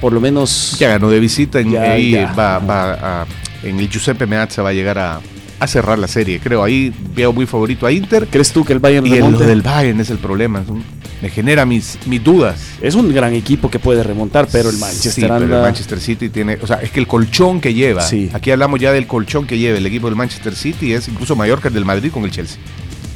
[0.00, 0.76] por lo menos.
[0.78, 2.32] Ya ganó de visita, en, Ya, ahí ya.
[2.32, 3.26] va, va a-
[3.62, 5.20] en el Giuseppe Meazza va a llegar a,
[5.60, 6.40] a cerrar la serie.
[6.40, 8.26] Creo ahí veo muy favorito a Inter.
[8.30, 9.40] ¿Crees tú que el Bayern y el, remonte?
[9.40, 10.60] lo del Bayern es el problema?
[10.62, 10.82] es un-
[11.22, 12.58] me genera mis, mis dudas.
[12.80, 16.00] Es un gran equipo que puede remontar, pero el Manchester Sí, pero anda- el Manchester
[16.00, 19.46] City tiene, o sea, es que el colchón que lleva, aquí hablamos ya del colchón
[19.46, 22.24] que lleva el equipo del Manchester City es incluso mayor que el del Madrid con
[22.24, 22.58] el Chelsea.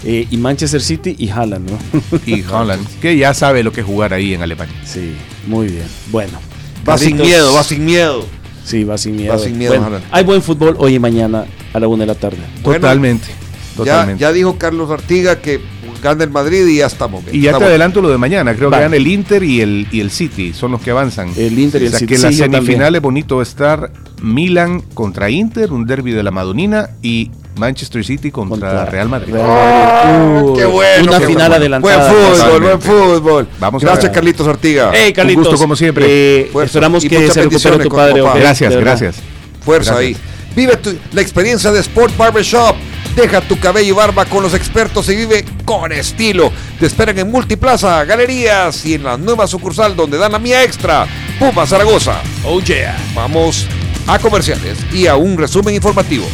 [0.05, 1.79] Eh, y Manchester City y Haaland, ¿no?
[2.27, 4.75] Y Holland, que ya sabe lo que es jugar ahí en Alemania.
[4.85, 5.15] Sí,
[5.47, 5.87] muy bien.
[6.13, 6.39] Bueno.
[6.87, 8.27] Va sin miedo, va sin miedo.
[8.67, 9.33] Sí, va sin miedo.
[9.33, 10.05] Va sin miedo, Bueno, Haaland.
[10.11, 12.39] hay buen fútbol hoy y mañana a la una de la tarde.
[12.63, 13.27] Bueno, Totalmente.
[13.29, 14.21] Ya, Totalmente.
[14.23, 15.61] ya dijo Carlos Artiga que
[16.03, 17.37] gana el Madrid y ya estamos bien.
[17.37, 18.81] Y ya te adelanto lo de mañana, creo Vale.
[18.83, 21.31] que gana el Inter y el, y el City, son los que avanzan.
[21.37, 23.45] El Inter y O el sea, City, que en las sí, semifinales bonito va a
[23.45, 23.91] estar
[24.23, 29.33] Milan contra Inter, un derby de la Madonina, y Manchester City contra, Real Madrid.
[29.35, 31.05] Uy, qué bueno.
[31.09, 31.55] Una qué final bueno.
[31.57, 32.13] adelantada.
[32.13, 32.67] Buen fútbol, Totalmente.
[32.67, 32.81] buen
[33.21, 33.49] fútbol.
[33.61, 34.13] Vamos a Gracias.
[34.13, 34.91] Carlitos Artiga.
[34.95, 36.07] Hey, Carlitos, Un gusto como siempre.
[36.09, 38.21] eh, esperamos Y que se recupere tu padre.
[38.21, 39.17] ok, Gracias, gracias.
[39.65, 40.21] Fuerza Gracias.
[40.21, 40.34] ahí.
[40.57, 42.77] Vive tu- la experiencia de Sport Barbershop.
[43.17, 46.53] Deja tu cabello y barba con los expertos y vive con estilo.
[46.81, 51.07] Te esperan en Multiplaza, Galerías y en la nueva sucursal donde dan la mía extra,
[51.39, 52.21] Puma Zaragoza.
[52.45, 52.97] Oh yeah.
[53.15, 53.67] Vamos
[54.09, 56.27] a comerciales y a un resumen informativo.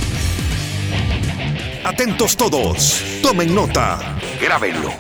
[1.85, 3.99] Atentos todos, tomen nota,
[4.41, 4.93] grábenlo.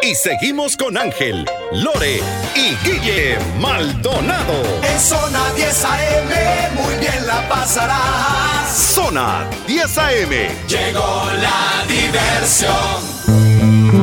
[0.04, 2.20] Y seguimos con Ángel, Lore
[2.56, 4.64] y Guille Maldonado.
[4.82, 8.76] En zona 10 AM, muy bien la pasarás.
[8.76, 10.30] Zona 10 AM.
[10.66, 13.11] Llegó la diversión.
[13.32, 14.01] Música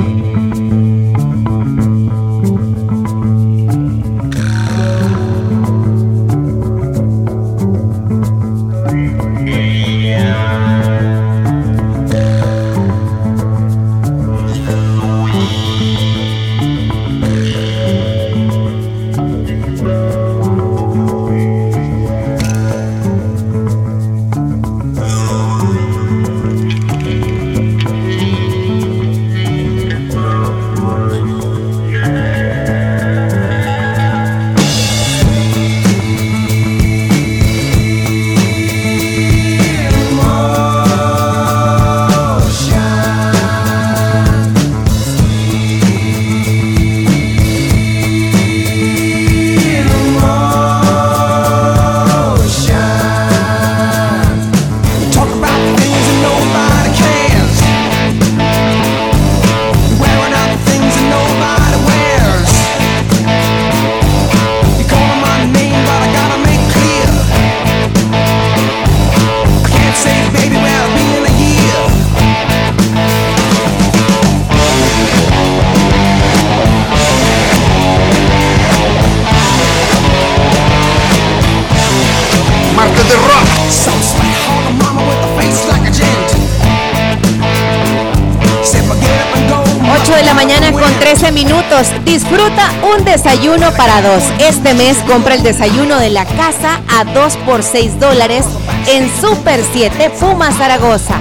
[92.22, 94.22] Disfruta un desayuno para dos.
[94.40, 98.46] Este mes compra el desayuno de la casa a 2 por 6 dólares
[98.88, 101.16] en Super 7 Puma Zaragoza.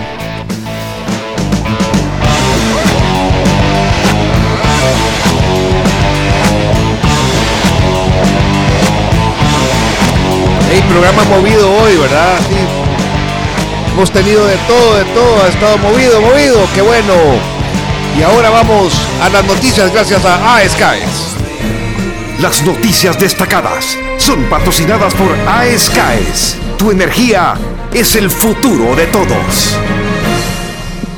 [10.69, 12.39] Hey, programa movido hoy, ¿verdad?
[13.93, 17.15] Hemos tenido de todo, de todo, ha estado movido, movido, qué bueno.
[18.19, 21.37] Y ahora vamos a las noticias gracias a AESCAES.
[22.41, 26.57] Las noticias destacadas son patrocinadas por AESCAES.
[26.79, 27.55] Tu energía
[27.93, 29.77] es el futuro de todos.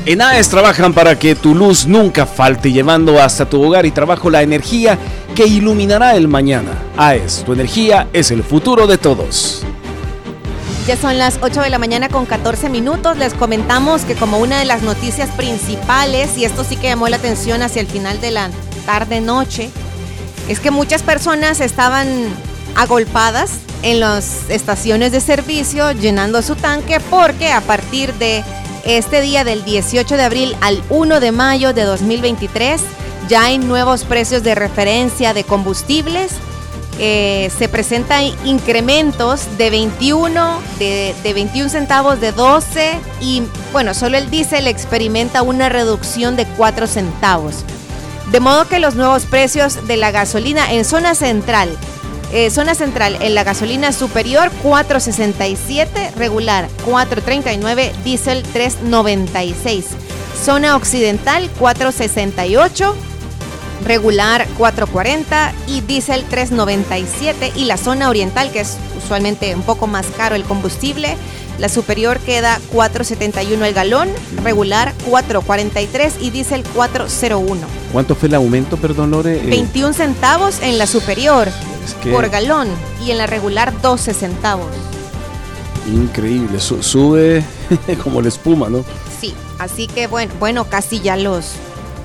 [0.05, 4.31] En AES trabajan para que tu luz nunca falte, llevando hasta tu hogar y trabajo
[4.31, 4.97] la energía
[5.35, 6.71] que iluminará el mañana.
[6.97, 9.60] AES, tu energía es el futuro de todos.
[10.87, 13.15] Ya son las 8 de la mañana con 14 minutos.
[13.17, 17.17] Les comentamos que como una de las noticias principales, y esto sí que llamó la
[17.17, 18.49] atención hacia el final de la
[18.87, 19.69] tarde-noche,
[20.49, 22.07] es que muchas personas estaban
[22.75, 23.51] agolpadas
[23.83, 28.43] en las estaciones de servicio llenando su tanque porque a partir de
[28.83, 32.81] este día del 18 de abril al 1 de mayo de 2023
[33.27, 36.31] ya hay nuevos precios de referencia de combustibles
[36.99, 44.17] eh, se presentan incrementos de 21, de, de 21 centavos, de 12 y bueno, solo
[44.17, 47.63] el diésel experimenta una reducción de 4 centavos.
[48.31, 51.69] De modo que los nuevos precios de la gasolina en zona central,
[52.31, 59.83] eh, zona central en la gasolina superior 4.67, regular 4.39, diésel 3.96.
[60.41, 63.10] Zona occidental 4.68
[63.85, 70.05] regular 440 y diésel 397 y la zona oriental que es usualmente un poco más
[70.17, 71.17] caro el combustible
[71.57, 74.09] la superior queda 471 el galón
[74.43, 77.59] regular 443 y diésel 401
[77.91, 79.37] ¿Cuánto fue el aumento, perdón, Lore?
[79.37, 81.49] Eh, 21 centavos en la superior
[81.85, 82.67] Es que- por galón
[83.05, 84.69] y en la regular 12 centavos
[85.91, 87.43] increíble, su- sube
[88.03, 88.83] como la espuma, ¿no?
[89.19, 91.51] sí así que bueno bueno casi ya los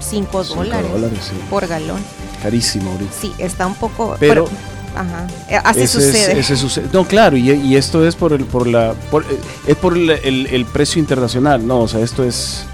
[0.01, 1.37] 5 Cinco dólares, dólares, sí.
[1.51, 2.01] por galón
[2.43, 3.13] Carísimo ahorita.
[3.21, 4.49] sí está un poco Pero-
[4.95, 6.89] ajá eh, así Ese es- sucede ese sucede.
[6.93, 10.11] No, claro, y, y esto es por el, por la, por- eh, es por el,
[10.11, 12.65] el- el precio internacional, no, o sea, esto es,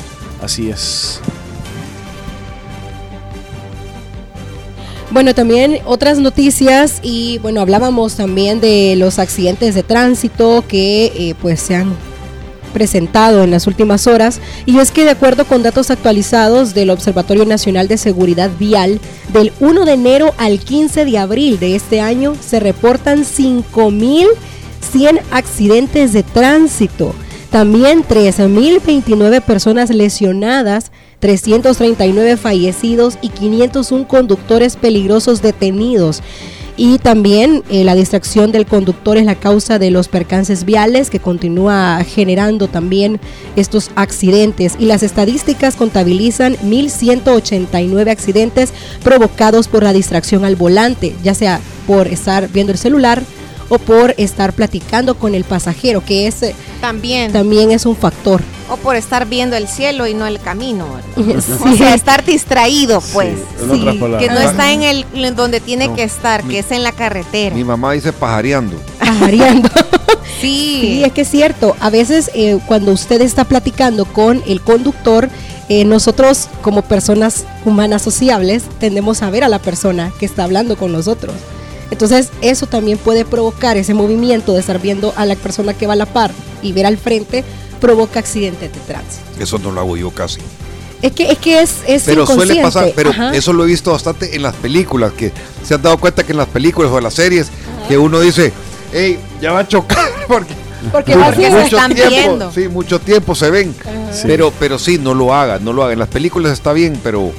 [0.42, 1.20] así es.
[5.10, 11.34] Bueno, también otras noticias y bueno, hablábamos también de los accidentes de tránsito que eh,
[11.40, 11.94] pues se han
[12.72, 17.44] presentado en las últimas horas y es que de acuerdo con datos actualizados del Observatorio
[17.44, 19.00] Nacional de Seguridad Vial,
[19.32, 26.12] del 1 de enero al 15 de abril de este año se reportan 5.100 accidentes
[26.12, 27.14] de tránsito.
[27.50, 30.90] También 13.029 personas lesionadas,
[31.20, 36.22] 339 fallecidos y 501 conductores peligrosos detenidos.
[36.76, 41.20] Y también eh, la distracción del conductor es la causa de los percances viales que
[41.20, 43.20] continúa generando también
[43.56, 44.76] estos accidentes.
[44.78, 48.72] Y las estadísticas contabilizan 1.189 accidentes
[49.02, 53.22] provocados por la distracción al volante, ya sea por estar viendo el celular
[53.72, 56.44] o por estar platicando con el pasajero, que es
[56.82, 58.42] también, también es un factor.
[58.68, 60.86] O por estar viendo el cielo y no el camino.
[61.64, 63.38] O sea, estar distraído, pues.
[64.18, 67.56] que no está en el en donde tiene que estar, que es en la carretera.
[67.56, 68.76] Mi mamá dice pajareando.
[68.98, 69.70] Pajareando.
[70.40, 70.78] sí.
[70.82, 71.74] sí, es que es cierto.
[71.80, 75.30] A veces eh, cuando usted está platicando con el conductor,
[75.70, 80.76] eh, nosotros como personas humanas sociables tendemos a ver a la persona que está hablando
[80.76, 81.34] con nosotros.
[81.92, 85.92] Entonces eso también puede provocar ese movimiento de estar viendo a la persona que va
[85.92, 86.30] a la par
[86.62, 87.44] y ver al frente,
[87.82, 89.22] provoca accidentes de tránsito.
[89.38, 90.40] Eso no lo hago yo casi.
[91.02, 93.34] Es que es, que es, es Pero suele pasar, pero Ajá.
[93.34, 95.32] eso lo he visto bastante en las películas, que
[95.62, 97.48] se han dado cuenta que en las películas o en las series,
[97.88, 98.54] que uno dice,
[98.94, 100.54] hey, ya va a chocar porque,
[100.90, 102.52] Porque Porque se están tiempo, viendo.
[102.52, 103.74] sí, mucho tiempo se ven.
[104.22, 105.92] Pero, pero sí, no lo haga, no lo haga.
[105.92, 107.32] En las películas está bien, pero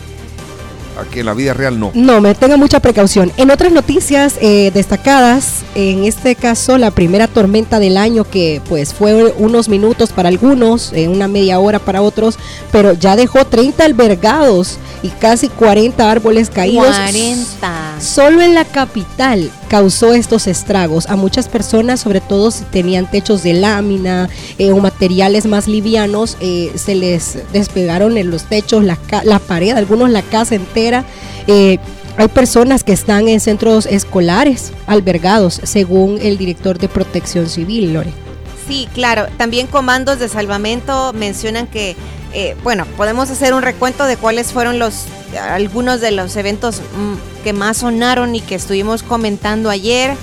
[0.99, 1.91] aquí en la vida real no.
[1.93, 3.31] No, me tenga mucha precaución.
[3.37, 8.93] En otras noticias eh, destacadas, en este caso la primera tormenta del año que pues
[8.93, 12.37] fue unos minutos para algunos, eh, una media hora para otros,
[12.71, 16.95] pero ya dejó 30 albergados y casi 40 árboles caídos.
[16.95, 17.99] 40.
[17.99, 23.41] Solo en la capital causó estos estragos a muchas personas, sobre todo si tenían techos
[23.41, 24.29] de lámina
[24.59, 30.11] eh, o materiales más livianos, eh, se les despegaron en los techos, la, pared, algunos
[30.11, 31.05] la casa entera.
[31.47, 31.79] Eh,
[32.17, 38.32] hay personas que están en centros escolares albergados, según el director de Protección Civil, Lore.
[38.67, 39.27] Sí, claro.
[39.37, 41.95] También comandos de salvamento mencionan que,
[42.33, 45.05] eh, bueno, podemos hacer un recuento de cuáles fueron los
[45.37, 50.15] algunos de los eventos mm, que más sonaron y que estuvimos comentando ayer.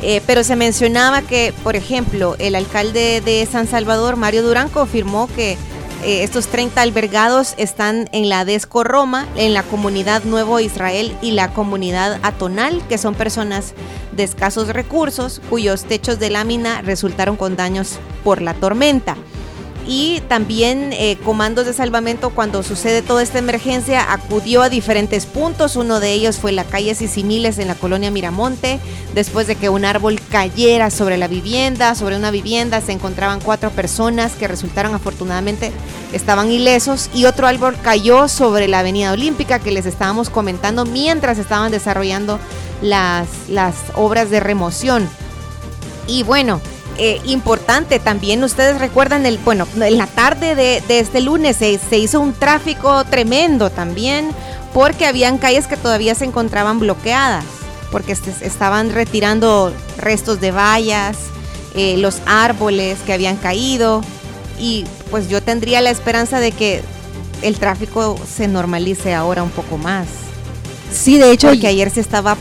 [0.00, 5.28] Eh, pero se mencionaba que, por ejemplo, el alcalde de San Salvador, Mario Durán, confirmó
[5.34, 5.58] que
[6.04, 11.32] eh, estos 30 albergados están en la Desco Roma, en la comunidad Nuevo Israel y
[11.32, 13.74] la comunidad Atonal, que son personas
[14.12, 19.16] de escasos recursos cuyos techos de lámina resultaron con daños por la tormenta.
[19.90, 25.76] Y también eh, comandos de salvamento cuando sucede toda esta emergencia acudió a diferentes puntos.
[25.76, 28.80] Uno de ellos fue la calle Sisimiles en la colonia Miramonte.
[29.14, 33.70] Después de que un árbol cayera sobre la vivienda, sobre una vivienda, se encontraban cuatro
[33.70, 35.72] personas que resultaron afortunadamente
[36.12, 41.38] estaban ilesos y otro árbol cayó sobre la avenida Olímpica que les estábamos comentando mientras
[41.38, 42.38] estaban desarrollando
[42.82, 45.08] las, las obras de remoción.
[46.06, 46.60] Y bueno,
[46.98, 51.78] eh, importante también, ustedes recuerdan, el bueno, en la tarde de, de este lunes se,
[51.78, 54.30] se hizo un tráfico tremendo también
[54.74, 57.44] porque habían calles que todavía se encontraban bloqueadas,
[57.90, 61.16] porque se- estaban retirando restos de vallas,
[61.74, 64.02] eh, los árboles que habían caído
[64.58, 66.82] y pues yo tendría la esperanza de que
[67.42, 70.06] el tráfico se normalice ahora un poco más.
[70.92, 72.36] Sí, de hecho, Porque ayer se estaba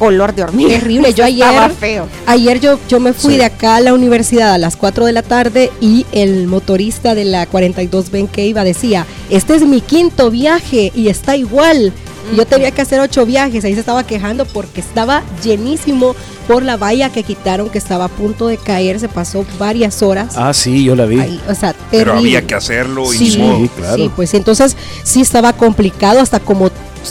[0.00, 0.70] color de hormiga.
[0.70, 2.08] Terrible, yo Estaba ayer, feo.
[2.26, 3.38] ayer yo, yo me fui Sí.
[3.38, 7.24] de acá a la universidad a las 4 de la tarde y el motorista de
[7.26, 11.92] la 42 Ben que iba decía, este es mi quinto viaje y está igual.
[12.36, 16.14] Yo tenía que hacer ocho viajes, ahí se estaba quejando porque estaba llenísimo
[16.46, 20.34] por la valla que quitaron que estaba a punto de caer, se pasó varias horas.
[20.36, 21.18] Ah, sí, yo la vi.
[21.20, 23.56] ahí, o sea, Pero había que hacerlo y Sí, ni modo.
[23.62, 23.96] Sí, claro.
[23.96, 26.70] Sí, pues entonces sí estaba complicado hasta como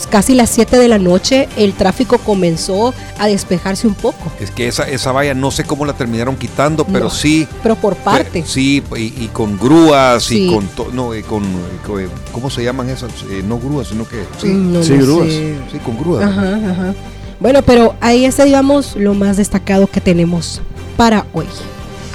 [0.10, 4.68] casi las 7 de la noche el tráfico comenzó a despejarse un poco, Es que
[4.68, 7.10] esa, esa valla no sé cómo la terminaron quitando, pero No.
[7.10, 7.48] sí.
[7.64, 8.42] pero por parte.
[8.44, 10.48] fue- sí, y, y con grúas Sí.
[10.50, 11.48] y con, to- no, eh, con, eh,
[11.86, 13.12] con, ¿cómo se llaman esas?
[13.30, 15.28] Eh, no grúas, sino que sí, Mm, no sí, grúas.
[15.28, 15.56] sé.
[15.72, 16.24] sí, con grúas.
[16.26, 16.94] Ajá, ajá.
[17.40, 20.62] Bueno, pero ahí está, digamos, lo más destacado que tenemos
[20.98, 21.46] para hoy.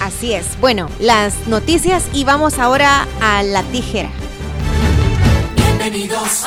[0.01, 0.45] Así es.
[0.61, 4.11] Bueno, las noticias y vamos ahora a la tijera.
[5.79, 6.45] Bienvenidos.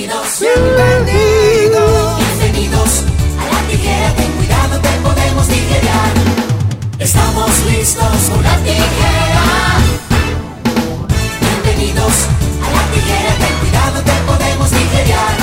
[0.00, 0.40] Bienvenidos.
[2.40, 3.04] Bienvenidos.
[3.38, 4.14] A la tijera.
[4.16, 6.14] Ten cuidado, te podemos tijerear.
[6.98, 9.42] Estamos listos con la tijera.
[11.38, 12.14] Bienvenidos
[12.64, 13.34] a la tijera.
[13.40, 15.36] Ten cuidado, te podemos tijerear.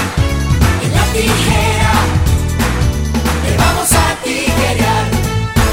[0.81, 1.66] En la tijera.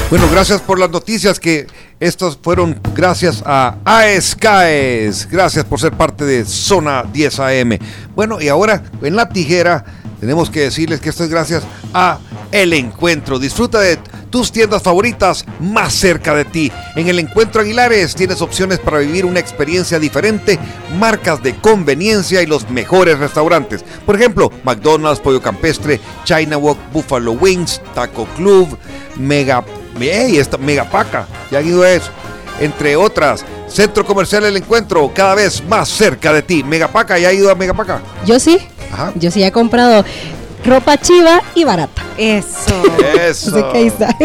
[0.07, 1.65] Bueno, gracias por las noticias que
[1.99, 5.27] estas fueron gracias a AESCAES.
[5.31, 7.79] Gracias por ser parte de Zona 10 AM.
[8.15, 9.83] Bueno, y ahora en la tijera
[10.19, 12.19] tenemos que decirles que esto es gracias a
[12.51, 13.39] El Encuentro.
[13.39, 13.97] Disfruta de
[14.29, 16.71] tus tiendas favoritas más cerca de ti.
[16.95, 20.59] En el Encuentro Aguilares tienes opciones para vivir una experiencia diferente,
[20.99, 23.83] marcas de conveniencia y los mejores restaurantes.
[24.05, 28.77] Por ejemplo, McDonald's, Pollo Campestre, China Walk, Buffalo Wings, Taco Club,
[29.17, 29.63] Mega,
[29.99, 30.37] ¡Ey!
[30.37, 32.09] esta, Mega Paca, ya han ido a eso.
[32.59, 36.63] Entre otras, Centro Comercial El Encuentro, cada vez más cerca de ti.
[36.63, 38.01] Megapaca, ¿ya ha ido a Megapaca?
[38.25, 38.59] Yo sí.
[39.15, 40.05] Yo sí he comprado
[40.63, 42.01] ropa chiva y barata.
[42.17, 42.81] Eso.
[43.21, 43.49] Eso.
[43.55, 44.15] Así que ahí está.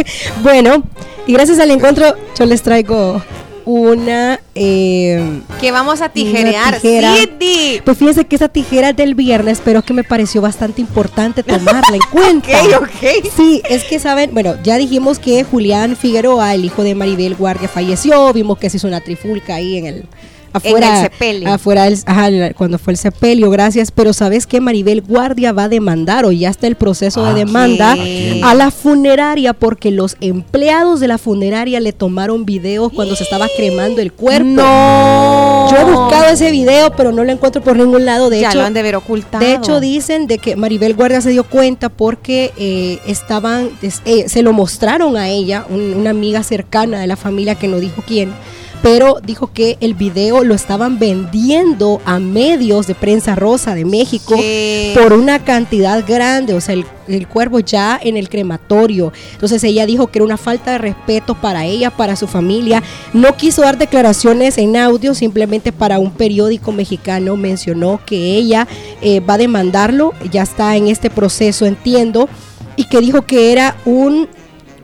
[0.43, 0.83] Bueno,
[1.27, 3.23] y gracias al encuentro, yo les traigo
[3.65, 4.41] una.
[4.55, 6.75] eh, Que vamos a tijerear.
[6.81, 7.15] tijera.
[7.15, 7.81] Cindy.
[7.85, 12.01] Pues fíjense que esa tijera del viernes, pero que me pareció bastante importante tomarla en
[12.13, 12.63] cuenta.
[12.63, 13.31] Ok, ok.
[13.37, 17.69] Sí, es que saben, bueno, ya dijimos que Julián Figueroa, el hijo de Maribel Guardia,
[17.69, 18.33] falleció.
[18.33, 20.05] Vimos que se hizo una trifulca ahí en el.
[20.53, 21.49] Afuera, En el sepelio.
[21.53, 23.91] afuera del- ajá, cuando fue el sepelio, gracias.
[23.91, 27.95] Pero sabes que Maribel Guardia va a demandar o ya está el proceso de demanda
[27.95, 28.41] ¿qué?
[28.45, 33.47] a la funeraria porque los empleados de la funeraria le tomaron videos cuando se estaba
[33.57, 34.45] cremando el cuerpo.
[34.45, 35.69] No.
[35.71, 38.31] Yo he buscado ese video, pero no lo encuentro por ningún lado.
[38.31, 39.45] De ya hecho, lo han de haber ocultado.
[39.45, 44.29] de hecho, dicen de que Maribel Guardia se dio cuenta porque eh, estaban, es- eh,
[44.29, 48.03] se lo mostraron a ella, un- una amiga cercana de la familia que no dijo
[48.07, 48.33] quién,
[48.83, 54.37] pero dijo que el video lo estaban vendiendo a medios de prensa rosa de México
[54.37, 54.97] ¿Qué?
[55.01, 59.13] por una cantidad grande, o sea, el, el cuerpo ya en el crematorio.
[59.33, 62.83] Entonces ella dijo que era una falta de respeto para ella, para su familia.
[63.13, 68.67] No quiso dar declaraciones en audio, simplemente para un periódico mexicano mencionó que ella
[69.03, 72.29] eh, va a demandarlo, ya está en este proceso, entiendo,
[72.77, 74.29] y que dijo que era un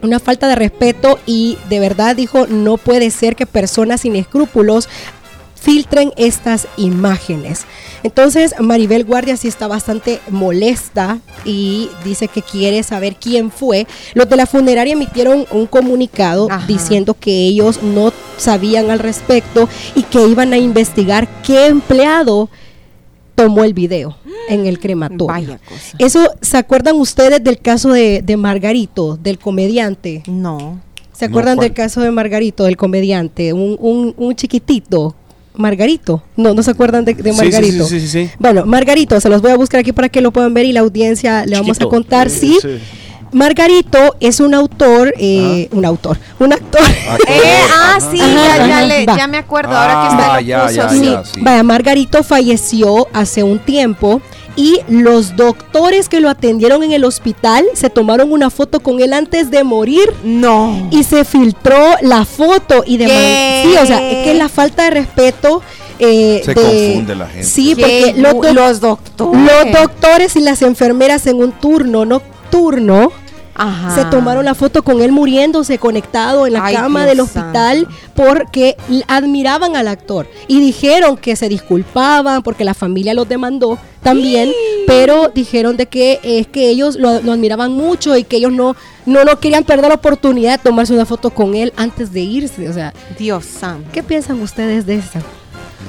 [0.03, 4.89] una falta de respeto y de verdad dijo no puede ser que personas sin escrúpulos
[5.67, 7.65] filtren estas imágenes.
[8.05, 13.89] Entonces Maribel Guardia sí está bastante molesta y dice que quiere saber quién fue.
[14.15, 16.65] Los de la funeraria emitieron un comunicado Ajá.
[16.69, 22.49] diciendo que ellos no sabían al respecto y que iban a investigar qué empleado
[23.37, 24.17] tomó el video
[24.49, 25.27] en el crematorio.
[25.27, 25.97] Vaya cosa.
[25.99, 30.23] Eso, ¿se acuerdan ustedes del caso de, de Margarito, del comediante?
[30.27, 30.81] No.
[31.13, 33.53] ¿Se acuerdan del caso de Margarito, del comediante?
[33.53, 35.15] Un, un, un chiquitito.
[35.55, 36.23] Margarito.
[36.37, 37.85] No, no se acuerdan de, de Sí, sí, Margarito.
[37.87, 38.31] sí, sí, sí, sí.
[38.39, 40.81] Bueno, Margarito, se los voy a buscar aquí para que lo puedan ver y la
[40.81, 42.27] audiencia le vamos a contar.
[42.27, 42.53] Eh, Sí.
[43.33, 46.81] Margarito es un autor, eh, un autor, un actor.
[47.29, 47.41] Eh,
[47.75, 49.77] ah, sí, ya, ya le- ya me acuerdo.
[49.77, 51.05] ahora que Ah, lo ya, puso, ya, sí.
[51.05, 51.25] ya.
[51.25, 51.41] sí.
[51.43, 54.21] Vaya, Margarito falleció hace un tiempo
[54.55, 59.13] y los doctores que lo atendieron en el hospital se tomaron una foto con él
[59.13, 60.11] antes de morir.
[60.25, 60.89] No.
[60.91, 63.63] Y se filtró la foto y de ¿Qué?
[63.67, 65.63] Sí, o sea, es que la falta de respeto.
[65.99, 67.43] eh, Se de- confunde la gente.
[67.47, 69.41] Sí, porque los, doctores.
[69.41, 72.05] los doctores y las enfermeras en un turno
[73.59, 73.95] Ajá.
[73.95, 77.89] se tomaron la foto con él muriéndose conectado en la Ay, cama Dios del hospital
[78.15, 78.77] porque
[79.09, 84.53] admiraban al actor y dijeron que se disculpaban porque la familia los demandó también,
[84.87, 88.77] pero dijeron de que es que ellos lo, lo admiraban mucho y que ellos no
[89.07, 92.69] no no querían perder la oportunidad de tomarse una foto con él antes de irse,
[92.69, 93.89] o sea, Dios santo.
[93.93, 95.19] ¿qué piensan ustedes de eso?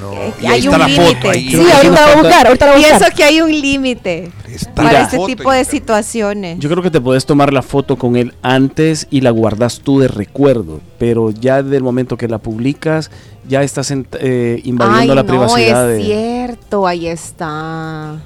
[0.01, 0.11] No,
[0.41, 1.15] y ahí hay está un la límite.
[1.15, 1.29] foto.
[1.29, 1.49] Ahí.
[1.49, 4.31] Sí, ahorita la voy a buscar, ahorita la voy a Pienso que hay un límite
[4.75, 6.59] para este tipo de situaciones.
[6.59, 9.99] Yo creo que te puedes tomar la foto con él antes y la guardas tú
[9.99, 13.09] de recuerdo, pero ya del momento que la publicas,
[13.47, 16.05] ya estás en- eh, invadiendo Ay, la no, privacidad es de...
[16.05, 18.17] cierto, ahí está.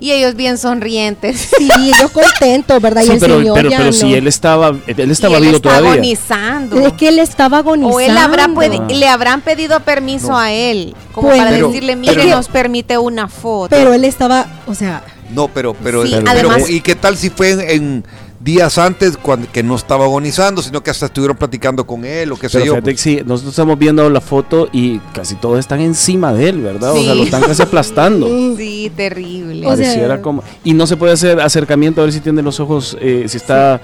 [0.00, 1.48] Y ellos bien sonrientes.
[1.58, 3.02] Sí, ellos contentos, ¿verdad?
[3.02, 3.92] y Sí, el pero, señor pero, ya pero no.
[3.96, 5.90] si él estaba, él estaba y él vivo está todavía.
[5.92, 6.78] agonizando.
[6.86, 7.96] es que él estaba agonizando.
[7.96, 8.86] O él habrá Ah.
[8.88, 12.96] le habrán pedido permiso a él, como Pues, para Pero- decirle, mire, pero- nos permite
[12.98, 13.74] una foto.
[13.74, 17.28] Pero él estaba, o sea, No, pero, pero, Sí, pero- además- ¿y qué tal si
[17.28, 18.04] fue en, en
[18.40, 22.36] días antes cuando que no estaba agonizando, sino que hasta estuvieron platicando con él o
[22.36, 22.76] qué sé yo?
[22.96, 26.92] sí, nosotros estamos viendo la foto y casi todos están encima de él, ¿verdad?
[26.92, 28.28] O sea, lo están casi aplastando.
[28.56, 29.66] sí, terrible.
[29.66, 30.42] O sea- Pareciera como...
[30.64, 33.80] Y no se puede hacer acercamiento a ver si tiene los ojos, eh, si está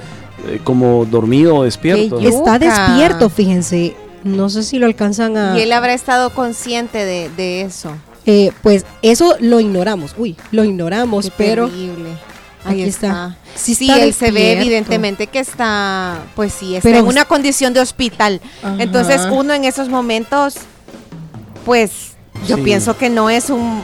[0.48, 2.20] eh, como dormido o despierto.
[2.20, 3.96] Está despierto, fíjense.
[4.22, 5.58] No sé si lo alcanzan a...
[5.58, 7.90] y él habrá estado consciente de, de eso.
[8.26, 10.14] Eh, pues eso lo ignoramos.
[10.16, 12.10] Uy, lo ignoramos, Qué pero terrible.
[12.64, 13.06] Ahí aquí está.
[13.06, 13.36] está.
[13.56, 17.24] Sí Sí, está él se ve evidentemente que está, pues sí, está Pero- en una
[17.26, 18.40] condición de hospital.
[18.62, 18.76] Ajá.
[18.78, 20.54] Entonces uno en esos momentos,
[21.64, 22.12] pues
[22.48, 22.62] yo Sí.
[22.62, 23.82] pienso que no es un,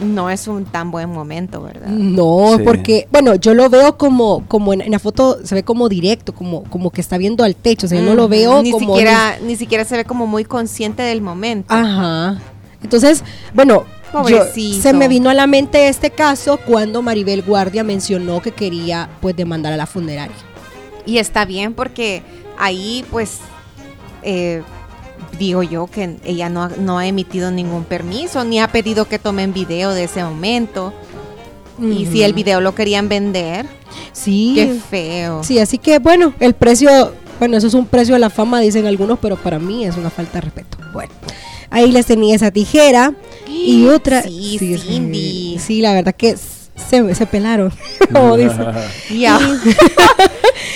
[0.00, 1.88] no es un tan buen momento, ¿verdad?
[1.88, 2.62] No, Sí.
[2.64, 6.32] porque, bueno, yo lo veo como, como en, en la foto se ve como directo,
[6.34, 7.86] como, como que está viendo al techo.
[7.86, 8.94] O sea, yo no lo veo ni como.
[8.94, 11.74] siquiera, ni siquiera se ve como muy consciente del momento.
[11.74, 12.38] Ajá.
[12.80, 13.24] Entonces,
[13.54, 13.84] bueno,
[14.28, 14.44] yo-
[14.80, 19.36] se me vino a la mente este caso cuando Maribel Guardia mencionó que quería pues
[19.36, 20.36] demandar a la funeraria.
[21.06, 22.22] Y está bien porque
[22.58, 23.38] ahí pues
[24.22, 24.62] eh,
[25.38, 29.18] digo yo que ella no, ha- no ha emitido ningún permiso ni ha pedido que
[29.18, 30.92] tomen video de ese momento.
[31.80, 33.64] Y si el video lo querían vender,
[34.12, 34.52] Sí.
[34.56, 35.44] qué feo.
[35.44, 38.84] Sí, así que bueno, el precio, bueno, eso es un precio de la fama, dicen
[38.86, 40.76] algunos, pero para mí es una falta de respeto.
[40.92, 41.12] Bueno,
[41.70, 43.14] ahí les tenía esa tijera
[43.46, 44.22] y otra.
[44.22, 45.58] Sí, sí, Cindy.
[45.58, 47.72] sí, la verdad que se, se pelaron,
[48.12, 48.66] como dicen.
[49.10, 49.38] Y, a-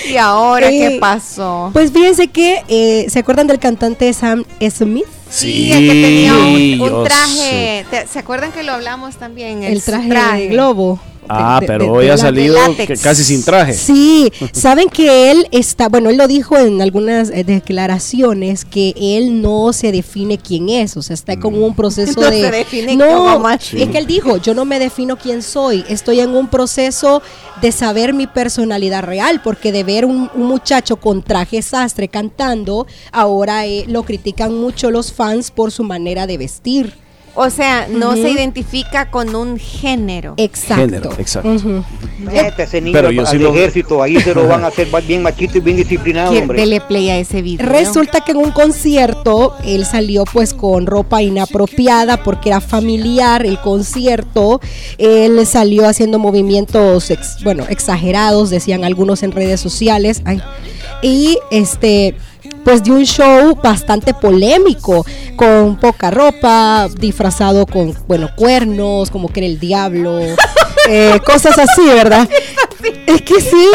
[0.09, 1.69] ¿Y ahora qué Eh, pasó?
[1.73, 5.05] Pues fíjense que, eh, ¿se acuerdan del cantante Sam Smith?
[5.29, 7.85] Sí, el que tenía un, un traje.
[7.89, 9.63] ¿te- ¿Se acuerdan que lo hablamos también?
[9.63, 10.07] El traje,
[10.37, 10.99] de globo.
[11.29, 12.57] Ah, de- pero de- hoy ha salido
[13.01, 13.73] casi sin traje.
[13.73, 19.41] Sí, saben que él está, bueno, él lo dijo en algunas eh, declaraciones que él
[19.41, 22.95] no se define quién es, o sea, está como un proceso No de se define
[22.95, 23.73] no, más.
[23.73, 27.21] es que él dijo, yo no me defino quién soy, estoy en un proceso
[27.61, 32.87] de saber mi personalidad real, porque de ver un, un muchacho con traje sastre cantando,
[33.11, 37.02] ahora eh, lo critican mucho los fans por su manera de vestir.
[37.35, 40.35] O sea, no se identifica con un género.
[40.37, 40.75] Exacto.
[40.83, 41.83] Género, exacto.
[42.19, 44.87] Mete ese niño Pero yo al sí lo- ejército, ahí se lo van a hacer
[45.07, 46.59] bien machito y bien disciplinado, hombre.
[46.59, 47.67] Dele play a ese video.
[47.67, 53.59] Resulta que en un concierto él salió pues con ropa inapropiada porque era familiar el
[53.59, 54.61] concierto.
[54.99, 60.21] Él salió haciendo movimientos, ex- bueno, exagerados, decían algunos en redes sociales.
[60.25, 60.39] Ay.
[61.01, 62.15] Y este,
[62.63, 65.05] pues dio un show bastante polémico,
[65.35, 70.19] con poca ropa, disfrazado con, bueno, cuernos, como que era el diablo,
[70.89, 72.27] eh, cosas así, ¿verdad?
[73.05, 73.67] Es que sí,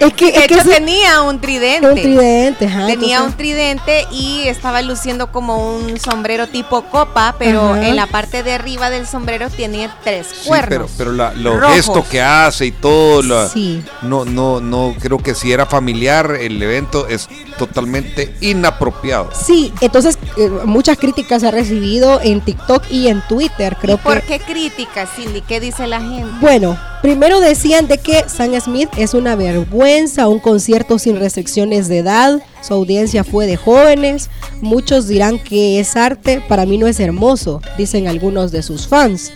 [0.00, 1.86] es que, De es hecho, tenía un tridente.
[1.88, 7.34] un tridente, ajá, Tenía entonces- un tridente y estaba luciendo como un sombrero tipo copa,
[7.38, 7.86] pero Ajá.
[7.88, 10.90] en la parte de arriba del sombrero tenía tres Sí, cuernos.
[10.96, 11.74] pero, pero la- rojos.
[11.74, 13.82] gestos que hace y todo, la- Sí.
[14.02, 17.28] no, no, no, creo que si era familiar el evento es
[17.58, 19.30] totalmente inapropiado.
[19.34, 24.20] Sí, entonces eh, muchas críticas ha recibido en TikTok y en Twitter, creo ¿Y por
[24.22, 24.38] que.
[24.38, 25.40] qué críticas, Cindy?
[25.42, 26.26] ¿Qué dice la gente?
[26.40, 31.98] Bueno, primero decían de que Sam Smith es una vergüenza, un concierto sin restricciones de
[31.98, 37.00] edad, su audiencia fue de jóvenes, muchos dirán que es arte, para mí no es
[37.00, 39.32] hermoso, dicen algunos de sus fans.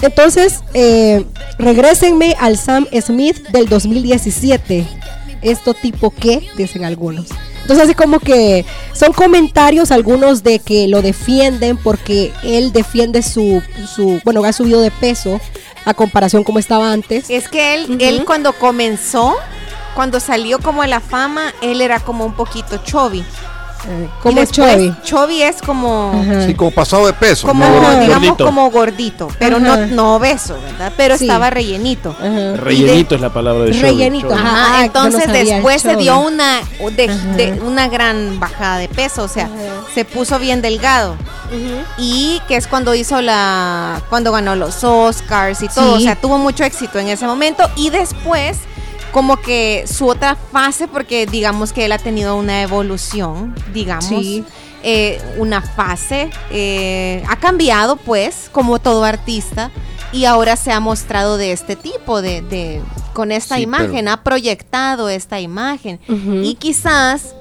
[0.00, 1.24] Entonces, eh,
[1.58, 4.86] regrésenme al Sam Smith del 2017.
[5.42, 6.48] ¿Esto tipo qué?
[6.56, 7.28] Dicen algunos.
[7.62, 13.62] Entonces así como que son comentarios algunos de que lo defienden porque él defiende su,
[13.86, 15.40] su bueno, ha subido de peso
[15.84, 17.28] a comparación como estaba antes.
[17.30, 19.36] Es que él, él cuando comenzó,
[19.94, 23.24] cuando salió como a la fama, él era como un poquito chubby.
[24.22, 24.92] ¿Cómo Y después?
[25.02, 26.12] Chubby es como...
[26.46, 27.46] Sí, como pasado de peso.
[27.48, 28.00] Como, ¿no?
[28.00, 29.86] digamos, como gordito, pero no, Ajá.
[29.86, 30.92] no obeso, ¿verdad?
[30.96, 31.24] Pero Sí.
[31.26, 32.14] estaba rellenito.
[32.56, 33.72] Rellenito es la palabra de.
[33.72, 34.32] Rellenito.
[34.32, 36.60] Ajá, Ah, entonces no sabía, después se dio una,
[36.96, 39.48] de, de- una gran bajada de peso, o sea,
[39.94, 41.16] se puso bien delgado.
[41.98, 46.02] Y que es cuando hizo la, cuando ganó los Oscars y todo, Sí.
[46.02, 47.68] o sea, tuvo mucho éxito en ese momento.
[47.76, 48.58] Y después,
[49.12, 54.06] como que su otra fase, porque digamos que él ha tenido una evolución, digamos.
[54.06, 54.44] Sí.
[54.84, 59.70] eh, una fase, eh, ha cambiado pues, como todo artista,
[60.12, 62.82] y ahora se ha mostrado de este tipo, de, de-
[63.12, 66.00] con esta Sí, imagen, pero- ha proyectado esta imagen.
[66.42, 67.34] Y quizás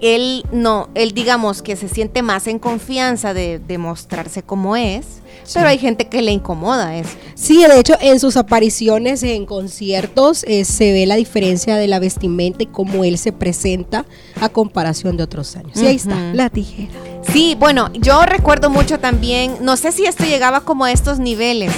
[0.00, 5.20] él no, él digamos que se siente más en confianza de, de mostrarse como es,
[5.54, 7.10] pero hay gente que le incomoda eso.
[7.34, 11.98] Sí, de hecho, en sus apariciones en conciertos eh, se ve la diferencia de la
[11.98, 14.06] vestimenta y cómo él se presenta
[14.40, 15.80] a comparación de otros años.
[15.80, 16.92] Y ahí está, la tijera.
[17.32, 21.72] Sí, bueno, yo recuerdo mucho también, no sé si esto llegaba como a estos niveles,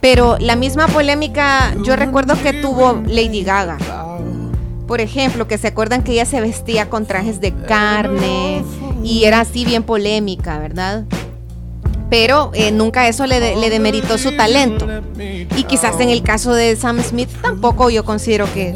[0.00, 3.78] pero la misma polémica yo recuerdo que tuvo Lady Gaga.
[4.90, 8.64] Por ejemplo, que se acuerdan que ella se vestía con trajes de carne
[9.04, 11.04] y era así bien polémica, ¿verdad?
[12.10, 14.88] Pero eh, nunca eso le, de- le demeritó su talento.
[15.56, 18.74] Y quizás en el caso de Sam Smith tampoco yo considero que,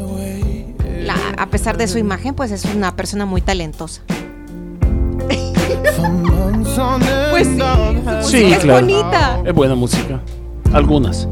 [1.01, 4.01] la- a pesar de su imagen, pues es una persona muy talentosa.
[7.29, 7.49] Pues
[8.21, 8.79] sí, es claro.
[8.79, 9.41] bonita.
[9.45, 10.21] Es buena música.
[10.71, 11.27] Algunas.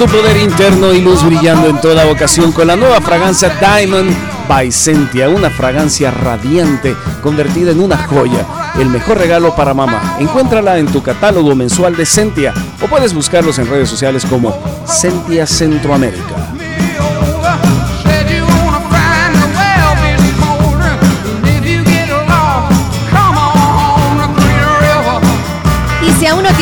[0.00, 4.10] Tu poder interno y luz brillando en toda ocasión con la nueva fragancia Diamond
[4.48, 8.46] by Sentia, una fragancia radiante convertida en una joya,
[8.78, 10.16] el mejor regalo para mamá.
[10.18, 14.56] Encuéntrala en tu catálogo mensual de Sentia o puedes buscarlos en redes sociales como
[14.86, 16.39] Sentia Centroamérica.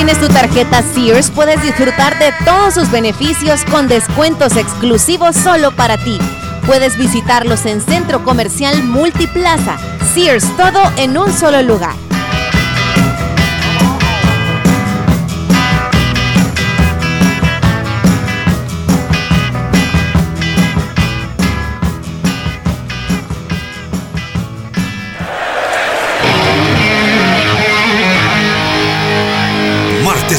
[0.09, 5.98] Tienes tu tarjeta Sears, puedes disfrutar de todos sus beneficios con descuentos exclusivos solo para
[5.98, 6.18] ti.
[6.66, 9.76] Puedes visitarlos en Centro Comercial Multiplaza.
[10.14, 12.07] Sears, todo en un solo lugar.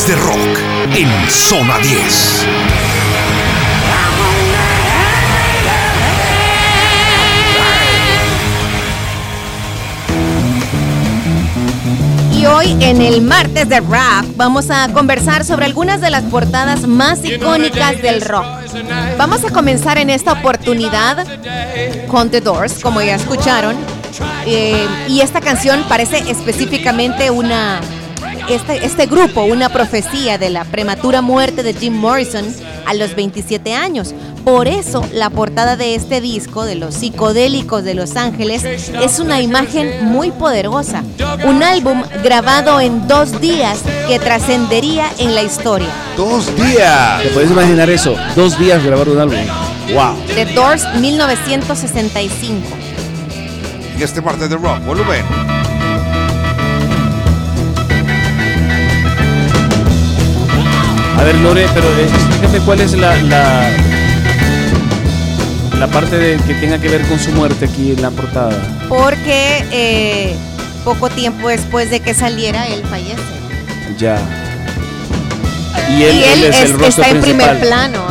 [0.08, 0.60] De Rock
[0.96, 2.48] en Zona 10.
[12.34, 16.88] Y hoy en el martes de rap vamos a conversar sobre algunas de las portadas
[16.88, 18.46] más icónicas del rock.
[19.18, 21.26] Vamos a comenzar en esta oportunidad
[22.08, 23.76] con The Doors, como ya escucharon.
[24.46, 27.80] Eh, y esta canción parece específicamente una
[28.50, 32.46] este, este grupo, una profecía de la prematura muerte de Jim Morrison
[32.86, 34.14] a los 27 años.
[34.44, 39.42] Por eso la portada de este disco, de los psicodélicos de Los Ángeles, es una
[39.42, 41.04] imagen muy poderosa.
[41.46, 45.90] Un álbum grabado en dos días que trascendería en la historia.
[46.18, 47.22] Dos días.
[47.22, 48.16] ¿Te puedes imaginar eso?
[48.36, 49.38] Dos días grabar un álbum.
[49.94, 50.16] ¡Wow!
[50.34, 52.68] The Doors 1965.
[53.98, 55.59] Y este martes de rock, volumen.
[61.20, 63.70] A ver, Lore, pero eh, explícame cuál es la, la,
[65.78, 68.58] la parte de, que tenga que ver con su muerte aquí en la portada.
[68.88, 70.36] Porque eh,
[70.86, 73.22] poco tiempo después de que saliera, él fallece.
[73.98, 74.18] Ya.
[75.90, 77.58] Y él, y él, él es, el rostro está en principal.
[77.58, 78.09] primer plano.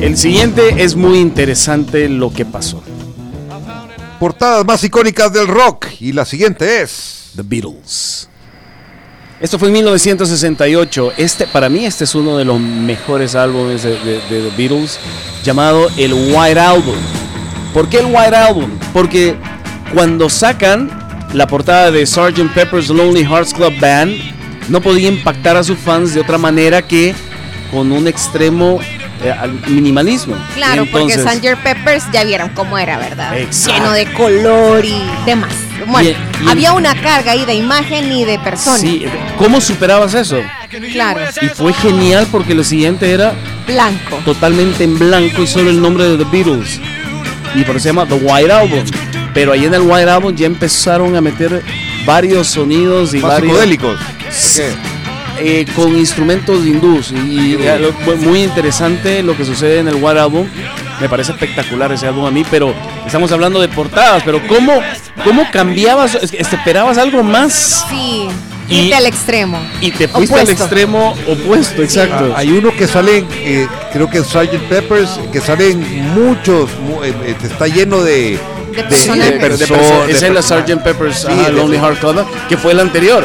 [0.00, 2.82] El siguiente es muy interesante lo que pasó.
[4.20, 5.86] Portadas más icónicas del rock.
[6.00, 7.30] Y la siguiente es.
[7.36, 8.28] The Beatles.
[9.40, 11.12] Esto fue en 1968.
[11.16, 14.98] Este, para mí este es uno de los mejores álbumes de, de- de The Beatles,
[15.44, 16.96] llamado el White Album.
[17.74, 18.70] ¿Por qué el White Album?
[18.92, 19.36] Porque
[19.94, 20.90] cuando sacan
[21.32, 22.52] la portada de Sgt.
[22.54, 24.14] Pepper's Lonely Hearts Club Band,
[24.68, 27.14] no podía impactar a sus fans de otra manera que
[27.70, 28.80] con un extremo
[29.40, 30.34] al minimalismo.
[30.54, 31.62] Claro, Entonces- porque Sgt.
[31.62, 33.36] Peppers ya vieron cómo era, ¿verdad?
[33.38, 33.72] Exacto.
[33.74, 35.52] Lleno de color y demás.
[35.86, 38.78] Bueno, Y- y- había una carga ahí de imagen y de persona.
[38.78, 39.04] Sí,
[39.38, 40.40] ¿cómo superabas eso?
[40.92, 41.20] Claro.
[41.40, 43.32] Y fue genial porque lo siguiente era
[43.66, 44.16] Blanco.
[44.24, 46.80] totalmente en blanco y solo el nombre de The Beatles.
[47.54, 48.84] Y por eso se llama The White Album.
[49.32, 51.62] Pero ahí en el White Album ya empezaron a meter
[52.04, 53.52] varios sonidos y Más varios.
[53.52, 53.98] psicodélicos.
[54.30, 54.62] Sí.
[55.40, 57.12] Eh, con instrumentos hindús.
[57.12, 57.16] Y,
[57.54, 60.46] y lo- fue muy interesante lo que sucede en el White Album.
[61.00, 62.74] Me parece espectacular ese álbum a mí, pero
[63.06, 64.22] estamos hablando de portadas.
[64.24, 64.72] Pero ¿cómo,
[65.24, 66.16] cómo cambiabas?
[66.32, 67.86] ¿Esperabas algo más?
[67.88, 68.28] Sí.
[68.68, 69.58] Y- Irte al extremo.
[69.80, 72.32] Y te fuiste al extremo opuesto, exacto.
[72.34, 74.58] Ah, Hay uno que sale, eh, creo que es Sgt.
[74.68, 75.80] Peppers, que salen
[76.14, 78.38] muchos, mu- eh, eh, está lleno de,
[78.74, 80.42] De de, de De perso- ese es la.
[80.42, 80.82] Sgt.
[80.82, 83.24] Pepper's Sí, Lonely Heart Club, que fue el anterior.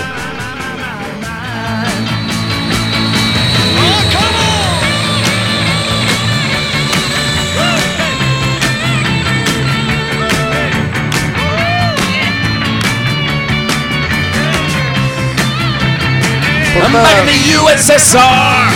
[16.84, 18.68] I'm back in the USSR.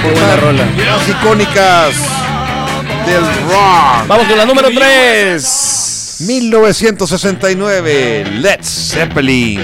[0.00, 0.64] Qué buena rola.
[0.64, 1.94] Más icónicas
[3.04, 4.06] del rock.
[4.08, 6.16] Vamos con la número 3.
[6.26, 9.60] 1969, Led Zeppelin.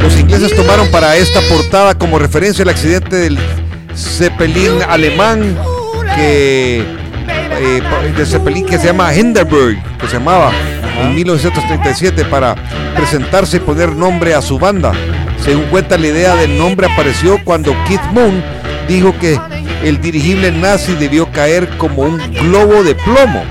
[0.00, 3.36] Los ingleses tomaron para esta portada como referencia el accidente del
[3.96, 5.58] Zeppelin alemán
[6.14, 6.84] que
[7.58, 7.82] eh,
[8.16, 10.52] de Zeppelin que se llama Hindenburg, que se llamaba
[11.00, 12.54] en 1937 para
[12.96, 14.92] presentarse y poner nombre a su banda.
[15.42, 18.42] Según cuenta la idea del nombre apareció cuando Keith Moon
[18.88, 19.38] dijo que
[19.82, 23.42] el dirigible nazi debió caer como un globo de plomo.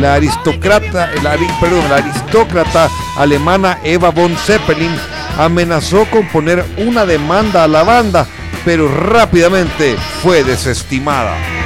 [0.00, 4.94] La aristócrata, la, perdón, la aristócrata alemana Eva von Zeppelin
[5.38, 8.26] amenazó con poner una demanda a la banda,
[8.64, 11.57] pero rápidamente fue desestimada.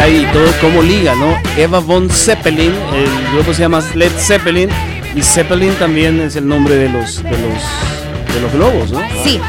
[0.00, 1.36] Ahí todo cómo liga, ¿no?
[1.56, 4.68] Eva von Zeppelin, el grupo se llama Led Zeppelin
[5.14, 9.00] y Zeppelin también es el nombre de los de los de los globos, ¿no?
[9.24, 9.40] Sí.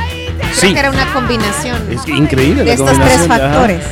[0.54, 0.72] Sí.
[0.72, 3.28] Creo que era una combinación Es increíble de la estos tres ajá.
[3.28, 3.84] factores.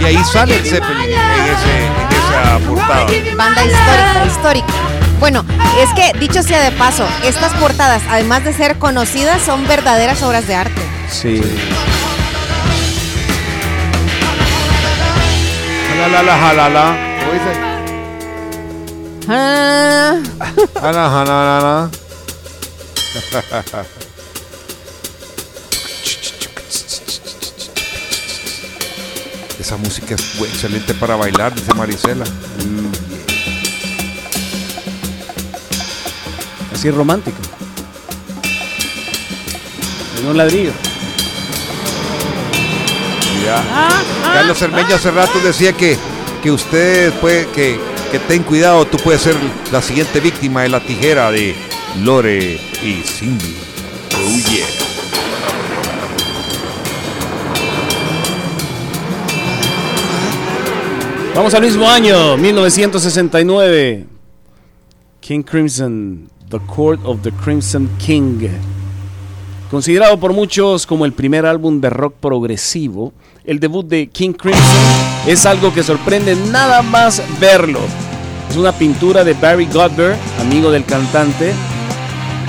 [0.00, 3.06] Y ahí sale el Zeppelin en, ese, en esa portada.
[3.36, 4.72] Banda histórica, histórica.
[5.20, 5.44] Bueno,
[5.78, 10.48] es que dicho sea de paso, estas portadas, además de ser conocidas, son verdaderas obras
[10.48, 10.80] de arte.
[11.10, 11.42] Sí.
[16.00, 16.84] Jalala, jalala.
[17.20, 17.52] ¿Cómo dice?
[19.28, 20.18] Ah,
[20.80, 21.90] Jala, jala, jala.
[29.58, 32.24] Esa música es excelente para bailar, dice Marisela.
[36.72, 37.36] Así romántico.
[40.18, 40.72] En un ladrillo.
[43.44, 43.62] Ya.
[44.32, 45.96] Carlos Cermeño hace rato decía que,
[46.42, 47.78] que usted puede, que,
[48.10, 49.36] que ten cuidado, tú puedes ser
[49.72, 51.54] la siguiente víctima de la tijera de
[52.02, 53.56] Lore y Cindy.
[54.14, 54.66] Oh yeah.
[61.34, 64.06] Vamos al mismo año, 1969.
[65.20, 68.48] King Crimson, The Court of the Crimson King.
[69.70, 73.12] Considerado por muchos como el primer álbum de rock progresivo,
[73.44, 74.64] el debut de King Crimson
[75.28, 77.78] es algo que sorprende nada más verlo.
[78.50, 81.52] Es una pintura de Barry Godber, amigo del cantante,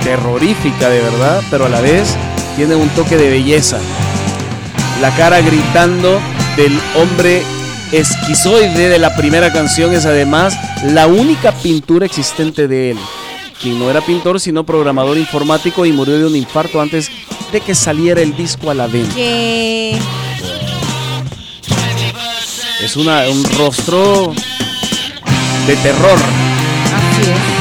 [0.02, 2.16] terrorífica de verdad, pero a la vez
[2.56, 3.78] tiene un toque de belleza.
[5.00, 6.18] La cara gritando
[6.56, 7.44] del hombre
[7.92, 12.98] esquizoide de la primera canción es además la única pintura existente de él,
[13.62, 17.10] quien no era pintor sino programador informático y murió de un infarto antes
[17.52, 19.14] de que saliera el disco a la venta.
[22.80, 24.34] Es una, un rostro
[25.66, 26.18] de terror.
[26.92, 27.51] así es.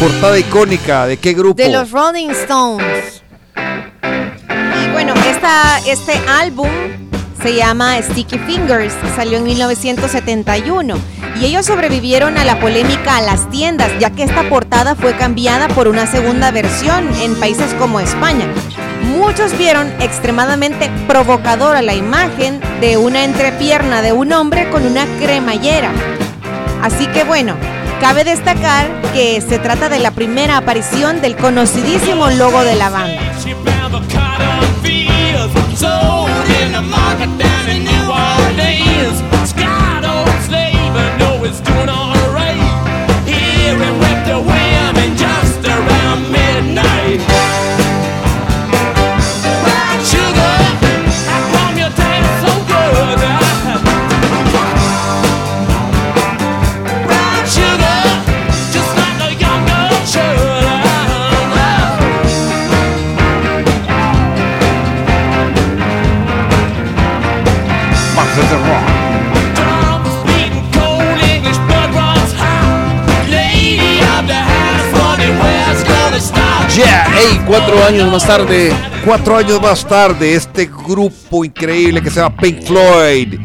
[0.00, 1.06] Portada icónica?
[1.06, 1.62] ¿De qué grupo?
[1.62, 3.22] De los Rolling Stones.
[3.56, 6.68] Y bueno, esta, este álbum
[7.42, 10.98] se llama Sticky Fingers, salió en 1971
[11.40, 15.68] y ellos sobrevivieron a la polémica a las tiendas, ya que esta portada fue cambiada
[15.68, 18.46] por una segunda versión en países como España.
[19.04, 25.92] Muchos vieron extremadamente provocadora la imagen de una entrepierna de un hombre con una cremallera.
[26.82, 27.54] Así que bueno,
[28.00, 33.22] cabe destacar que se trata de la primera aparición del conocidísimo logo de la banda.
[77.16, 78.72] Hey, cuatro años más tarde.
[79.04, 83.38] Cuatro años más tarde, este grupo increíble que se llama Pink Floyd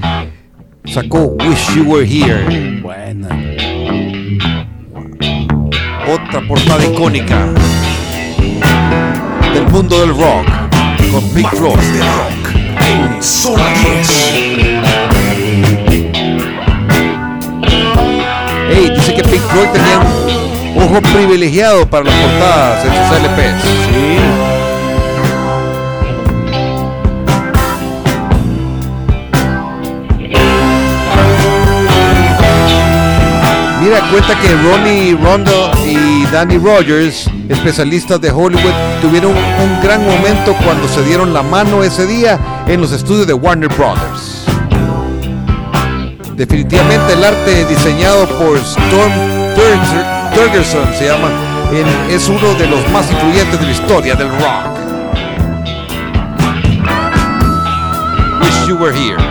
[0.85, 2.81] sacó Wish You Were Here.
[2.81, 3.29] Buena.
[6.07, 7.47] Otra portada icónica
[9.53, 10.47] del mundo del rock
[11.11, 11.77] con Pink Floyd.
[12.79, 14.09] En Zona 10.
[18.73, 23.61] Hey, dice que Pink Floyd tenía Ojos privilegiados para las portadas en sus LPs.
[23.61, 24.51] Sí.
[33.81, 38.71] Mira, cuenta que Ronnie Rondo y Danny Rogers, especialistas de Hollywood,
[39.01, 43.33] tuvieron un gran momento cuando se dieron la mano ese día en los estudios de
[43.33, 44.45] Warner Brothers.
[46.35, 49.11] Definitivamente el arte diseñado por Storm
[49.55, 51.29] Turner Thurgerson se llama,
[52.09, 54.79] es uno de los más influyentes de la historia del rock.
[58.41, 59.30] Wish you were here.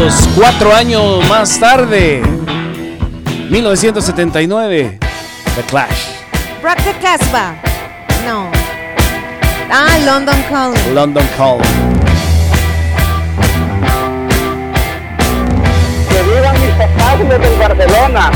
[0.00, 2.22] Otros cuatro años más tarde,
[3.50, 4.98] 1979,
[5.54, 6.08] The Clash,
[6.62, 7.54] Rock the Casbah.
[8.26, 8.50] No.
[9.70, 10.94] Ah, London Calling.
[10.94, 11.62] London Calling.
[16.08, 18.30] Que vivan mis papás los del Barcelona.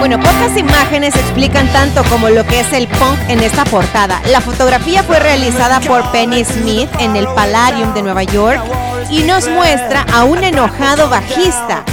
[0.00, 4.22] Bueno, pocas imágenes explican tanto como lo que es el punk en esta portada.
[4.30, 8.62] La fotografía fue realizada por Penny Smith en el Palladium de Nueva York
[9.10, 11.84] y nos muestra a un enojado bajista.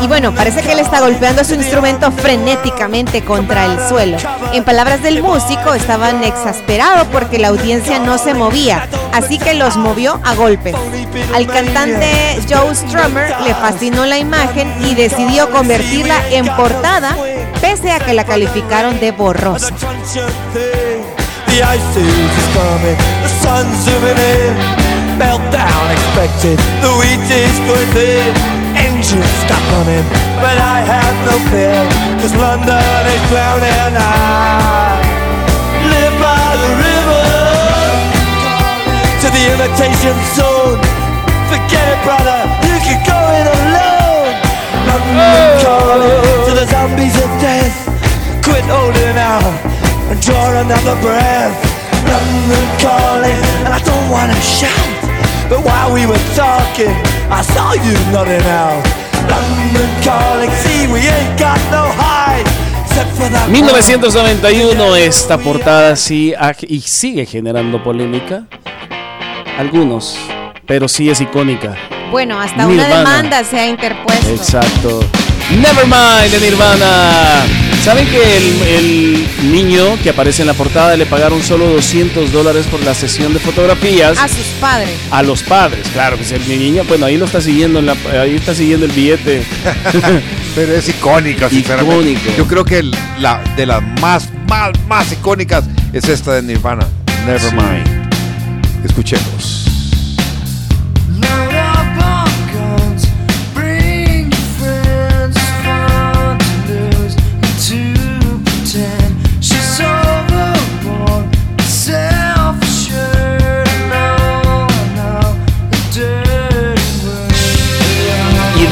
[0.00, 4.16] Y bueno, parece que él está golpeando su instrumento frenéticamente contra el suelo.
[4.52, 9.76] En palabras del músico, estaban exasperados porque la audiencia no se movía, así que los
[9.76, 10.74] movió a golpes.
[11.34, 17.16] Al cantante Joe Strummer le fascinó la imagen y decidió convertirla en portada,
[17.60, 19.74] pese a que la calificaron de borrosa.
[29.12, 30.38] The ice age is coming, the sun's zooming in.
[30.40, 30.40] Meltdown expected, the wheat is going thin.
[30.40, 31.80] Engines stop running, but I have no fear.
[32.18, 33.92] Cause London is drowning.
[33.92, 34.08] I
[35.92, 37.24] live by the river
[39.20, 40.80] to the imitation zone.
[41.52, 44.32] Forget it, brother, you can go it alone.
[44.88, 47.76] London calling to the zombies of death.
[48.40, 49.52] Quit holding out
[50.08, 51.56] and draw another breath.
[52.08, 54.88] London calling, and I don't wanna shout.
[55.48, 56.96] But while we were talking,
[57.28, 59.01] I saw you nodding out.
[59.32, 62.44] London calling, see, we ain't got no hide.
[62.84, 66.34] Except for that 1991, esta portada sí
[66.68, 68.44] y sigue generando polémica.
[69.58, 70.18] Algunos,
[70.66, 71.76] pero sí es icónica.
[72.10, 74.28] Bueno, hasta una demanda se ha interpuesto.
[74.28, 75.00] Exacto.
[75.50, 77.61] Nevermind de Nirvana.
[77.84, 82.64] ¿Saben que el, el niño que aparece en la portada le pagaron solo 200 dólares
[82.70, 84.16] por la sesión de fotografías?
[84.18, 84.90] A sus padres.
[85.10, 87.96] A los padres, claro, que es el niño, bueno, ahí lo está siguiendo, en la-
[88.20, 89.42] ahí está siguiendo el billete.
[90.54, 92.12] Pero es icónica, sinceramente.
[92.12, 92.36] Icónico.
[92.38, 96.86] Yo creo que el- la, de las más, más, más icónicas es esta de Nirvana.
[97.26, 97.84] Nevermind.
[98.84, 99.61] Escuchemos.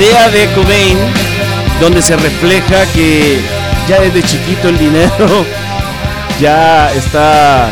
[0.01, 0.97] Idea de Cobain,
[1.79, 3.39] donde se refleja que
[3.87, 5.45] ya desde chiquito el dinero
[6.41, 7.69] ya está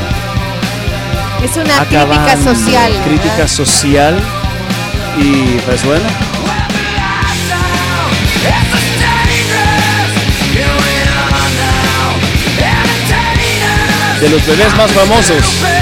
[1.42, 2.92] Es una crítica social.
[2.92, 3.06] ¿verdad?
[3.06, 4.20] Crítica social.
[5.16, 6.05] Y pues bueno.
[14.20, 15.77] De los bebés más famosos.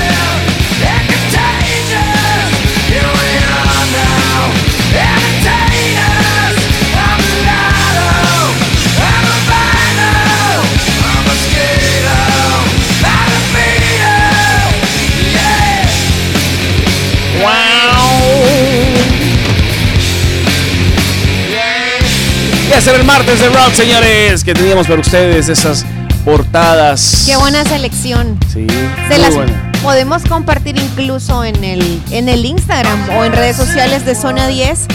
[22.69, 25.85] Y hacer el martes de rock, señores, que teníamos para ustedes esas
[26.25, 27.23] portadas.
[27.27, 28.39] Qué buena selección.
[28.53, 28.67] Sí,
[29.09, 29.73] Se muy las buena.
[29.83, 34.87] podemos compartir incluso en el, en el Instagram o en redes sociales de Zona 10.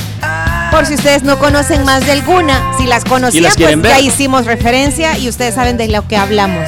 [0.72, 3.91] Por si ustedes no conocen más de alguna, si las conocían, las pues ver.
[3.91, 6.68] ya hicimos referencia y ustedes saben de lo que hablamos.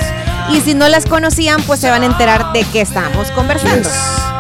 [0.52, 3.90] Y si no las conocían, pues se van a enterar de qué estamos conversando.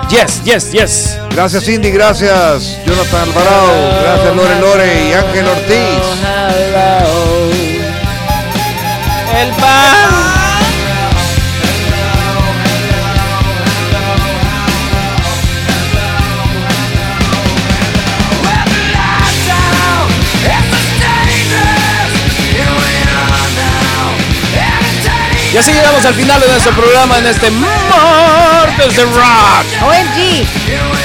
[0.10, 1.18] Yes, yes, yes.
[1.32, 3.72] Gracias Cindy, gracias Jonathan Alvarado,
[4.04, 6.33] gracias Lore Lore y Ángel Ortiz.
[6.76, 6.80] El
[9.62, 10.34] pan.
[25.54, 29.84] Y así llegamos al final de nuestro programa en este martes de rock.
[29.84, 30.48] OMG.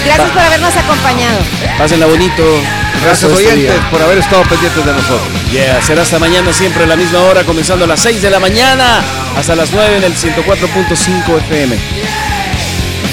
[0.07, 1.41] Gracias por habernos acompañado.
[1.77, 2.63] Pásenla bonito.
[3.03, 5.29] Gracias este oyentes por haber estado pendientes de nosotros.
[5.53, 8.41] Yeah, será hasta mañana siempre a la misma hora, comenzando a las 6 de la
[8.41, 9.01] mañana
[9.37, 11.77] hasta las 9 en el 104.5 FM.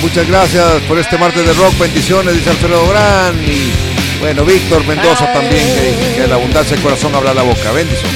[0.02, 1.78] Muchas gracias por este martes de rock.
[1.80, 3.36] Bendiciones, dice Alfredo Gran.
[3.44, 3.72] Y
[4.20, 7.72] bueno, Víctor Mendoza también, que, que la abundancia del corazón habla la boca.
[7.72, 8.12] Bendición.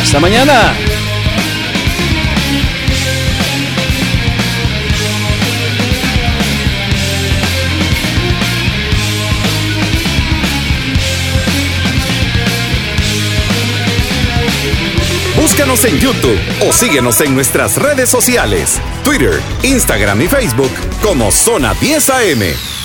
[0.00, 0.74] Hasta mañana.
[15.48, 20.70] Búscanos en YouTube o síguenos en nuestras redes sociales, Twitter, Instagram y Facebook
[21.00, 22.77] como Zona 10 AM.